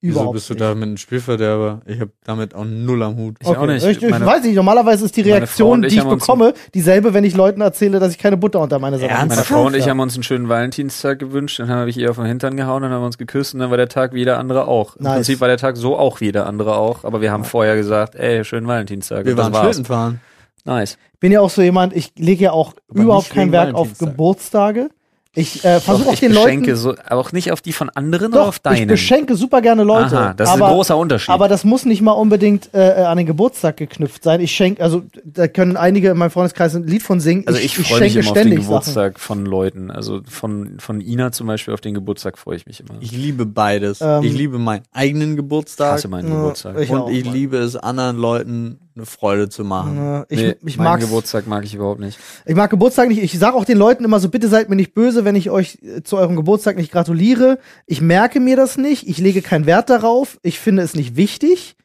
[0.00, 0.60] Wieso Überhaupt bist du nicht.
[0.60, 1.80] da mit einem Spielverderber?
[1.84, 3.34] Ich habe damit auch null am Hut.
[3.40, 3.84] Ich auch nicht.
[3.84, 7.34] Ich, ich Meine- weiß nicht, normalerweise ist die Reaktion, die ich bekomme, dieselbe, wenn ich
[7.34, 9.50] Leuten erzähle, dass ich keine Butter unter meine Sachen Ernsthaft?
[9.50, 9.60] Meine.
[9.60, 12.26] Frau und ich haben uns einen schönen Valentinstag gewünscht, dann habe ich ihr auf den
[12.26, 14.68] Hintern gehauen, dann haben wir uns geküsst und dann war der Tag wie jeder andere
[14.68, 14.94] auch.
[14.94, 15.14] Im Nice.
[15.14, 18.14] Prinzip war der Tag so auch wie jeder andere auch, aber wir haben vorher gesagt,
[18.14, 19.26] ey, schönen Valentinstag.
[19.26, 19.52] Wir waren.
[19.52, 20.20] Schlitten fahren.
[20.64, 20.96] Nice.
[21.18, 23.98] bin ja auch so jemand, ich lege ja auch Aber überhaupt kein Wert auf.
[23.98, 24.90] Geburtstage.
[25.34, 26.74] Ich äh, versuche auch ich den Leuten.
[26.74, 28.88] so, aber auch nicht auf die von anderen, Doch, auf ich deinen.
[28.88, 30.18] beschenke super gerne Leute.
[30.18, 31.28] Aha, das ist aber, ein großer Unterschied.
[31.28, 34.40] aber das muss nicht mal unbedingt äh, an den Geburtstag geknüpft sein.
[34.40, 37.44] Ich schenke, also da können einige in meinem Freundeskreis ein Lied von singen.
[37.46, 38.66] also ich, freue mich immer auf den ständig Sachen.
[38.68, 39.90] Geburtstag von Leuten.
[39.90, 42.94] Also von, von Ina zum Beispiel auf den Geburtstag freue ich mich immer.
[43.00, 44.00] Ich liebe beides.
[44.00, 46.78] Ähm, ich liebe meinen eigenen Geburtstag hasse meinen Ja, Geburtstag.
[46.80, 50.24] ich und auch, ich liebe es, anderen Leuten eine Freude zu machen.
[50.28, 52.18] Äh, ich, Nee, ich, mag's, Geburtstag mag ich überhaupt nicht.
[52.44, 53.22] ich mag Geburtstag nicht.
[53.22, 55.78] Ich sage auch den Leuten immer so, bitte seid mir nicht böse, wenn ich euch
[55.82, 57.58] äh, zu eurem Geburtstag nicht gratuliere.
[57.86, 59.08] Ich merke mir das nicht.
[59.08, 60.38] Ich lege keinen Wert darauf.
[60.42, 61.76] Ich finde es nicht wichtig.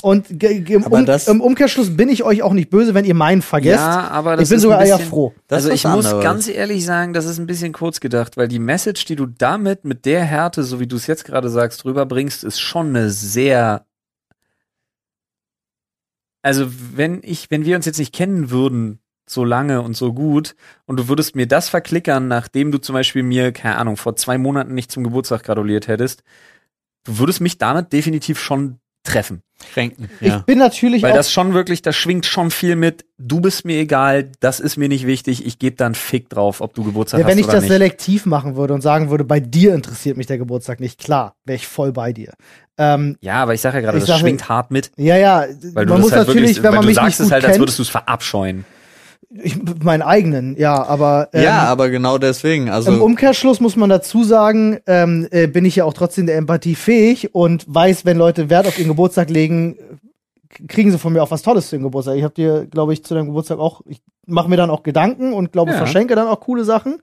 [0.00, 3.42] Und im, um, das- im Umkehrschluss bin ich euch auch nicht böse, wenn ihr meinen
[3.42, 3.84] vergesst.
[3.84, 5.34] Ja, aber das ich bin ist sogar ein eher bisschen, froh.
[5.46, 6.24] Das also ist ich muss anderes.
[6.24, 9.84] ganz ehrlich sagen, das ist ein bisschen kurz gedacht, weil die Message, die du damit
[9.84, 13.84] mit der Härte, so wie du es jetzt gerade sagst, rüberbringst, ist schon eine sehr
[16.42, 16.66] also
[16.96, 20.98] wenn ich, wenn wir uns jetzt nicht kennen würden, so lange und so gut, und
[20.98, 24.74] du würdest mir das verklickern, nachdem du zum Beispiel mir, keine Ahnung, vor zwei Monaten
[24.74, 26.22] nicht zum Geburtstag gratuliert hättest,
[27.04, 29.42] du würdest mich damit definitiv schon treffen.
[29.74, 30.08] Kränken.
[30.20, 30.38] Ich Ja.
[30.38, 34.30] bin natürlich Weil das schon wirklich, das schwingt schon viel mit, du bist mir egal,
[34.40, 37.30] das ist mir nicht wichtig, ich gebe dann Fick drauf, ob du Geburtstag Ja, hast
[37.30, 37.70] wenn ich oder das nicht.
[37.72, 41.56] selektiv machen würde und sagen würde, bei dir interessiert mich der Geburtstag nicht, klar, wäre
[41.56, 42.32] ich voll bei dir.
[42.76, 44.90] Ähm, Ja, aber ich sage ja gerade, Ich das sage- schwingt hart mit.
[44.96, 47.18] ja, ja, Weil du man muss halt natürlich, wirklich, wenn man du mich sagst nicht
[47.20, 48.64] es gut halt, als kennt, würdest du es verabscheuen.
[49.42, 52.68] Ich, meinen eigenen, ja, aber ähm, ja, aber genau deswegen.
[52.68, 56.36] Also Im Umkehrschluss muss man dazu sagen, ähm, äh, bin ich ja auch trotzdem der
[56.36, 59.76] Empathie fähig und weiß, wenn Leute Wert auf ihren Geburtstag legen,
[60.68, 62.16] kriegen sie von mir auch was Tolles zu ihrem Geburtstag.
[62.16, 65.32] Ich habe dir, glaube ich, zu deinem Geburtstag auch, ich mache mir dann auch Gedanken
[65.32, 65.78] und glaube, Ja.
[65.78, 66.98] verschenke dann auch coole Sachen.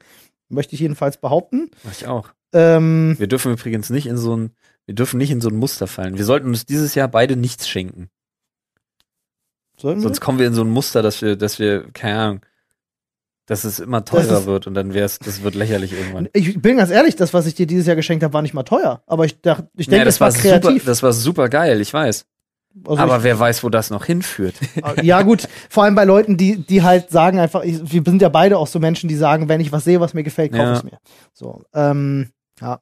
[0.49, 1.69] Möchte ich jedenfalls behaupten.
[1.83, 2.29] Mach ich auch.
[2.53, 4.51] Ähm, Wir dürfen übrigens nicht in so ein,
[4.85, 6.17] wir dürfen nicht in so ein Muster fallen.
[6.17, 8.09] Wir sollten uns dieses Jahr beide nichts schenken.
[9.81, 10.03] Sollten wir?
[10.03, 12.41] Sonst kommen wir in so ein Muster, dass wir, dass wir, keine Ahnung,
[13.45, 16.29] dass es immer teurer Das wird und dann wär's, das wird lächerlich irgendwann.
[16.33, 18.61] Ich bin ganz ehrlich, das, was ich dir dieses Jahr geschenkt habe, war nicht mal
[18.63, 19.01] teuer.
[19.07, 20.69] Aber ich dachte, ich denke, das es war kreativ.
[20.73, 22.25] super, das war super geil, ich weiß.
[22.85, 24.53] Also Aber wer weiß, wo das noch hinführt.
[24.97, 28.21] ich, ja, gut, vor allem bei Leuten, die, die halt sagen einfach, ich, wir sind
[28.21, 30.63] ja beide auch so Menschen, die sagen, wenn ich was sehe, was mir gefällt, kaufe
[30.63, 30.77] Ja.
[30.77, 30.99] ich mir.
[31.33, 32.29] So, ähm,
[32.61, 32.79] ja.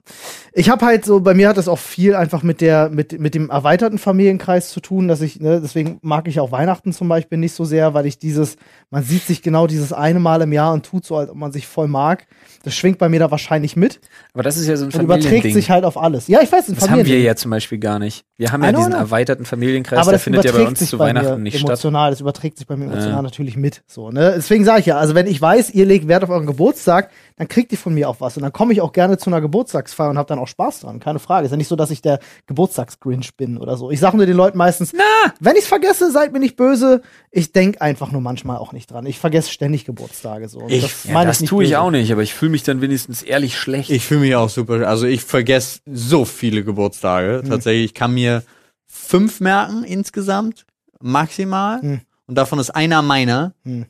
[0.54, 3.36] Ich habe halt so, bei mir hat das auch viel einfach mit der, mit, mit
[3.36, 7.38] dem erweiterten Familienkreis zu tun, dass ich, ne, deswegen mag ich auch Weihnachten zum Beispiel
[7.38, 8.58] nicht so sehr, weil ich dieses,
[8.90, 11.52] man sieht sich genau dieses eine Mal im Jahr und tut so, als ob man
[11.52, 12.28] sich voll mag.
[12.64, 13.99] Das schwingt bei mir da wahrscheinlich mit
[14.34, 15.53] Aber das ist ja so ein und überträgt Familiending.
[15.53, 16.28] sich halt auf alles.
[16.28, 17.26] Ja, ich weiß, ein das haben wir Familiending.
[17.26, 18.26] ja zum Beispiel gar nicht.
[18.38, 18.97] Wir haben ja diesen know.
[18.99, 21.70] erweiterten Familienkreis, aber der das findet ja bei uns zu Weihnachten nicht statt.
[21.70, 22.12] emotional.
[22.12, 23.22] Das überträgt sich bei mir emotional Ja.
[23.22, 23.84] natürlich mit.
[23.88, 24.34] So, ne?
[24.36, 27.47] Deswegen sage ich ja, also wenn ich weiß, ihr legt Wert auf euren Geburtstag, dann
[27.47, 28.38] kriegt ihr von mir auch was.
[28.38, 30.99] Und dann komme ich auch gerne zu einer Geburtstagsfeier und habe dann auch Spaß dran.
[30.99, 31.45] Keine Frage.
[31.45, 33.91] Ist ja nicht so, dass ich der Geburtstagsgrinch bin oder so.
[33.91, 34.93] Ich sage nur den Leuten meistens,
[35.39, 37.01] wenn ich es vergesse, seid mir nicht böse.
[37.32, 39.05] Ich denk einfach nur manchmal auch nicht dran.
[39.05, 40.60] Ich vergesse ständig Geburtstage so.
[40.60, 42.82] Und Ich- das Ja, das nicht tue ich auch nicht, aber ich fühle mich dann
[42.82, 43.89] wenigstens ehrlich schlecht.
[43.89, 44.88] Ich fühle mich auch super.
[44.88, 47.41] Also ich vergesse so viele Geburtstage.
[47.43, 47.50] Hm.
[47.50, 48.43] Tatsächlich, ich kann mir
[48.86, 50.66] fünf merken insgesamt,
[51.02, 51.82] maximal.
[51.82, 52.02] Hm.
[52.28, 53.54] Und davon ist einer meiner.
[53.64, 53.86] Hm.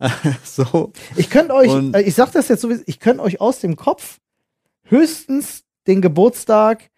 [0.44, 0.92] so.
[1.16, 3.60] Ich könnte euch, Und- äh, ich sag das jetzt so, wie- ich könnte euch aus
[3.60, 4.18] dem Kopf
[4.84, 6.90] höchstens den Geburtstag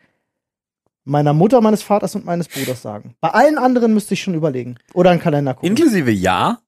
[1.04, 3.14] meiner Mutter, meines Vaters und meines Bruders sagen.
[3.20, 4.76] Bei allen anderen müsste ich schon überlegen.
[4.94, 5.68] Oder einen Kalender gucken.
[5.68, 6.10] Inklusive?
[6.10, 6.60] Ja.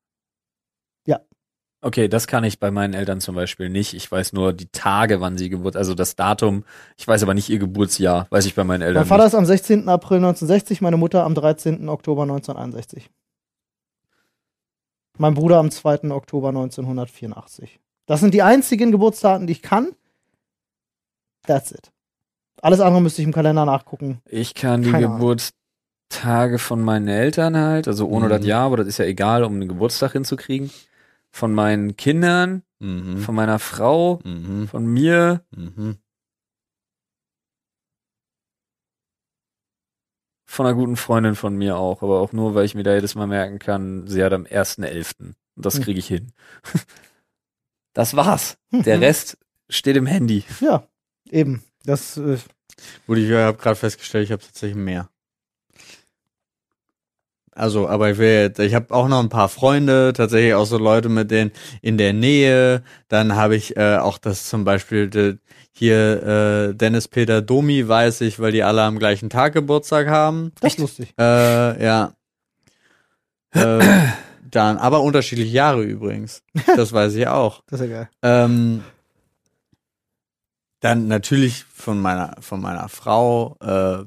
[1.83, 3.95] Okay, das kann ich bei meinen Eltern zum Beispiel nicht.
[3.95, 6.65] Ich weiß nur die Tage, wann sie Geburt, also das Datum.
[6.97, 9.35] Ich weiß aber nicht ihr Geburtsjahr, weiß ich bei meinen Eltern mein Vater nicht.
[9.35, 9.89] ist am 16.
[9.89, 11.89] April 1960, meine Mutter am 13.
[11.89, 13.11] Oktober 1961.
[15.19, 16.11] Mein Bruder am 2.
[16.11, 17.79] Oktober 1984.
[18.07, 19.91] Das sind die einzigen Geburtsdaten, die ich kann.
[21.47, 21.91] That's it.
[22.63, 24.21] Alles andere müsste ich im Kalender nachgucken.
[24.29, 25.09] Ich kann die Keine.
[25.09, 28.31] Geburtstage von meinen Eltern halt, also ohne Mhm.
[28.31, 30.71] das Jahr, aber das ist ja egal, um einen Geburtstag hinzukriegen.
[31.37, 33.19] Von meinen Kindern, Mhm.
[33.19, 34.69] von meiner Frau, Mhm.
[34.69, 35.99] von mir, Mhm.
[40.47, 43.15] von einer guten Freundin von mir auch, aber auch nur, weil ich mir da jedes
[43.17, 45.37] Mal merken kann, sie hat am 1.11.
[45.57, 45.83] Und das Hm.
[45.83, 46.33] kriege ich hin.
[47.93, 48.57] Das war's.
[48.71, 49.37] Der Rest
[49.71, 50.45] steht im Handy.
[50.61, 50.87] Ja,
[51.31, 51.63] eben.
[51.85, 52.39] Das, äh,
[53.07, 55.09] Gut, ich habe gerade festgestellt, ich habe tatsächlich mehr.
[57.57, 60.77] Also, aber ich will jetzt, ich habe auch noch ein paar Freunde, tatsächlich auch so
[60.77, 62.83] Leute mit denen in der Nähe.
[63.09, 65.39] Dann habe ich äh, auch das zum Beispiel de,
[65.73, 70.53] hier äh, Dennis Peter Domi weiß ich, weil die alle am gleichen Tag Geburtstag haben.
[70.61, 71.15] das ist lustig.
[71.19, 72.13] Äh, ja.
[73.53, 74.09] Äh,
[74.51, 76.43] dann, aber unterschiedliche Jahre übrigens.
[76.77, 77.63] Das weiß ich auch.
[77.69, 78.09] Das ist ja geil.
[78.23, 78.85] Ähm,
[80.81, 84.05] dann natürlich von meiner, von meiner Frau, äh,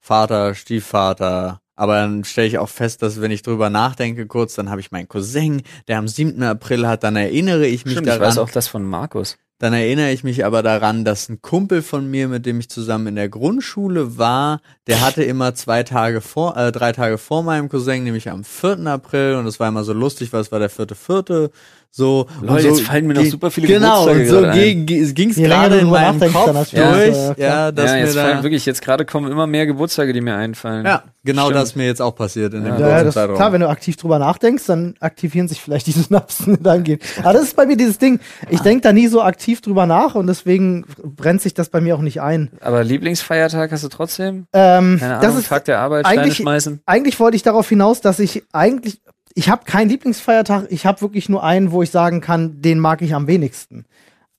[0.00, 1.61] Vater, Stiefvater.
[1.74, 4.90] Aber dann stelle ich auch fest, dass wenn ich drüber nachdenke kurz, dann habe ich
[4.90, 6.42] meinen Cousin, der am 7.
[6.42, 8.28] April hat, dann erinnere ich mich Stimmt, ich daran.
[8.28, 9.38] weiß auch das von Markus.
[9.58, 13.06] Dann erinnere ich mich aber daran, dass ein Kumpel von mir, mit dem ich zusammen
[13.06, 17.68] in der Grundschule war, der hatte immer zwei Tage vor, äh, drei Tage vor meinem
[17.68, 18.84] Cousin, nämlich am 4.
[18.88, 21.52] April und das war immer so lustig, weil es war der vierte, vierte,
[21.94, 22.26] so.
[22.40, 25.46] Lol, und so jetzt fallen mir noch super viele Genau, Geburtstage und so ging Je
[25.46, 28.42] länger gerade in meinem Kopf durch, das, äh, ja, dass ja, jetzt mir fallen da,
[28.42, 30.86] wirklich, jetzt gerade kommen immer mehr Geburtstage, die mir einfallen.
[30.86, 31.56] ja, genau Stimmt.
[31.56, 33.36] das ist mir jetzt auch passiert in dem Ja, Ja, kurzen das, Zeitraum.
[33.36, 37.00] klar, wenn du aktiv drüber nachdenkst, dann aktivieren sich vielleicht die Synapsen in deinem Gehirn.
[37.22, 38.20] Aber das ist bei mir dieses Ding.
[38.48, 41.94] Ich denke da nie so aktiv drüber nach und deswegen brennt sich das bei mir
[41.94, 42.50] auch nicht ein.
[42.62, 44.46] Aber Lieblingsfeiertag hast du trotzdem?
[44.54, 46.80] Ähm, Keine Ahnung, das ist, Tag der Arbeit, Steine eigentlich- schmeißen.
[46.86, 49.00] eigentlich wollte ich darauf hinaus, dass ich eigentlich,
[49.34, 53.02] ich habe keinen Lieblingsfeiertag, ich habe wirklich nur einen, wo ich sagen kann, den mag
[53.02, 53.84] ich am wenigsten.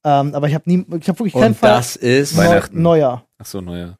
[0.03, 2.81] Ähm, aber ich habe nie, ich habe wirklich keinen und das ist Neu Weihnachten.
[2.81, 3.25] Neujahr.
[3.37, 3.97] Ach so, neuer.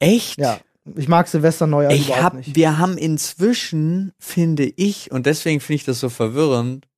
[0.00, 0.58] echt Ja,
[0.96, 2.56] ich mag Silvester Neujahr Ich überhaupt hab, nicht.
[2.56, 6.88] wir haben inzwischen, finde ich, und deswegen finde ich das so verwirrend,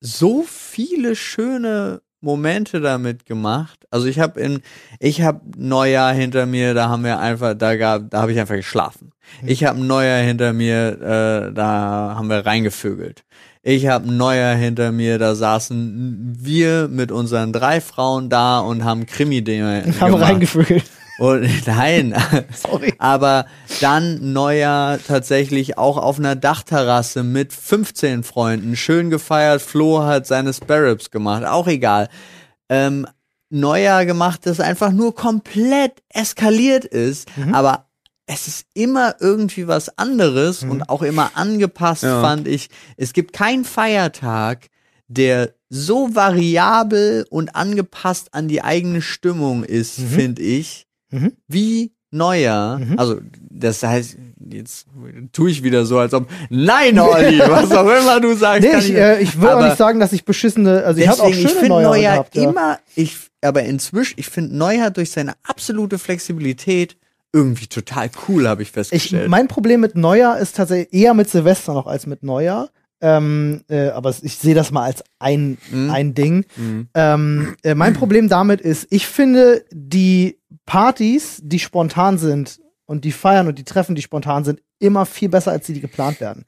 [0.00, 3.86] so viele schöne Momente damit gemacht.
[3.90, 4.60] Also ich habe in,
[4.98, 8.56] ich habe Neujahr hinter mir, da haben wir einfach, da gab, da habe ich einfach
[8.56, 9.12] geschlafen.
[9.44, 13.24] Ich habe Neujahr hinter mir, äh, da haben wir reingevögelt.
[13.62, 19.06] Ich habe Neujahr hinter mir, da saßen wir mit unseren drei Frauen da und haben
[19.06, 20.20] Krimi-Dinge gemacht.
[20.20, 20.84] reingevögelt.
[21.20, 22.14] Und nein,
[22.54, 22.94] Sorry.
[22.98, 23.44] aber
[23.82, 29.60] dann Neujahr tatsächlich auch auf einer Dachterrasse mit 15 Freunden, schön gefeiert.
[29.60, 32.08] Flo hat seine Sparrows gemacht, auch egal.
[32.70, 33.06] Ähm,
[33.50, 37.86] Neujahr gemacht, das einfach nur komplett eskaliert ist, aber
[38.26, 42.22] es ist immer irgendwie was anderes und auch immer angepasst, Ja.
[42.22, 42.68] fand ich.
[42.96, 44.68] Es gibt keinen Feiertag,
[45.08, 50.08] der so variabel und angepasst an die eigene Stimmung ist, Mhm.
[50.08, 51.32] finde ich, Mhm.
[51.48, 52.78] wie Neujahr.
[52.78, 52.98] Mhm.
[52.98, 54.16] Also, das heißt,
[54.52, 54.86] jetzt
[55.32, 58.62] tue ich wieder so, als ob, nein, Olli, was auch immer du sagst.
[58.62, 61.26] Nee, ich, äh, ich will auch nicht sagen, dass ich beschissene, also ich habe auch
[61.28, 62.34] deswegen, schöne ich finde Neujahr Neujahr gehabt.
[62.36, 62.50] Ja.
[62.50, 66.96] immer, ich, aber inzwischen, ich finde Neujahr durch seine absolute Flexibilität
[67.32, 69.28] irgendwie total cool, habe ich Ich, festgestellt.
[69.28, 72.70] mein Problem mit Neujahr ist tatsächlich eher mit Silvester noch als mit Neujahr.
[73.02, 75.90] Ähm, äh, aber ich sehe das mal als ein, Mhm.
[75.90, 76.44] ein Ding.
[76.56, 76.88] Mhm.
[76.92, 80.39] Ähm, äh, mein Problem damit ist, ich finde, die
[80.70, 85.28] Partys, die spontan sind und die Feiern und die Treffen, die spontan sind, immer viel
[85.28, 86.44] besser, als die, die geplant werden.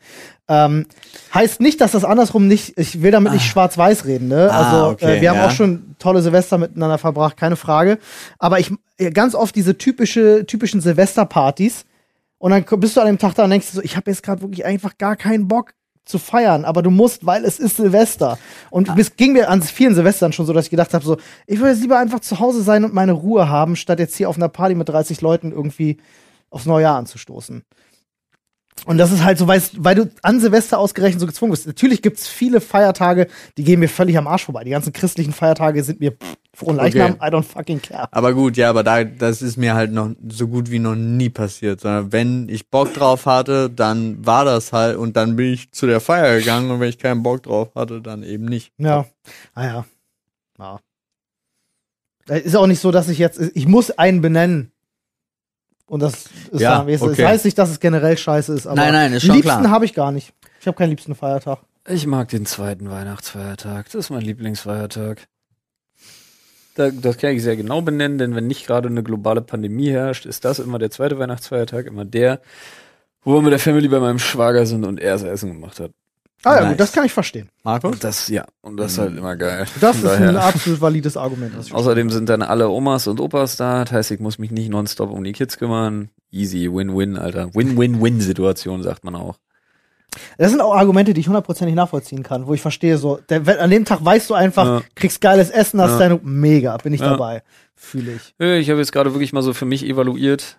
[0.46, 0.86] Ähm,
[1.34, 4.48] heißt nicht, dass das andersrum nicht, ich will damit nicht schwarz-weiß reden, ne?
[4.48, 5.48] Ah, also okay, äh, wir haben ja.
[5.48, 7.98] auch schon tolle Silvester miteinander verbracht, keine Frage.
[8.38, 11.84] Aber ich äh, ganz oft diese typische, typischen Silvesterpartys
[12.38, 14.40] und dann bist du an dem Tag da und denkst so, ich habe jetzt gerade
[14.42, 15.72] wirklich einfach gar keinen Bock
[16.04, 18.38] zu feiern, aber du musst, weil es ist Silvester.
[18.70, 21.16] Und es ging mir an vielen Silvestern schon so, dass ich gedacht habe, so,
[21.46, 24.28] ich würde jetzt lieber einfach zu Hause sein und meine Ruhe haben, statt jetzt hier
[24.28, 25.98] auf einer Party mit 30 Leuten irgendwie
[26.50, 27.64] aufs neue Jahr anzustoßen.
[28.84, 31.66] Und das ist halt so, weil, du an Silvester ausgerechnet so gezwungen bist.
[31.66, 34.64] Natürlich gibt's viele Feiertage, die gehen mir völlig am Arsch vorbei.
[34.64, 38.08] Die ganzen christlichen Feiertage sind mir pff, frohen Leichnam, I don't fucking care.
[38.10, 41.30] Aber gut, ja, aber da, das ist mir halt noch so gut wie noch nie
[41.30, 41.80] passiert.
[41.80, 45.86] Sondern wenn ich Bock drauf hatte, dann war das halt und dann bin ich zu
[45.86, 48.72] der Feier gegangen und wenn ich keinen Bock drauf hatte, dann eben nicht.
[48.78, 49.06] Ja.
[49.54, 49.84] Ah ja.
[50.58, 50.80] ja.
[52.26, 54.71] Es Ist auch nicht so, dass ich jetzt, ich muss einen benennen.
[55.92, 57.16] Und das ist Ja, es okay.
[57.16, 59.84] das heißt nicht, dass es generell scheiße ist, aber Nein, nein, ist schon liebsten habe
[59.84, 60.32] ich gar nicht.
[60.58, 61.58] Ich habe keinen liebsten Feiertag.
[61.86, 63.84] Ich mag den zweiten Weihnachtsfeiertag.
[63.84, 65.28] Das ist mein Lieblingsfeiertag.
[66.76, 70.24] Da, das kann ich sehr genau benennen, denn wenn nicht gerade eine globale Pandemie herrscht,
[70.24, 72.40] ist das immer der zweite Weihnachtsfeiertag, immer der,
[73.20, 75.90] wo wir mit der Family bei meinem Schwager sind und er das Essen gemacht hat.
[76.44, 76.68] Ah ja, Nice.
[76.70, 77.48] gut, das kann ich verstehen.
[77.62, 77.92] Markus?
[77.92, 79.66] Und das, ja, und das ist halt immer geil.
[79.80, 81.54] Das Von ist daher- ein absolut valides Argument.
[81.64, 83.84] Ich Außerdem sind dann alle Omas und Opas da.
[83.84, 86.10] Das heißt, ich muss mich nicht nonstop um die Kids kümmern.
[86.32, 87.54] Easy, Win-Win, Alter.
[87.54, 89.36] Win-Win-Win-Situation, sagt man auch.
[90.36, 93.58] Das sind auch Argumente, die ich hundertprozentig nachvollziehen kann, wo ich verstehe, so, der, wenn-
[93.58, 94.82] an dem Tag weißt du einfach, Ja.
[94.94, 95.98] kriegst geiles Essen, hast Ja.
[96.00, 97.10] deine, mega, bin ich Ja.
[97.10, 97.42] dabei.
[97.76, 98.34] Fühle ich.
[98.38, 100.58] Ich habe jetzt gerade wirklich mal so für mich evaluiert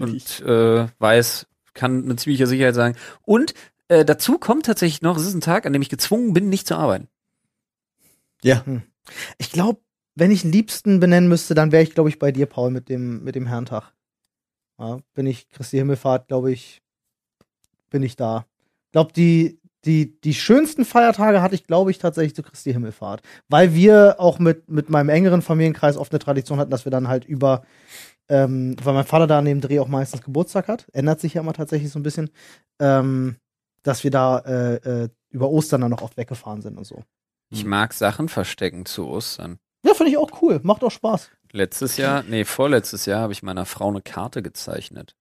[0.00, 2.96] und äh, weiß, kann mit ziemlicher Sicherheit sagen.
[3.24, 3.52] Und
[3.88, 6.66] äh, dazu kommt tatsächlich noch, es ist ein Tag, an dem ich gezwungen bin, nicht
[6.66, 7.08] zu arbeiten.
[8.42, 8.64] Ja.
[9.38, 9.80] Ich glaube,
[10.14, 12.88] wenn ich einen Liebsten benennen müsste, dann wäre ich, glaube ich, bei dir, Paul, mit
[12.88, 13.92] dem, mit dem Herrentag.
[14.78, 16.82] Ja, bin ich Christi Himmelfahrt, glaube ich,
[17.90, 18.46] bin ich da.
[18.92, 23.22] glaube, die, die, die schönsten Feiertage hatte ich, glaube ich, tatsächlich zu Christi Himmelfahrt.
[23.48, 27.08] Weil wir auch mit, mit meinem engeren Familienkreis oft eine Tradition hatten, dass wir dann
[27.08, 27.64] halt über,
[28.28, 31.40] ähm, weil mein Vater da an dem Dreh auch meistens Geburtstag hat, ändert sich ja
[31.40, 32.30] immer tatsächlich so ein bisschen,
[32.80, 33.36] ähm,
[33.82, 37.04] dass wir da äh, äh, über Ostern dann noch oft weggefahren sind und so.
[37.50, 39.58] Ich mag Sachen verstecken zu Ostern.
[39.84, 40.60] Ja, finde ich auch cool.
[40.62, 41.30] Macht auch Spaß.
[41.52, 45.16] Letztes Jahr, nee, vorletztes Jahr habe ich meiner Frau eine Karte gezeichnet.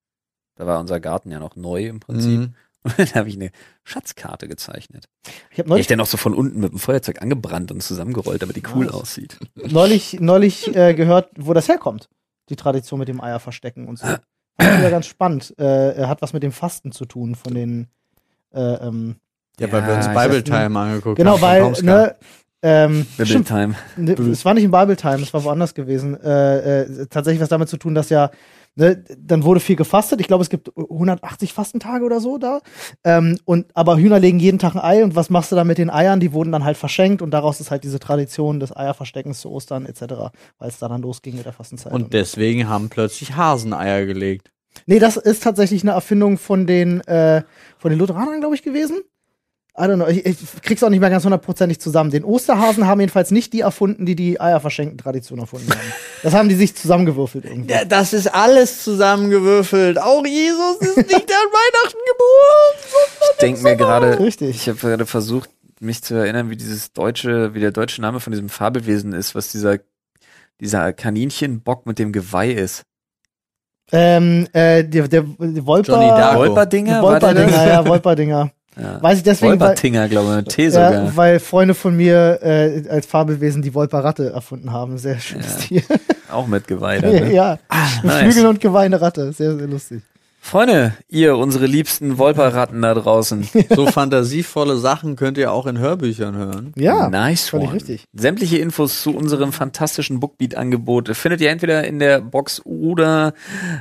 [0.55, 2.39] Da war unser Garten ja noch neu im Prinzip.
[2.39, 2.55] Mhm.
[2.83, 3.51] Und dann habe ich eine
[3.83, 5.05] Schatzkarte gezeichnet.
[5.51, 8.41] Ich habe neulich ich dann noch so von unten mit dem Feuerzeug angebrannt und zusammengerollt,
[8.41, 9.37] damit die cool aussieht.
[9.55, 12.07] neulich, neulich äh, gehört, wo das herkommt.
[12.49, 14.07] Die Tradition mit dem Eier verstecken und so.
[14.57, 15.53] Fand ich wieder ganz spannend.
[15.57, 17.87] Äh, er hat was mit dem Fasten zu tun von den
[18.57, 19.15] äh, ähm,
[19.59, 21.75] Ja, weil wir uns Bible Time angeguckt Genau, haben.
[21.75, 22.15] von weil, ne,
[22.63, 23.75] ähm, stimmt, Time.
[23.97, 26.19] ne, es war nicht im Bible Time, es war woanders gewesen.
[26.21, 28.31] Äh, äh, tatsächlich was damit zu tun, dass ja,
[28.75, 30.19] ne, dann wurde viel gefastet.
[30.21, 32.61] Ich glaube, es gibt 180 Fastentage oder so da.
[33.03, 35.77] Ähm, und aber Hühner legen jeden Tag ein Ei und was machst du dann mit
[35.77, 36.19] den Eiern?
[36.19, 39.85] Die wurden dann halt verschenkt und daraus ist halt diese Tradition des Eierversteckens zu Ostern
[39.85, 40.01] etc.,
[40.57, 41.93] weil es da dann losging mit der Fastenzeit.
[41.93, 44.51] Und deswegen haben plötzlich Haseneier gelegt.
[44.85, 47.43] Nee, das ist tatsächlich eine Erfindung von den, äh,
[47.77, 49.01] von den Lutheranern, glaube ich, gewesen.
[49.79, 50.07] I don't know.
[50.07, 52.09] Ich, ich krieg's auch nicht mehr ganz hundertprozentig zusammen.
[52.09, 55.93] Den Osterhasen haben jedenfalls nicht die erfunden, die die Eierverschenken-Tradition erfunden haben.
[56.23, 57.71] Das haben die sich zusammengewürfelt irgendwie.
[57.71, 59.99] Ja, das ist alles zusammengewürfelt.
[59.99, 63.31] Auch Jesus ist nicht an Weihnachten geboren.
[63.33, 64.55] Ich denke mir gerade, Richtig.
[64.55, 68.31] ich habe gerade versucht, mich zu erinnern, wie dieses deutsche, wie der deutsche Name von
[68.31, 69.77] diesem Fabelwesen ist, was dieser,
[70.59, 72.81] dieser Kaninchenbock mit dem Geweih ist.
[73.91, 75.93] Ähm, äh, der, der, der Wolper.
[76.35, 77.01] Wolperdinger?
[77.01, 78.51] Wolperdinger, ja, Wolperdinger.
[78.79, 79.01] Ja.
[79.01, 80.93] Weiß ich deswegen, weil, Wolpertinger, glaube ich, T sogar.
[80.93, 84.99] ja, weil Freunde von mir äh, als Fabelwesen die Wolperratte erfunden haben.
[84.99, 85.81] Sehr schönes Ja.
[85.81, 85.81] Tier.
[86.31, 86.99] Auch mit Geweih.
[86.99, 87.33] dann, Ne?
[87.33, 87.57] ja,
[88.03, 88.21] mit nice.
[88.21, 89.33] Flügeln und Geweih eine Ratte.
[89.33, 90.03] Sehr, sehr lustig.
[90.47, 93.49] Freunde, ihr, unsere liebsten Wolperratten da draußen.
[93.69, 96.71] So fantasievolle Sachen könnt ihr auch in Hörbüchern hören.
[96.77, 97.75] Ja, nice völlig one.
[97.75, 98.05] richtig.
[98.13, 103.33] Sämtliche Infos zu unserem fantastischen Bookbeat-Angebot findet ihr entweder in der Box oder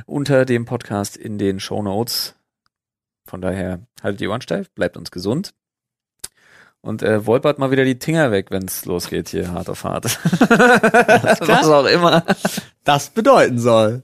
[0.05, 2.35] unter dem Podcast in den Show Notes.
[3.25, 5.53] Von daher haltet die Ohren steif, bleibt uns gesund.
[6.81, 10.03] Und äh, wolpert mal wieder die Tinger weg, wenn's losgeht hier, hart auf hart.
[11.39, 12.25] Was auch immer.
[12.83, 14.03] Das bedeuten soll.